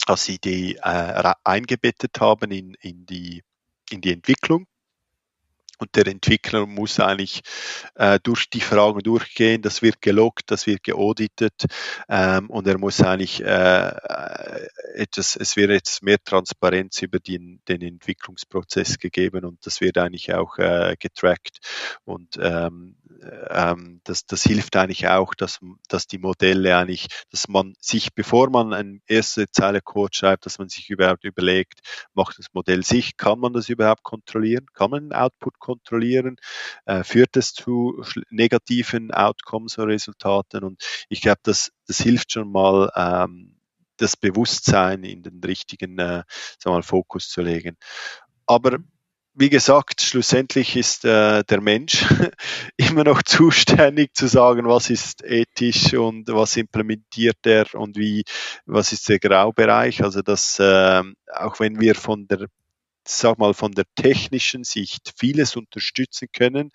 als 0.07 0.25
sie 0.25 0.39
die 0.39 0.77
äh, 0.77 1.35
eingebettet 1.45 2.21
haben 2.21 2.51
in, 2.51 2.75
in, 2.81 3.07
die, 3.07 3.43
in 3.91 4.01
die 4.01 4.13
Entwicklung 4.13 4.67
und 5.79 5.95
der 5.95 6.07
Entwickler 6.07 6.67
muss 6.67 7.01
eigentlich 7.01 7.43
äh, 7.95 8.19
durch 8.23 8.49
die 8.49 8.61
Fragen 8.61 9.01
durchgehen. 9.01 9.63
Das 9.63 9.83
wird 9.83 10.01
gelockt, 10.01 10.51
das 10.51 10.67
wird 10.67 10.83
geauditet. 10.83 11.67
Ähm, 12.09 12.51
und 12.51 12.67
er 12.67 12.79
muss 12.79 13.01
eigentlich 13.03 13.43
äh, 13.43 13.93
etwas, 14.95 15.37
es 15.37 15.57
wird 15.57 15.71
jetzt 15.71 16.03
mehr 16.03 16.19
Transparenz 16.23 17.03
über 17.03 17.19
den, 17.19 17.61
den 17.69 17.83
Entwicklungsprozess 17.83 18.99
gegeben 18.99 19.45
und 19.45 19.65
das 19.67 19.81
wird 19.81 19.99
eigentlich 19.99 20.35
auch 20.35 20.59
äh, 20.59 20.97
getrackt. 20.99 21.59
Und 22.05 22.39
ähm, 22.41 22.97
ähm, 23.51 24.01
das, 24.05 24.27
das 24.27 24.43
hilft 24.43 24.77
eigentlich 24.77 25.09
auch, 25.09 25.35
dass, 25.35 25.61
dass 25.89 26.07
die 26.07 26.19
Modelle 26.19 26.77
eigentlich, 26.77 27.07
dass 27.31 27.49
man 27.49 27.75
sich, 27.81 28.15
bevor 28.15 28.51
man 28.51 28.73
eine 28.73 29.01
erste 29.07 29.51
Zeile 29.51 29.81
Code 29.81 30.15
schreibt, 30.15 30.47
dass 30.47 30.59
man 30.59 30.69
sich 30.69 30.91
überhaupt 30.91 31.25
überlegt, 31.25 31.81
macht 32.15 32.39
das 32.39 32.47
Modell 32.53 32.85
sich, 32.85 33.17
kann 33.17 33.39
man 33.41 33.53
das 33.53 33.69
überhaupt 33.69 34.03
kontrollieren, 34.03 34.67
kann 34.73 34.91
man 34.91 35.13
Output 35.13 35.59
kontrollieren, 35.67 36.37
äh, 36.85 37.03
führt 37.03 37.37
es 37.37 37.53
zu 37.53 38.03
negativen 38.31 39.11
Outcomes 39.13 39.79
oder 39.79 39.89
Resultaten 39.89 40.63
und 40.65 40.83
ich 41.09 41.21
glaube, 41.21 41.41
das, 41.43 41.73
das 41.87 41.99
hilft 41.99 42.33
schon 42.33 42.51
mal, 42.53 42.91
ähm, 42.95 43.57
das 43.97 44.17
Bewusstsein 44.17 45.05
in 45.05 45.23
den 45.23 45.41
richtigen 45.43 45.99
äh, 45.99 46.23
mal, 46.65 46.83
Fokus 46.83 47.29
zu 47.29 47.41
legen. 47.41 47.77
Aber 48.47 48.79
wie 49.39 49.51
gesagt, 49.51 50.01
schlussendlich 50.01 50.77
ist 50.77 51.05
äh, 51.05 51.45
der 51.45 51.61
Mensch 51.61 52.07
immer 52.79 53.05
noch 53.05 53.23
zuständig 53.23 54.15
zu 54.15 54.29
sagen, 54.29 54.67
was 54.67 54.89
ist 54.89 55.23
ethisch 55.25 55.93
und 55.93 56.29
was 56.29 56.57
implementiert 56.57 57.45
er 57.45 57.67
und 57.75 57.99
wie, 57.99 58.25
was 58.65 58.93
ist 58.93 59.09
der 59.11 59.19
Graubereich. 59.19 60.03
Also 60.03 60.23
dass 60.23 60.59
äh, 60.59 61.03
auch 61.35 61.61
wenn 61.61 61.79
wir 61.81 61.95
von 61.95 62.27
der 62.29 62.47
sag 63.09 63.39
mal, 63.39 63.55
von 63.55 63.73
der 63.73 63.85
technischen 63.95 64.65
Sicht 64.65 65.15
vieles 65.17 65.57
unterstützen 65.57 66.29
können. 66.33 66.71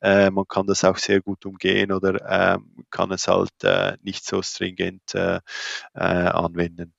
Äh, 0.00 0.30
man 0.30 0.46
kann 0.48 0.66
das 0.66 0.84
auch 0.84 0.98
sehr 0.98 1.20
gut 1.20 1.46
umgehen 1.46 1.92
oder 1.92 2.54
äh, 2.54 2.58
kann 2.90 3.10
es 3.12 3.28
halt 3.28 3.52
äh, 3.62 3.96
nicht 4.02 4.24
so 4.24 4.42
stringent 4.42 5.14
äh, 5.14 5.40
äh, 5.94 6.00
anwenden. 6.00 6.92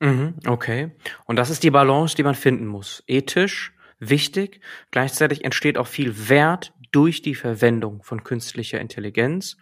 Mhm, 0.00 0.34
okay. 0.46 0.92
Und 1.24 1.36
das 1.36 1.50
ist 1.50 1.62
die 1.62 1.70
Balance, 1.70 2.16
die 2.16 2.22
man 2.22 2.34
finden 2.34 2.66
muss. 2.66 3.02
Ethisch, 3.06 3.72
wichtig. 3.98 4.60
Gleichzeitig 4.90 5.44
entsteht 5.44 5.78
auch 5.78 5.86
viel 5.86 6.28
Wert 6.28 6.72
durch 6.92 7.22
die 7.22 7.34
Verwendung 7.34 8.02
von 8.02 8.22
künstlicher 8.22 8.80
Intelligenz. 8.80 9.56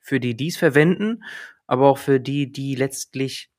Für 0.00 0.20
die, 0.20 0.36
die 0.36 0.48
es 0.48 0.56
verwenden, 0.56 1.24
aber 1.66 1.88
auch 1.88 1.98
für 1.98 2.18
die, 2.18 2.50
die 2.50 2.74
letztlich 2.74 3.50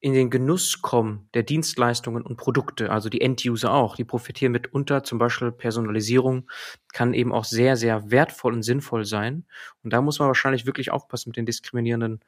in 0.00 0.14
den 0.14 0.30
Genuss 0.30 0.80
kommen 0.80 1.28
der 1.34 1.42
Dienstleistungen 1.42 2.22
und 2.22 2.36
Produkte, 2.36 2.90
also 2.90 3.10
die 3.10 3.20
End-User 3.20 3.72
auch, 3.72 3.96
die 3.96 4.04
profitieren 4.04 4.52
mitunter, 4.52 5.04
zum 5.04 5.18
Beispiel 5.18 5.52
Personalisierung 5.52 6.50
kann 6.92 7.12
eben 7.12 7.32
auch 7.32 7.44
sehr, 7.44 7.76
sehr 7.76 8.10
wertvoll 8.10 8.54
und 8.54 8.62
sinnvoll 8.62 9.04
sein. 9.04 9.44
Und 9.84 9.92
da 9.92 10.00
muss 10.00 10.18
man 10.18 10.28
wahrscheinlich 10.28 10.64
wirklich 10.64 10.90
aufpassen 10.90 11.30
mit 11.30 11.36
den 11.36 11.44
diskriminierenden 11.44 12.20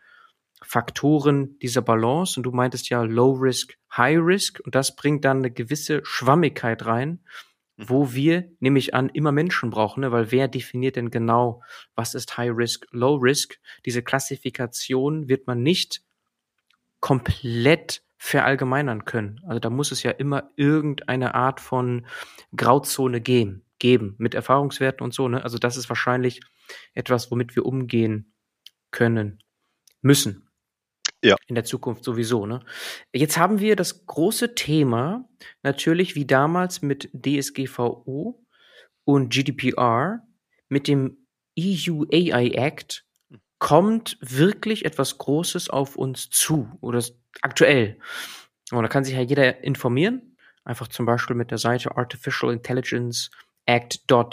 Faktoren 0.63 1.59
dieser 1.61 1.81
Balance. 1.81 2.39
Und 2.39 2.45
du 2.45 2.53
meintest 2.53 2.91
ja 2.91 3.03
Low 3.03 3.33
Risk, 3.33 3.79
High 3.97 4.19
Risk. 4.21 4.61
Und 4.65 4.75
das 4.75 4.95
bringt 4.95 5.25
dann 5.25 5.39
eine 5.39 5.51
gewisse 5.51 6.03
Schwammigkeit 6.05 6.85
rein, 6.85 7.21
mhm. 7.79 7.89
wo 7.89 8.13
wir, 8.13 8.53
nehme 8.61 8.79
ich 8.79 8.95
an, 8.95 9.09
immer 9.09 9.33
Menschen 9.33 9.71
brauchen, 9.71 10.03
ne? 10.03 10.13
weil 10.13 10.31
wer 10.31 10.47
definiert 10.47 10.97
denn 10.97 11.11
genau, 11.11 11.63
was 11.95 12.15
ist 12.15 12.37
High 12.37 12.53
Risk, 12.55 12.87
Low 12.91 13.17
Risk? 13.17 13.59
Diese 13.87 14.03
Klassifikation 14.03 15.29
wird 15.29 15.47
man 15.47 15.63
nicht 15.63 16.03
komplett 17.03 18.03
verallgemeinern 18.17 19.05
können. 19.05 19.41
Also 19.47 19.59
da 19.59 19.69
muss 19.69 19.91
es 19.91 20.05
ja 20.05 20.13
immer 20.13 20.51
irgendeine 20.57 21.35
Art 21.35 21.61
von 21.61 22.07
Grauzone 22.57 23.21
geben, 23.21 23.67
geben 23.81 24.15
mit 24.19 24.35
Erfahrungswerten 24.35 25.05
und 25.05 25.13
so. 25.13 25.29
Ne? 25.29 25.43
Also 25.43 25.59
das 25.59 25.77
ist 25.77 25.91
wahrscheinlich 25.91 26.41
etwas, 26.95 27.31
womit 27.31 27.57
wir 27.57 27.67
umgehen 27.67 28.33
können 28.93 29.43
müssen. 30.01 30.49
Ja. 31.25 31.37
In 31.49 31.57
der 31.57 31.65
Zukunft 31.65 32.05
sowieso. 32.05 32.47
Ne? 32.47 32.61
Jetzt 33.13 33.37
haben 33.37 33.59
wir 33.59 33.75
das 33.75 34.07
große 34.07 34.55
Thema 34.55 35.29
natürlich 35.65 36.15
wie 36.15 36.27
damals 36.27 36.83
mit 36.83 37.11
DSGVO 37.13 38.45
und 39.05 39.33
GDPR 39.33 40.21
mit 40.69 40.87
dem 40.87 41.27
EU 41.59 42.05
AI 42.13 42.51
Act 42.55 43.05
kommt 43.63 44.19
wirklich 44.21 44.85
etwas 44.85 45.19
Großes 45.19 45.71
auf 45.71 45.95
uns 45.95 46.31
zu 46.31 46.69
oder 46.81 47.01
aktuell. 47.43 47.97
Und 48.73 48.83
da 48.83 48.89
kann 48.89 49.05
sich 49.05 49.15
ja 49.15 49.21
jeder 49.21 49.63
informieren, 49.63 50.37
einfach 50.65 50.89
zum 50.89 51.07
Beispiel 51.07 51.37
mit 51.37 51.53
der 51.53 51.59
Seite 51.59 51.97
Artificial 51.97 52.53
Intelligence 52.53 53.31
Act.eu. 53.65 54.27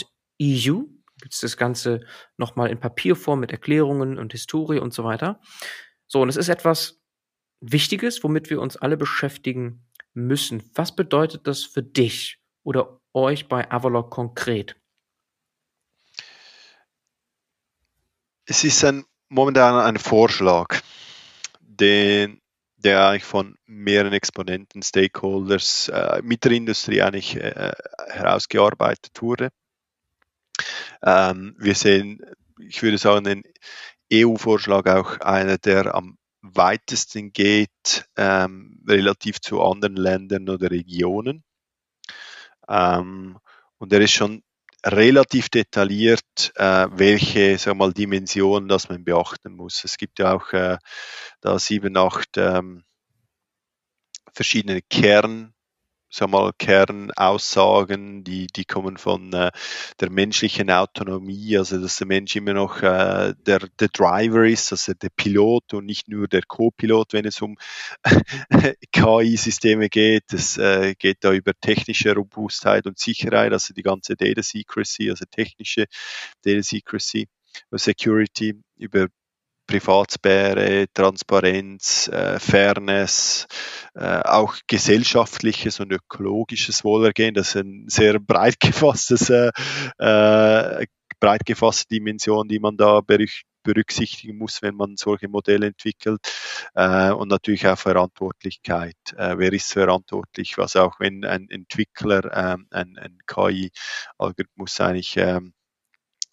Gibt 1.22 1.34
es 1.34 1.42
das 1.42 1.58
Ganze 1.58 2.02
nochmal 2.38 2.72
in 2.72 2.80
Papierform 2.80 3.42
mit 3.42 3.52
Erklärungen 3.52 4.18
und 4.18 4.32
Historie 4.32 4.80
und 4.80 4.96
so 4.96 5.04
weiter. 5.04 5.40
So, 6.08 6.24
und 6.24 6.30
es 6.30 6.36
ist 6.36 6.50
etwas 6.50 7.00
Wichtiges, 7.62 8.24
womit 8.24 8.50
wir 8.50 8.60
uns 8.60 8.78
alle 8.78 8.98
beschäftigen 8.98 9.86
müssen. 10.16 10.72
Was 10.74 10.96
bedeutet 10.96 11.46
das 11.46 11.66
für 11.66 11.84
dich 11.84 12.42
oder 12.64 13.00
euch 13.14 13.48
bei 13.48 13.70
Avalok 13.70 14.10
konkret? 14.10 14.76
Es 18.48 18.64
ist 18.64 18.84
ein 18.84 19.06
momentan 19.30 19.76
ein 19.76 19.98
Vorschlag, 19.98 20.82
den, 21.62 22.42
der 22.78 23.08
eigentlich 23.08 23.24
von 23.24 23.56
mehreren 23.66 24.14
Exponenten, 24.14 24.82
Stakeholders 24.82 25.90
äh, 25.90 26.22
mit 26.24 26.44
der 26.44 26.52
Industrie 26.52 27.02
eigentlich 27.02 27.36
äh, 27.36 27.72
herausgearbeitet 28.08 29.22
wurde. 29.22 29.50
Ähm, 31.04 31.56
wir 31.58 31.76
sehen, 31.76 32.22
ich 32.60 32.82
würde 32.82 32.98
sagen, 32.98 33.24
den 33.24 33.44
EU-Vorschlag 34.12 34.88
auch 34.88 35.20
einer, 35.20 35.58
der 35.58 35.96
am 35.96 36.18
weitesten 36.42 37.32
geht 37.32 38.06
ähm, 38.16 38.82
relativ 38.88 39.40
zu 39.42 39.62
anderen 39.62 39.96
Ländern 39.96 40.50
oder 40.50 40.72
Regionen. 40.72 41.44
Ähm, 42.68 43.38
und 43.78 43.94
er 43.94 44.02
ist 44.02 44.12
schon 44.12 44.44
relativ 44.86 45.50
detailliert, 45.50 46.52
äh, 46.56 46.88
welche 46.92 47.58
sag 47.58 47.76
mal, 47.76 47.94
Dimensionen 47.94 48.70
das 48.70 48.90
man 48.90 49.04
beachten 49.04 49.54
muss. 49.54 49.84
Es 49.84 49.98
gibt 49.98 50.20
ja 50.20 50.34
auch 50.34 50.54
äh, 50.54 50.78
da 51.42 51.60
sieben, 51.60 51.98
acht 51.98 52.38
ähm, 52.38 52.84
verschiedene 54.34 54.82
Kern 54.82 55.54
sag 56.10 56.30
mal, 56.30 56.52
Kernaussagen, 56.58 58.24
die, 58.24 58.48
die 58.48 58.66
kommen 58.66 58.98
von 58.98 59.32
äh, 59.34 59.52
der 60.00 60.10
menschlichen 60.10 60.72
Autonomie, 60.72 61.58
also 61.58 61.80
dass 61.80 61.98
der 61.98 62.08
Mensch 62.08 62.36
immer 62.36 62.54
noch 62.54 62.82
äh, 62.82 63.34
der, 63.46 63.60
der 63.80 63.88
Driver 63.90 64.46
ist, 64.48 64.72
also 64.72 64.94
der 64.94 65.10
Pilot 65.16 65.74
und 65.74 65.86
nicht 65.86 66.08
nur 66.08 66.28
der 66.28 66.42
Co-Pilot, 66.44 67.14
wenn 67.14 67.26
es 67.26 67.42
um 67.42 67.58
KI-Systeme 68.92 69.90
geht. 69.90 70.34
Es 70.34 70.58
äh, 70.58 70.96
geht 70.98 71.18
da 71.22 71.32
über 71.34 71.54
technische 71.60 72.14
Robustheit 72.14 72.86
und 72.88 72.98
Sicherheit, 73.00 73.54
also 73.54 73.74
die 73.74 73.84
ganze 73.84 74.16
Data 74.16 74.42
Secrecy, 74.42 75.10
also 75.10 75.26
technische 75.30 75.86
Data 76.44 76.64
Secrecy. 76.64 77.28
Security, 77.74 78.62
über 78.78 79.08
Privatsphäre, 79.70 80.88
Transparenz, 80.92 82.08
äh, 82.08 82.40
Fairness, 82.40 83.46
äh, 83.94 84.22
auch 84.22 84.56
gesellschaftliches 84.66 85.80
und 85.80 85.92
ökologisches 85.92 86.84
Wohlergehen. 86.84 87.36
Das 87.36 87.50
ist 87.50 87.62
ein 87.62 87.86
sehr 87.88 88.18
breit 88.20 88.60
gefasstes, 88.60 89.30
äh, 89.30 89.52
äh, 90.00 90.88
breit 91.20 91.46
gefasste 91.46 91.88
Dimension, 91.94 92.48
die 92.48 92.60
man 92.60 92.78
da 92.78 93.02
berücksichtigen 93.64 94.40
muss, 94.40 94.64
wenn 94.64 94.74
man 94.74 94.98
solche 94.98 95.28
Modelle 95.28 95.68
entwickelt. 95.68 96.22
Äh, 96.74 97.12
und 97.12 97.28
natürlich 97.28 97.68
auch 97.68 97.78
Verantwortlichkeit. 97.78 98.98
Äh, 99.18 99.38
wer 99.38 99.54
ist 99.54 99.72
verantwortlich? 99.72 100.58
Was 100.58 100.78
auch 100.78 101.00
wenn 101.00 101.24
ein 101.26 101.48
Entwickler 101.48 102.24
ähm, 102.34 102.66
ein, 102.72 102.98
ein 102.98 103.20
KI-Algorithmus 103.28 104.82
eigentlich 104.82 105.16
ähm, 105.18 105.54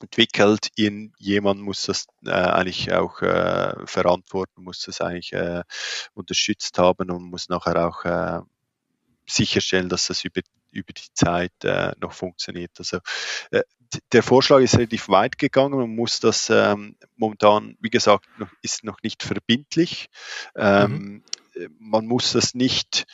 entwickelt. 0.01 0.68
jemand 0.76 1.61
muss 1.61 1.82
das 1.82 2.07
äh, 2.24 2.30
eigentlich 2.30 2.92
auch 2.92 3.22
äh, 3.22 3.74
verantworten, 3.86 4.62
muss 4.62 4.82
das 4.82 5.01
eigentlich 5.01 5.32
äh, 5.32 5.62
unterstützt 6.14 6.78
haben 6.78 7.11
und 7.11 7.24
muss 7.24 7.49
nachher 7.49 7.86
auch 7.86 8.05
äh, 8.05 8.40
sicherstellen, 9.26 9.88
dass 9.88 10.07
das 10.07 10.24
über, 10.24 10.40
über 10.70 10.92
die 10.92 11.12
Zeit 11.14 11.53
äh, 11.64 11.92
noch 12.01 12.12
funktioniert. 12.12 12.72
Also 12.78 12.99
äh, 13.51 13.62
der 14.12 14.22
Vorschlag 14.22 14.61
ist 14.61 14.76
relativ 14.76 15.09
weit 15.09 15.38
gegangen. 15.38 15.78
Man 15.78 15.94
muss 15.94 16.20
das 16.20 16.51
ähm, 16.51 16.97
momentan, 17.16 17.76
wie 17.80 17.90
gesagt, 17.90 18.26
noch, 18.38 18.51
ist 18.62 18.84
noch 18.84 19.03
nicht 19.03 19.22
verbindlich. 19.22 20.09
Ähm, 20.55 21.22
mhm. 21.55 21.76
Man 21.78 22.07
muss 22.07 22.32
das 22.32 22.55
nicht 22.55 23.07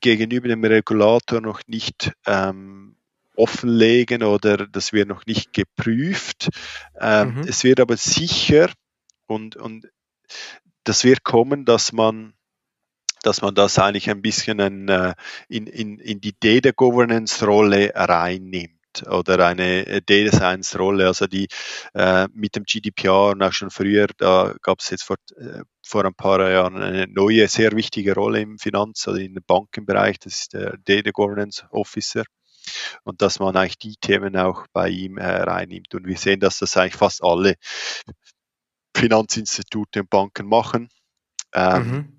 gegenüber 0.00 0.48
dem 0.48 0.64
Regulator 0.64 1.40
noch 1.40 1.60
nicht 1.66 2.12
ähm, 2.26 2.97
offenlegen 3.38 4.22
oder 4.22 4.66
das 4.66 4.92
wird 4.92 5.08
noch 5.08 5.24
nicht 5.26 5.52
geprüft. 5.52 6.48
Ähm, 7.00 7.36
mhm. 7.36 7.40
Es 7.48 7.64
wird 7.64 7.80
aber 7.80 7.96
sicher 7.96 8.70
und, 9.26 9.56
und 9.56 9.88
das 10.84 11.04
wird 11.04 11.22
kommen, 11.24 11.64
dass 11.64 11.92
man 11.92 12.34
dass 13.22 13.42
man 13.42 13.52
das 13.52 13.80
eigentlich 13.80 14.10
ein 14.10 14.22
bisschen 14.22 14.88
äh, 14.88 15.14
in, 15.48 15.66
in, 15.66 15.98
in 15.98 16.20
die 16.20 16.38
Data 16.38 16.70
Governance 16.70 17.44
Rolle 17.44 17.90
reinnimmt 17.92 18.78
oder 19.08 19.44
eine 19.44 20.02
Data 20.02 20.36
Science 20.36 20.78
Rolle, 20.78 21.08
also 21.08 21.26
die 21.26 21.48
äh, 21.94 22.28
mit 22.32 22.56
dem 22.56 22.62
GDPR 22.62 23.30
und 23.30 23.42
auch 23.42 23.52
schon 23.52 23.70
früher, 23.70 24.06
da 24.16 24.54
gab 24.62 24.78
es 24.78 24.90
jetzt 24.90 25.02
vor, 25.02 25.16
äh, 25.36 25.62
vor 25.84 26.04
ein 26.04 26.14
paar 26.14 26.48
Jahren 26.48 26.76
eine 26.76 27.06
neue, 27.08 27.48
sehr 27.48 27.72
wichtige 27.72 28.14
Rolle 28.14 28.40
im 28.40 28.58
Finanz- 28.58 29.06
oder 29.08 29.18
im 29.18 29.36
Bankenbereich, 29.46 30.18
das 30.20 30.40
ist 30.40 30.52
der 30.54 30.76
Data 30.84 31.10
Governance 31.10 31.66
Officer 31.70 32.24
und 33.04 33.22
dass 33.22 33.38
man 33.38 33.56
eigentlich 33.56 33.78
die 33.78 33.96
Themen 33.96 34.36
auch 34.36 34.66
bei 34.72 34.88
ihm 34.88 35.18
äh, 35.18 35.26
reinnimmt. 35.26 35.94
Und 35.94 36.06
wir 36.06 36.16
sehen, 36.16 36.40
dass 36.40 36.58
das 36.58 36.76
eigentlich 36.76 36.96
fast 36.96 37.22
alle 37.22 37.54
Finanzinstitute 38.96 40.00
und 40.00 40.10
Banken 40.10 40.46
machen. 40.46 40.88
Ähm, 41.52 41.90
mhm. 41.90 42.18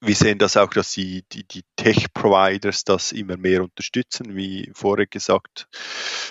Wir 0.00 0.14
sehen 0.14 0.38
das 0.38 0.56
auch, 0.56 0.70
dass 0.70 0.92
die, 0.92 1.24
die, 1.32 1.44
die 1.44 1.64
Tech-Providers 1.74 2.84
das 2.84 3.10
immer 3.10 3.36
mehr 3.36 3.64
unterstützen, 3.64 4.36
wie 4.36 4.70
vorher 4.72 5.06
gesagt 5.06 5.66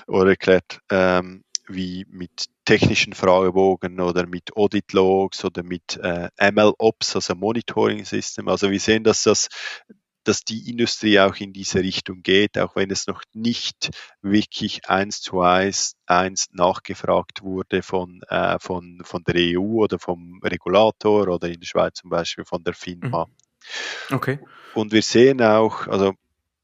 oder 0.08 0.30
erklärt, 0.30 0.80
ähm, 0.90 1.44
wie 1.68 2.06
mit 2.10 2.46
technischen 2.64 3.12
Fragebogen 3.14 4.00
oder 4.00 4.26
mit 4.26 4.56
Audit 4.56 4.94
Logs 4.94 5.44
oder 5.44 5.64
mit 5.64 5.98
äh, 5.98 6.30
ML 6.40 6.74
Ops, 6.78 7.16
also 7.16 7.36
Monitoring 7.36 8.06
System. 8.06 8.48
Also 8.48 8.72
wir 8.72 8.80
sehen, 8.80 9.04
dass 9.04 9.24
das 9.24 9.50
dass 10.28 10.44
die 10.44 10.70
Industrie 10.70 11.20
auch 11.20 11.36
in 11.38 11.54
diese 11.54 11.80
Richtung 11.80 12.22
geht, 12.22 12.58
auch 12.58 12.76
wenn 12.76 12.92
es 12.92 13.08
noch 13.08 13.24
nicht 13.34 13.90
wirklich 14.22 14.90
eins 14.90 15.22
zu 15.22 15.42
eins, 15.42 15.96
eins 16.06 16.48
nachgefragt 16.52 17.44
wurde 17.44 17.82
von, 17.82 18.22
äh, 18.28 18.58
von, 18.60 19.02
von 19.04 19.24
der 19.24 19.36
EU 19.38 19.84
oder 19.84 20.00
vom 20.00 20.40
Regulator 20.44 21.28
oder 21.28 21.48
in 21.48 21.60
der 21.60 21.68
Schweiz 21.68 22.00
zum 22.00 22.10
Beispiel 22.10 22.46
von 22.46 22.64
der 22.64 22.74
FINMA. 22.74 23.26
Mhm. 23.26 24.16
Okay. 24.16 24.40
Und 24.74 24.92
wir 24.92 25.02
sehen 25.02 25.42
auch, 25.42 25.88
also 25.88 26.14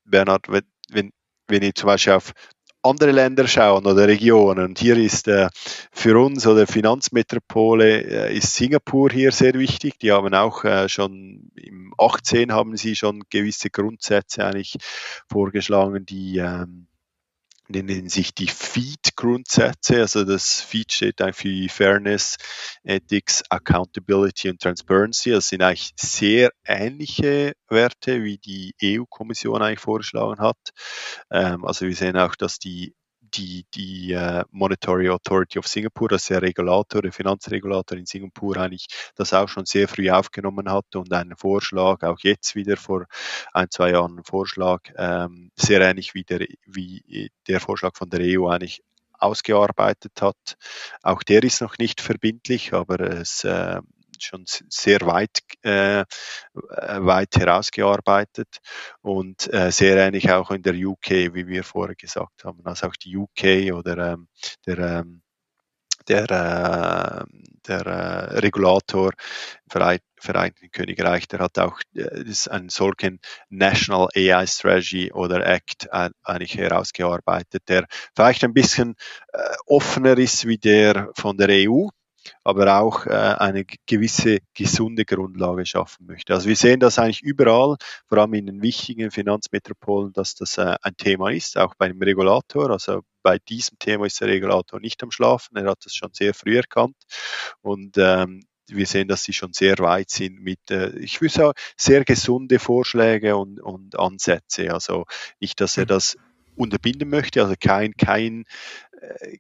Bernhard, 0.06 0.50
wenn, 0.50 0.64
wenn 0.90 1.12
wenn 1.48 1.64
ich 1.64 1.76
zum 1.76 1.88
Beispiel 1.88 2.14
auf 2.14 2.32
andere 2.84 3.12
Länder 3.12 3.48
schauen 3.48 3.86
oder 3.86 4.08
Regionen. 4.08 4.66
Und 4.66 4.80
hier 4.80 4.98
ist 4.98 5.28
äh, 5.28 5.50
für 5.92 6.20
uns 6.20 6.46
oder 6.46 6.68
Finanzmetropole 6.68 8.30
äh, 8.30 8.38
ist 8.38 8.54
Singapur 8.56 9.10
hier 9.10 9.32
sehr 9.32 9.54
wichtig. 9.54 10.00
Die 10.00 10.12
haben 10.12 10.34
auch 10.34 10.64
äh, 10.64 10.90
schon 10.90 11.52
im 11.56 11.94
18 11.98 12.52
haben 12.52 12.76
sie 12.78 12.96
schon 12.96 13.24
gewisse 13.30 13.70
Grundsätze 13.70 14.46
eigentlich 14.46 14.76
vorgeschlagen, 15.28 16.06
die 16.06 16.38
ähm, 16.38 16.88
nennen 17.68 18.10
sich 18.10 18.34
die 18.34 18.48
FEED-Grundsätze. 18.48 20.02
Also 20.02 20.24
das 20.24 20.62
FEED 20.62 20.92
steht 20.92 21.22
eigentlich 21.22 21.72
für 21.72 21.84
Fairness, 21.84 22.38
Ethics, 22.84 23.44
Accountability 23.50 24.50
und 24.50 24.62
Transparency. 24.62 25.32
Das 25.32 25.50
sind 25.50 25.62
eigentlich 25.62 25.92
sehr 25.96 26.52
ähnliche 26.66 27.54
Werte, 27.70 28.24
wie 28.24 28.38
die 28.38 28.74
EU-Kommission 28.84 29.62
eigentlich 29.62 29.80
vorgeschlagen 29.80 30.40
hat. 30.40 30.58
Ähm, 31.32 31.66
also 31.66 31.86
wir 31.86 31.96
sehen 31.96 32.18
auch, 32.18 32.36
dass 32.36 32.60
die 32.60 32.94
die, 33.36 33.66
die 33.74 34.16
uh, 34.16 34.44
Monetary 34.52 35.10
Authority 35.10 35.60
of 35.60 35.68
Singapore, 35.68 36.10
das 36.10 36.24
ist 36.24 36.30
der 36.30 36.42
Regulator, 36.42 37.02
der 37.02 37.12
Finanzregulator 37.12 37.98
in 37.98 38.06
Singapur 38.06 38.58
eigentlich 38.58 38.88
das 39.16 39.34
auch 39.34 39.50
schon 39.50 39.66
sehr 39.66 39.88
früh 39.88 40.10
aufgenommen 40.10 40.70
hat 40.72 40.96
und 40.96 41.12
einen 41.14 41.38
Vorschlag, 41.38 42.04
auch 42.04 42.20
jetzt 42.22 42.56
wieder 42.56 42.78
vor 42.78 43.06
ein, 43.54 43.70
zwei 43.70 43.92
Jahren 43.92 44.14
einen 44.14 44.24
Vorschlag, 44.24 44.82
ähm, 44.98 45.52
sehr 45.56 45.82
ähnlich 45.82 46.14
wie 46.14 46.24
der, 46.24 46.46
wie 46.66 47.32
der 47.48 47.60
Vorschlag 47.60 47.96
von 47.96 48.10
der 48.10 48.22
EU 48.22 48.48
eigentlich 48.48 48.84
ausgearbeitet 49.24 50.22
hat. 50.22 50.58
Auch 51.02 51.24
der 51.24 51.44
ist 51.44 51.62
noch 51.62 51.78
nicht 51.78 52.02
verbindlich, 52.02 52.74
aber 52.74 53.00
es 53.00 53.44
äh, 53.44 53.82
schon 54.20 54.46
sehr 54.48 55.02
weit, 55.02 55.40
äh, 55.64 56.06
weit 56.54 57.36
herausgearbeitet 57.36 58.60
und 59.02 59.52
äh, 59.54 59.72
sehr 59.72 59.98
ähnlich 59.98 60.32
auch 60.32 60.52
in 60.52 60.62
der 60.64 60.76
UK, 60.76 61.34
wie 61.34 61.48
wir 61.48 61.64
vorher 61.64 61.96
gesagt 61.96 62.44
haben. 62.44 62.62
Also 62.66 62.88
auch 62.88 62.96
die 62.96 63.18
UK 63.18 63.74
oder 63.74 64.14
ähm, 64.14 64.28
der 64.66 64.80
ähm, 64.80 65.24
der, 66.08 66.30
äh, 66.30 67.26
der 67.68 67.86
äh, 67.86 68.40
Regulator 68.40 69.12
im 69.74 70.00
Vereinigten 70.18 70.72
Königreich, 70.72 71.28
der 71.28 71.40
hat 71.40 71.60
auch 71.60 71.80
äh, 71.96 72.24
einen 72.50 72.70
solchen 72.70 73.20
National 73.50 74.08
AI 74.16 74.46
Strategy 74.48 75.12
oder 75.12 75.46
Act 75.46 75.92
eigentlich 75.92 76.56
herausgearbeitet, 76.56 77.64
der 77.68 77.86
vielleicht 78.16 78.44
ein 78.44 78.54
bisschen 78.54 78.96
äh, 79.34 79.40
offener 79.66 80.18
ist 80.18 80.48
wie 80.48 80.58
der 80.58 81.10
von 81.16 81.38
der 81.38 81.50
EU, 81.70 81.88
aber 82.44 82.80
auch 82.80 83.06
äh, 83.06 83.10
eine 83.10 83.66
gewisse 83.86 84.40
gesunde 84.54 85.06
Grundlage 85.06 85.66
schaffen 85.66 86.06
möchte. 86.06 86.34
Also 86.34 86.48
wir 86.48 86.56
sehen 86.56 86.80
das 86.80 87.00
eigentlich 87.00 87.22
überall, 87.22 87.78
vor 88.08 88.18
allem 88.18 88.34
in 88.34 88.46
den 88.46 88.62
wichtigen 88.62 89.12
Finanzmetropolen, 89.12 90.14
dass 90.14 90.36
das 90.36 90.58
äh, 90.58 90.76
ein 90.82 90.98
Thema 90.98 91.32
ist, 91.32 91.58
auch 91.58 91.76
beim 91.76 92.02
Regulator. 92.02 92.70
Also 92.70 93.02
bei 93.22 93.40
diesem 93.40 93.80
Thema 93.80 94.06
ist 94.06 94.20
der 94.22 94.28
Regulator 94.28 94.80
nicht 94.80 95.02
am 95.04 95.12
Schlafen, 95.12 95.56
er 95.58 95.70
hat 95.70 95.86
das 95.86 95.96
schon 95.96 96.14
sehr 96.14 96.34
früh 96.34 96.58
erkannt 96.58 96.98
und 97.62 97.98
ähm, 97.98 98.42
wir 98.68 98.86
sehen, 98.86 99.08
dass 99.08 99.24
sie 99.24 99.34
schon 99.34 99.54
sehr 99.54 99.78
weit 99.80 100.10
sind 100.10 100.40
mit, 100.42 100.72
äh, 100.72 100.98
ich 100.98 101.22
würde 101.22 101.34
sagen, 101.34 101.54
sehr 101.78 102.04
gesunde 102.06 102.60
Vorschläge 102.60 103.36
und, 103.36 103.60
und 103.60 103.98
Ansätze. 104.00 104.74
Also 104.74 105.06
nicht, 105.40 105.60
dass 105.60 105.78
er 105.78 105.84
mhm. 105.84 105.90
das 105.90 106.18
unterbinden 106.56 107.10
möchte, 107.10 107.42
also 107.42 107.56
kein, 107.60 107.94
kein 107.96 108.46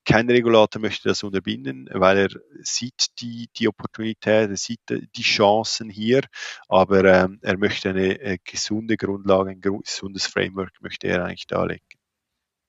kein 0.05 0.29
Regulator 0.29 0.81
möchte 0.81 1.09
das 1.09 1.23
unterbinden, 1.23 1.89
weil 1.91 2.17
er 2.17 2.29
sieht 2.61 3.19
die, 3.19 3.49
die 3.55 3.67
Opportunität, 3.67 4.49
er 4.49 4.57
sieht 4.57 4.81
die 4.89 5.21
Chancen 5.21 5.89
hier, 5.89 6.21
aber 6.67 7.03
ähm, 7.05 7.39
er 7.41 7.57
möchte 7.57 7.89
eine, 7.89 8.19
eine 8.19 8.37
gesunde 8.43 8.97
Grundlage, 8.97 9.51
ein 9.51 9.61
gesundes 9.61 10.27
Framework 10.27 10.71
möchte 10.81 11.07
er 11.07 11.25
eigentlich 11.25 11.47
darlegen. 11.47 11.85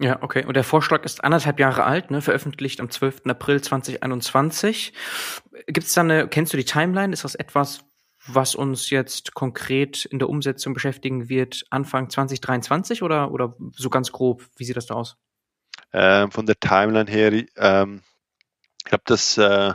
Ja, 0.01 0.22
okay. 0.22 0.45
Und 0.45 0.55
der 0.55 0.64
Vorschlag 0.64 1.05
ist 1.05 1.22
anderthalb 1.22 1.61
Jahre 1.61 1.84
alt, 1.84 2.11
ne? 2.11 2.20
veröffentlicht 2.20 2.80
am 2.80 2.90
12. 2.90 3.22
April 3.26 3.61
2021. 3.61 4.92
Gibt 5.66 5.86
es 5.86 5.95
da 5.95 6.01
eine, 6.01 6.28
kennst 6.28 6.53
du 6.53 6.57
die 6.57 6.64
Timeline? 6.64 7.12
Ist 7.12 7.24
das 7.24 7.36
etwas, 7.36 7.84
was 8.26 8.55
uns 8.55 8.90
jetzt 8.90 9.34
konkret 9.34 10.05
in 10.05 10.18
der 10.18 10.28
Umsetzung 10.28 10.74
beschäftigen 10.74 11.28
wird, 11.28 11.64
Anfang 11.70 12.11
2023 12.11 13.03
oder, 13.03 13.30
oder 13.30 13.55
so 13.72 13.88
ganz 13.88 14.11
grob? 14.11 14.45
Wie 14.57 14.64
sieht 14.64 14.76
das 14.76 14.86
da 14.86 14.95
aus? 14.95 15.16
Ähm, 15.95 16.30
von 16.30 16.45
der 16.45 16.59
Timeline 16.59 17.11
her, 17.11 17.32
ähm, 17.57 18.03
ich 18.84 18.90
glaube, 18.90 19.05
das 19.07 19.38
äh, 19.38 19.72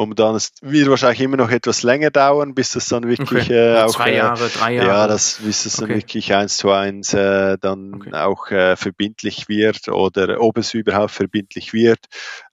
momentan 0.00 0.34
es 0.34 0.54
wird 0.62 0.88
wahrscheinlich 0.88 1.20
immer 1.20 1.36
noch 1.36 1.50
etwas 1.50 1.82
länger 1.82 2.10
dauern, 2.10 2.54
bis 2.54 2.72
das 2.72 2.88
dann 2.88 3.06
wirklich 3.06 3.44
okay. 3.44 3.76
äh, 3.76 3.82
auch 3.82 3.94
zwei 3.94 4.12
äh, 4.12 4.16
Jahre, 4.16 4.48
drei 4.48 4.74
Jahre. 4.74 4.88
Ja, 4.88 5.06
das 5.06 5.40
bis 5.44 5.66
es 5.66 5.78
okay. 5.78 5.88
dann 5.88 5.96
wirklich 5.98 6.34
eins 6.34 6.56
zu 6.56 6.70
eins 6.70 7.12
äh, 7.12 7.58
dann 7.60 7.94
okay. 7.96 8.14
auch 8.14 8.50
äh, 8.50 8.76
verbindlich 8.76 9.48
wird 9.50 9.88
oder 9.88 10.40
ob 10.40 10.56
es 10.56 10.72
überhaupt 10.72 11.10
verbindlich 11.10 11.74
wird. 11.74 11.98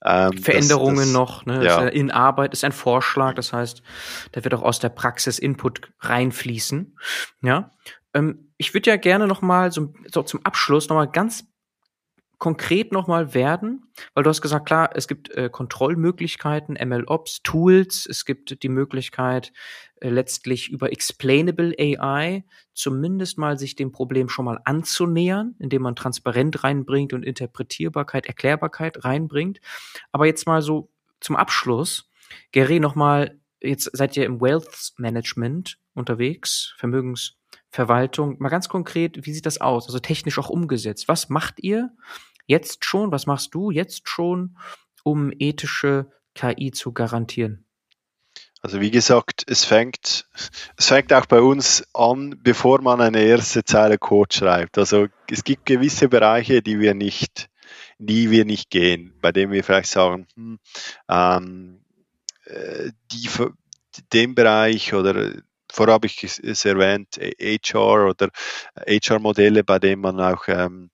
Ähm, 0.04 0.38
Veränderungen 0.38 0.98
das, 0.98 1.06
das, 1.06 1.14
noch, 1.14 1.46
ne? 1.46 1.64
Ja. 1.64 1.88
in 1.88 2.12
Arbeit 2.12 2.52
ist 2.52 2.66
ein 2.66 2.74
Vorschlag, 2.74 3.36
das 3.36 3.54
heißt, 3.54 3.82
da 4.34 4.44
wird 4.44 4.54
auch 4.54 4.64
aus 4.64 4.80
der 4.80 4.90
Praxis 4.90 5.40
Input 5.40 5.90
reinfließen. 6.02 6.98
Ja. 7.44 7.72
Ähm, 8.14 8.52
ich 8.58 8.74
würde 8.74 8.90
ja 8.90 8.98
gerne 8.98 9.26
noch 9.26 9.42
mal 9.42 9.72
so, 9.72 9.94
so 10.12 10.22
zum 10.22 10.46
Abschluss 10.46 10.90
noch 10.90 10.98
mal 10.98 11.06
ganz 11.06 11.46
konkret 12.38 12.92
nochmal 12.92 13.34
werden? 13.34 13.92
Weil 14.14 14.24
du 14.24 14.30
hast 14.30 14.42
gesagt, 14.42 14.66
klar, 14.66 14.92
es 14.94 15.08
gibt 15.08 15.32
äh, 15.32 15.50
Kontrollmöglichkeiten, 15.50 16.78
MLOps, 16.88 17.42
Tools, 17.44 18.06
es 18.06 18.26
gibt 18.26 18.62
die 18.64 18.70
Möglichkeit, 18.70 19.54
äh, 20.02 20.10
letztlich 20.10 20.70
über 20.70 20.92
Explainable 20.92 21.74
AI 21.78 22.44
zumindest 22.74 23.38
mal 23.38 23.58
sich 23.58 23.76
dem 23.76 23.92
Problem 23.92 24.30
schon 24.30 24.46
mal 24.46 24.60
anzunähern, 24.66 25.56
indem 25.60 25.82
man 25.82 25.96
Transparent 25.96 26.64
reinbringt 26.64 27.14
und 27.14 27.24
Interpretierbarkeit, 27.24 28.28
Erklärbarkeit 28.28 29.04
reinbringt. 29.04 29.60
Aber 30.12 30.28
jetzt 30.28 30.46
mal 30.46 30.62
so 30.62 30.92
zum 31.20 31.36
Abschluss, 31.36 32.10
Gary, 32.52 32.80
nochmal, 32.80 33.40
jetzt 33.62 33.90
seid 33.94 34.16
ihr 34.16 34.26
im 34.26 34.42
Wealth 34.42 34.94
Management 34.98 35.80
unterwegs, 35.94 36.76
Vermögens 36.78 37.38
Verwaltung. 37.70 38.38
Mal 38.40 38.50
ganz 38.50 38.70
konkret, 38.70 39.26
wie 39.26 39.34
sieht 39.34 39.46
das 39.46 39.60
aus? 39.60 39.88
Also 39.88 40.00
technisch 40.00 40.40
auch 40.40 40.50
umgesetzt. 40.50 41.08
Was 41.08 41.30
macht 41.30 41.62
ihr 41.62 41.92
jetzt 42.48 42.86
schon? 42.86 43.12
Was 43.12 43.28
machst 43.28 43.54
du 43.54 43.72
jetzt 43.72 44.10
schon, 44.10 44.58
um 45.04 45.32
ethische 45.38 46.12
KI 46.34 46.72
zu 46.72 46.94
garantieren? 46.94 47.66
Also 48.62 48.82
wie 48.82 48.92
gesagt, 48.92 49.44
es 49.48 49.66
fängt, 49.66 50.26
es 50.78 50.88
fängt 50.88 51.14
auch 51.14 51.28
bei 51.28 51.40
uns 51.40 51.86
an, 51.94 52.40
bevor 52.42 52.82
man 52.82 53.02
eine 53.02 53.22
erste 53.22 53.64
Zeile 53.64 53.98
Code 53.98 54.36
schreibt. 54.36 54.78
Also 54.78 55.08
es 55.30 55.44
gibt 55.44 55.66
gewisse 55.66 56.10
Bereiche, 56.10 56.62
die 56.62 56.80
wir 56.80 56.96
nicht, 56.96 57.50
die 58.00 58.32
wir 58.32 58.46
nicht 58.46 58.70
gehen, 58.70 59.14
bei 59.22 59.32
denen 59.32 59.52
wir 59.52 59.64
vielleicht 59.64 59.92
sagen, 59.92 60.28
hm, 60.36 60.60
ähm, 61.08 61.82
äh, 62.46 62.92
die, 63.12 63.30
dem 64.12 64.36
Bereich 64.36 64.94
oder 64.94 65.34
vorher 65.72 65.94
habe 65.94 66.08
ich 66.08 66.24
es 66.24 66.66
erwähnt, 66.66 67.20
HR 67.20 68.10
oder 68.10 68.30
HR-Modelle, 68.88 69.64
bei 69.64 69.80
denen 69.80 70.02
man 70.02 70.20
auch 70.20 70.48
ähm, 70.48 70.90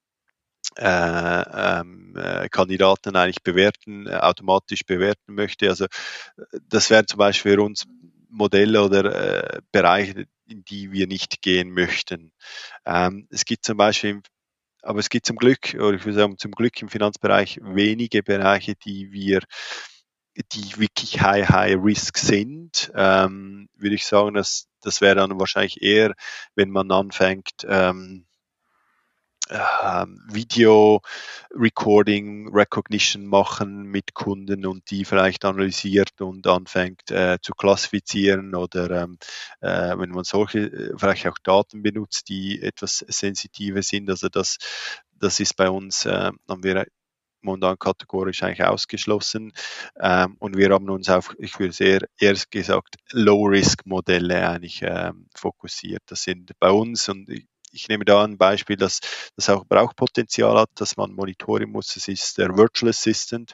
äh, 0.78 1.80
ähm, 1.80 2.16
äh, 2.18 2.49
Kandidaten 2.49 3.16
eigentlich 3.16 3.43
bewerten, 3.43 4.07
äh, 4.07 4.16
automatisch 4.16 4.86
bewerten 4.86 5.36
möchte. 5.36 5.70
Also 5.70 5.86
das 6.70 6.89
wären 6.89 7.07
zum 7.07 7.18
Beispiel 7.20 7.53
für 7.53 7.61
uns 7.61 7.86
Modelle 8.30 8.84
oder 8.84 9.55
äh, 9.55 9.61
Bereiche, 9.72 10.26
in 10.47 10.64
die 10.66 10.91
wir 10.91 11.07
nicht 11.07 11.41
gehen 11.41 11.72
möchten. 11.72 12.32
Ähm, 12.86 13.28
es 13.30 13.45
gibt 13.45 13.66
zum 13.66 13.78
Beispiel 13.78 14.22
aber 14.86 14.99
es 14.99 15.09
gibt 15.09 15.26
zum 15.26 15.38
Glück, 15.38 15.76
oder 15.76 15.93
ich 15.93 16.03
würde 16.03 16.20
sagen, 16.20 16.38
zum 16.38 16.51
Glück 16.51 16.82
im 16.82 16.89
Finanzbereich 16.89 17.59
wenige 17.64 18.22
Bereiche, 18.22 18.76
die 18.76 19.14
wir 19.14 19.39
die 20.51 20.78
wirklich 20.80 21.22
high, 21.22 21.47
high 21.47 21.78
risk 21.82 22.18
sind, 22.18 22.91
ähm, 22.95 23.70
würde 23.76 23.95
ich 23.95 24.05
sagen, 24.05 24.34
dass 24.34 24.68
das 24.82 24.99
wäre 24.99 25.16
dann 25.16 25.39
wahrscheinlich 25.39 25.82
eher, 25.82 26.14
wenn 26.55 26.70
man 26.70 26.91
anfängt, 26.91 27.51
ähm, 27.68 28.26
ähm, 29.50 30.20
Video 30.32 31.02
Recording, 31.54 32.50
Recognition 32.54 33.26
machen 33.26 33.84
mit 33.84 34.14
Kunden 34.14 34.66
und 34.66 34.89
die 34.89 35.06
vielleicht 35.06 35.46
analysiert 35.46 36.22
und 36.22 36.48
anfängt 36.48 37.12
äh, 37.12 37.38
zu 37.41 37.54
klassifizieren 37.54 38.56
oder 38.56 39.04
ähm, 39.04 39.18
äh, 39.62 39.98
wenn 39.98 40.12
man 40.12 40.24
solche 40.24 40.60
äh, 40.60 40.94
vielleicht 40.98 41.28
auch 41.28 41.38
Daten 41.44 41.84
benutzt, 41.84 42.30
die 42.30 42.62
etwas 42.62 43.06
sensitiver 43.08 43.82
sind. 43.82 44.10
Also 44.10 44.30
das, 44.30 44.58
das 45.12 45.39
ist 45.39 45.56
bei 45.56 45.70
uns, 45.70 46.06
äh, 46.06 46.32
haben 46.48 46.64
wir 46.64 46.86
momentan 47.41 47.78
kategorisch 47.78 48.41
eigentlich 48.44 48.64
ausgeschlossen. 48.64 49.52
Ähm, 50.00 50.38
und 50.39 50.58
wir 50.58 50.70
haben 50.70 50.89
uns 50.89 51.10
auf, 51.10 51.36
ich 51.39 51.60
würde 51.60 51.74
sehr 51.74 52.00
erst 52.18 52.52
gesagt, 52.52 52.96
Low-Risk-Modelle 53.12 54.48
eigentlich 54.50 54.82
ähm, 54.84 55.28
fokussiert. 55.36 56.02
Das 56.08 56.24
sind 56.24 56.52
bei 56.60 56.70
uns 56.72 57.10
und 57.10 57.30
ich, 57.74 57.88
nehme 57.88 58.05
da 58.05 58.24
ein 58.24 58.38
Beispiel, 58.38 58.78
dass 58.78 58.99
das 59.36 59.49
auch 59.49 59.65
Brauchpotenzial 59.65 60.57
hat, 60.57 60.69
dass 60.76 60.97
man 60.97 61.11
monitoren 61.13 61.69
muss. 61.71 61.93
Das 61.93 62.07
ist 62.07 62.38
der 62.38 62.55
Virtual 62.55 62.89
Assistant, 62.89 63.53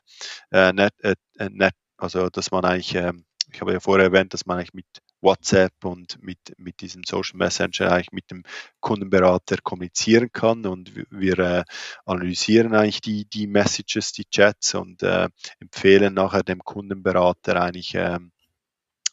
äh, 0.52 0.72
net, 0.74 0.94
äh, 1.02 1.16
net, 1.50 1.74
also 1.98 2.30
dass 2.30 2.52
man 2.52 2.66
eigentlich, 2.66 2.96
äh, 2.96 3.14
ich 3.52 3.62
habe 3.62 3.74
ja 3.74 3.80
vorher 3.80 4.08
erwähnt, 4.08 4.34
dass 4.34 4.46
man 4.46 4.58
eigentlich 4.58 4.74
mit 4.74 4.86
WhatsApp 5.22 5.84
und 5.84 6.22
mit, 6.22 6.40
mit 6.58 6.80
diesem 6.82 7.04
Social 7.04 7.38
Messenger 7.38 7.92
eigentlich 7.92 8.12
mit 8.12 8.32
dem 8.32 8.44
Kundenberater 8.80 9.58
kommunizieren 9.64 10.32
kann 10.32 10.66
und 10.66 10.92
wir 11.10 11.40
äh, 11.40 11.64
analysieren 12.06 12.74
eigentlich 12.74 13.02
die, 13.02 13.26
die 13.26 13.48
Messages, 13.48 14.14
die 14.14 14.26
Chats 14.30 14.76
und 14.76 15.04
äh, 15.04 15.30
empfehlen 15.60 16.14
nachher 16.14 16.44
dem 16.44 16.60
Kundenberater 16.60 17.62
eigentlich 17.62 17.96
äh, 17.96 18.20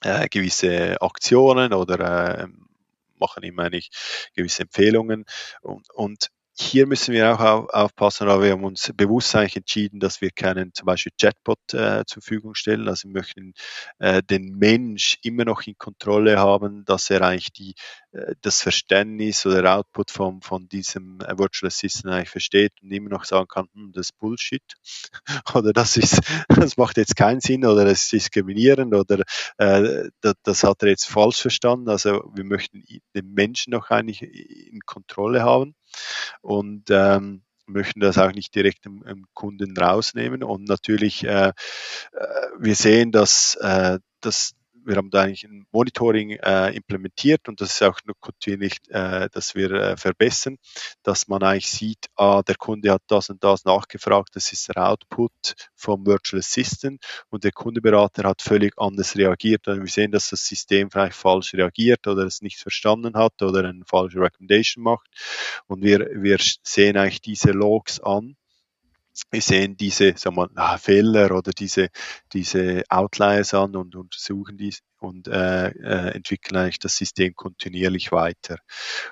äh, 0.03 0.29
gewisse 0.29 1.01
Aktionen 1.01 1.73
oder 1.73 2.45
äh, 2.45 2.49
machen 3.19 3.43
ihm 3.43 3.59
eigentlich 3.59 3.91
gewisse 4.35 4.63
Empfehlungen. 4.63 5.25
Und, 5.63 5.91
und 5.95 6.31
hier 6.59 6.87
müssen 6.87 7.13
wir 7.13 7.35
auch 7.35 7.69
aufpassen, 7.69 8.29
aber 8.29 8.43
wir 8.43 8.53
haben 8.53 8.65
uns 8.65 8.91
bewusst 8.97 9.37
eigentlich 9.37 9.57
entschieden, 9.57 10.01
dass 10.01 10.23
wir 10.23 10.31
keinen 10.31 10.73
zum 10.73 10.87
Beispiel 10.87 11.13
Chatbot 11.21 11.59
äh, 11.75 12.05
zur 12.07 12.23
Verfügung 12.23 12.55
stellen. 12.55 12.89
Also 12.89 13.09
wir 13.09 13.13
möchten 13.13 13.53
äh, 13.99 14.23
den 14.23 14.57
Mensch 14.57 15.19
immer 15.23 15.45
noch 15.45 15.63
in 15.67 15.77
Kontrolle 15.77 16.39
haben, 16.39 16.87
dass 16.87 17.11
er 17.11 17.21
eigentlich 17.21 17.53
die, 17.53 17.75
äh, 18.13 18.35
das 18.41 18.63
Verständnis 18.63 19.45
oder 19.45 19.77
Output 19.77 20.11
von, 20.11 20.41
von 20.41 20.67
diesem 20.67 21.21
äh, 21.21 21.39
Virtual 21.39 21.69
Assistant 21.69 22.15
eigentlich 22.15 22.31
versteht 22.31 22.73
und 22.83 22.91
immer 22.91 23.11
noch 23.11 23.25
sagen 23.25 23.49
kann, 23.49 23.69
hm, 23.75 23.93
das 23.93 24.07
ist 24.07 24.19
Bullshit 24.19 24.63
oder 25.55 25.75
das 25.75 25.99
ist, 25.99 26.21
das 26.49 26.79
macht 26.79 26.97
jetzt 26.97 27.17
keinen 27.17 27.41
Sinn 27.41 27.67
oder 27.67 27.85
das 27.85 28.05
ist 28.05 28.13
diskriminierend 28.13 28.95
oder 28.95 29.25
äh, 29.59 30.09
das, 30.23 30.35
das 30.43 30.65
hat 30.65 30.83
er 30.83 30.89
jetzt 30.89 31.07
falsch 31.07 31.43
verstanden. 31.43 31.91
Also 31.91 32.31
wir 32.35 32.45
möchten 32.45 32.83
den 33.15 33.35
Menschen 33.35 33.73
noch 33.73 33.91
eigentlich 33.91 34.23
in 34.23 34.81
Kontrolle 34.87 35.43
haben 35.43 35.75
und 36.41 36.85
ähm, 36.91 37.43
möchten 37.67 38.01
das 38.01 38.19
auch 38.19 38.33
nicht 38.33 38.55
direkt 38.55 38.87
im, 38.87 39.03
im 39.05 39.27
Kunden 39.35 39.77
rausnehmen. 39.77 40.43
Und 40.43 40.69
natürlich, 40.69 41.25
äh, 41.25 41.49
äh 41.49 41.53
wir 42.59 42.75
sehen, 42.75 43.13
dass, 43.13 43.57
äh, 43.61 43.99
dass 44.21 44.56
wir 44.87 44.97
haben 44.97 45.11
da 45.11 45.23
eigentlich 45.23 45.45
ein 45.45 45.67
Monitoring 45.73 46.31
äh, 46.31 46.75
implementiert 46.75 47.49
und 47.49 47.61
das 47.61 47.73
ist 47.73 47.83
auch 47.83 47.99
nur 48.05 48.15
kontinuierlich, 48.21 48.79
äh, 48.89 49.29
dass 49.33 49.55
wir 49.55 49.71
äh, 49.73 49.97
verbessern, 49.97 50.57
dass 51.03 51.29
man 51.29 51.43
eigentlich 51.43 51.71
sieht, 51.71 52.07
ah, 52.17 52.43
der 52.43 52.55
Kunde 52.57 52.93
hat 52.93 53.03
das 53.09 53.31
und 53.31 53.43
das 53.43 53.65
nachgefragt, 53.65 54.31
das 54.35 54.53
ist 54.53 54.69
der 54.69 54.89
Output 54.89 55.55
vom 55.75 56.07
Virtual 56.07 56.41
Assistant 56.41 57.03
und 57.29 57.45
der 57.45 57.53
Kundeberater 57.53 58.29
hat 58.29 58.43
völlig 58.43 58.75
anders 58.79 59.17
reagiert. 59.17 59.67
Und 59.69 59.81
wir 59.81 59.91
sehen, 59.91 60.13
dass 60.13 60.31
das 60.31 60.47
System 60.47 60.91
vielleicht 60.91 61.17
falsch 61.17 61.55
reagiert 61.55 62.07
oder 62.07 62.25
es 62.25 62.43
nicht 62.43 62.59
verstanden 62.59 63.17
hat 63.17 63.43
oder 63.43 63.69
eine 63.69 63.85
falsche 63.85 64.21
Recommendation 64.21 64.85
macht. 64.85 65.09
Und 65.67 65.83
wir, 65.83 66.09
wir 66.15 66.39
sehen 66.63 66.97
eigentlich 66.97 67.21
diese 67.21 67.51
Logs 67.51 68.01
an 68.01 68.37
wir 69.31 69.43
sehen 69.43 69.77
diese 69.77 70.17
sagen 70.17 70.37
wir, 70.37 70.49
ah, 70.57 70.79
Fehler 70.79 71.31
oder 71.37 71.53
diese, 71.53 71.89
diese 72.33 72.83
Outliers 72.89 73.55
an 73.55 73.77
und 73.77 73.97
untersuchen 73.97 74.57
die 74.57 74.75
und 74.99 75.29
äh, 75.29 75.69
äh, 75.69 76.15
entwickeln 76.15 76.57
eigentlich 76.57 76.79
das 76.79 76.97
System 76.97 77.35
kontinuierlich 77.35 78.13
weiter. 78.13 78.57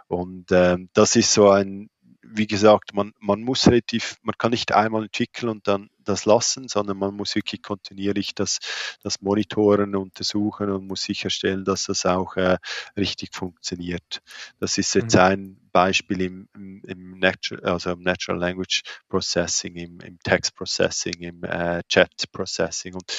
Und 0.06 0.46
ähm, 0.50 0.88
das 0.94 1.16
ist 1.16 1.32
so 1.32 1.50
ein, 1.50 1.88
wie 2.26 2.46
gesagt, 2.46 2.94
man, 2.94 3.12
man 3.20 3.42
muss 3.42 3.66
relativ, 3.66 4.16
man 4.22 4.34
kann 4.38 4.50
nicht 4.50 4.72
einmal 4.72 5.04
entwickeln 5.04 5.48
und 5.48 5.68
dann 5.68 5.90
das 6.04 6.24
lassen, 6.24 6.68
sondern 6.68 6.98
man 6.98 7.14
muss 7.14 7.34
wirklich 7.34 7.62
kontinuierlich 7.62 8.34
das, 8.34 8.58
das 9.02 9.20
monitoren, 9.22 9.96
untersuchen 9.96 10.70
und 10.70 10.86
muss 10.86 11.02
sicherstellen, 11.02 11.64
dass 11.64 11.84
das 11.84 12.06
auch 12.06 12.36
äh, 12.36 12.58
richtig 12.96 13.34
funktioniert. 13.34 14.22
Das 14.60 14.78
ist 14.78 14.94
jetzt 14.94 15.14
mhm. 15.14 15.20
ein 15.20 15.60
Beispiel 15.72 16.20
im, 16.20 16.48
im, 16.54 16.82
im, 16.86 17.18
Natural, 17.18 17.64
also 17.64 17.90
im 17.92 18.02
Natural 18.02 18.38
Language 18.38 18.82
Processing, 19.08 19.76
im, 19.76 20.00
im 20.00 20.18
Text 20.22 20.54
Processing, 20.54 21.14
im 21.20 21.42
äh, 21.44 21.82
Chat 21.88 22.30
Processing. 22.32 22.94
Und, 22.94 23.12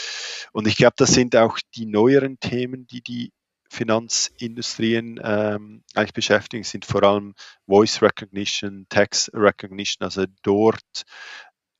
und 0.51 0.67
ich 0.67 0.77
glaube, 0.77 0.95
das 0.97 1.13
sind 1.13 1.35
auch 1.35 1.59
die 1.75 1.85
neueren 1.85 2.39
Themen, 2.39 2.87
die 2.87 3.01
die 3.01 3.31
Finanzindustrien 3.75 5.19
ähm, 5.23 5.83
eigentlich 5.93 6.13
beschäftigen, 6.13 6.63
sind 6.63 6.85
vor 6.85 7.03
allem 7.03 7.35
Voice 7.67 8.01
Recognition, 8.01 8.85
Text 8.89 9.29
Recognition. 9.33 10.05
Also 10.05 10.25
dort 10.43 11.03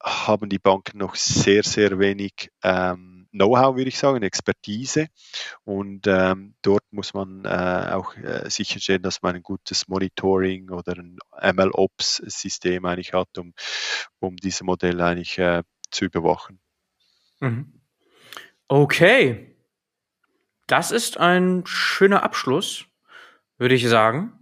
haben 0.04 0.50
die 0.50 0.60
Banken 0.60 1.00
noch 1.00 1.16
sehr, 1.16 1.64
sehr 1.64 1.98
wenig 1.98 2.52
ähm, 2.64 3.28
Know-how, 3.32 3.76
würde 3.76 3.90
ich 3.90 3.98
sagen, 3.98 4.24
Expertise. 4.24 5.08
Und 5.64 6.06
ähm, 6.08 6.54
dort 6.62 6.84
muss 6.92 7.14
man 7.14 7.44
äh, 7.44 7.92
auch 7.94 8.16
äh, 8.18 8.50
sicherstellen, 8.50 9.02
dass 9.02 9.22
man 9.22 9.36
ein 9.36 9.44
gutes 9.44 9.88
Monitoring 9.88 10.70
oder 10.70 10.94
ein 10.98 11.18
ML-Ops-System 11.42 12.86
eigentlich 12.86 13.14
hat, 13.14 13.38
um, 13.38 13.54
um 14.20 14.36
diese 14.36 14.64
Modelle 14.64 15.04
eigentlich 15.04 15.38
äh, 15.40 15.64
zu 15.90 16.06
überwachen. 16.06 16.60
Mhm. 17.40 17.82
Okay. 18.68 19.55
Das 20.68 20.92
ist 20.92 21.20
ein 21.20 21.64
schöner 21.66 22.24
Abschluss, 22.24 22.86
würde 23.58 23.76
ich 23.76 23.88
sagen. 23.88 24.34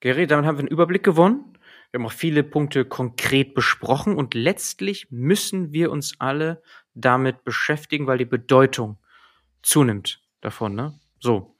Gary, 0.00 0.26
damit 0.26 0.46
haben 0.46 0.56
wir 0.56 0.60
einen 0.60 0.68
Überblick 0.68 1.02
gewonnen. 1.02 1.58
Wir 1.90 1.98
haben 1.98 2.06
auch 2.06 2.12
viele 2.12 2.42
Punkte 2.44 2.84
konkret 2.84 3.54
besprochen 3.54 4.16
und 4.16 4.34
letztlich 4.34 5.08
müssen 5.10 5.72
wir 5.72 5.90
uns 5.90 6.14
alle 6.18 6.62
damit 6.94 7.44
beschäftigen, 7.44 8.06
weil 8.06 8.18
die 8.18 8.24
Bedeutung 8.24 8.98
zunimmt 9.62 10.20
davon, 10.40 10.74
ne? 10.74 10.98
So. 11.20 11.56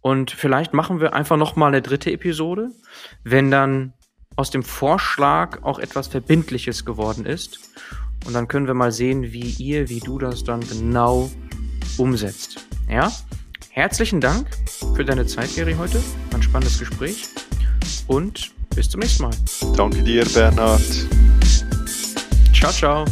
Und 0.00 0.30
vielleicht 0.30 0.72
machen 0.72 1.00
wir 1.00 1.12
einfach 1.12 1.36
noch 1.36 1.56
mal 1.56 1.66
eine 1.66 1.82
dritte 1.82 2.12
Episode, 2.12 2.70
wenn 3.24 3.50
dann 3.50 3.92
aus 4.36 4.50
dem 4.50 4.62
Vorschlag 4.62 5.64
auch 5.64 5.80
etwas 5.80 6.06
Verbindliches 6.06 6.84
geworden 6.84 7.26
ist. 7.26 7.58
Und 8.24 8.34
dann 8.34 8.46
können 8.46 8.68
wir 8.68 8.74
mal 8.74 8.92
sehen, 8.92 9.32
wie 9.32 9.50
ihr, 9.58 9.88
wie 9.88 10.00
du 10.00 10.18
das 10.18 10.44
dann 10.44 10.60
genau 10.60 11.30
umsetzt. 11.98 12.66
Ja? 12.88 13.10
Herzlichen 13.78 14.20
Dank 14.20 14.48
für 14.96 15.04
deine 15.04 15.24
Zeit, 15.24 15.54
Gary, 15.54 15.74
heute. 15.74 16.02
Ein 16.34 16.42
spannendes 16.42 16.80
Gespräch. 16.80 17.28
Und 18.08 18.50
bis 18.74 18.90
zum 18.90 18.98
nächsten 18.98 19.22
Mal. 19.22 19.30
Danke 19.76 20.02
dir, 20.02 20.24
Bernhard. 20.34 20.82
Ciao, 22.52 22.72
ciao. 22.72 23.04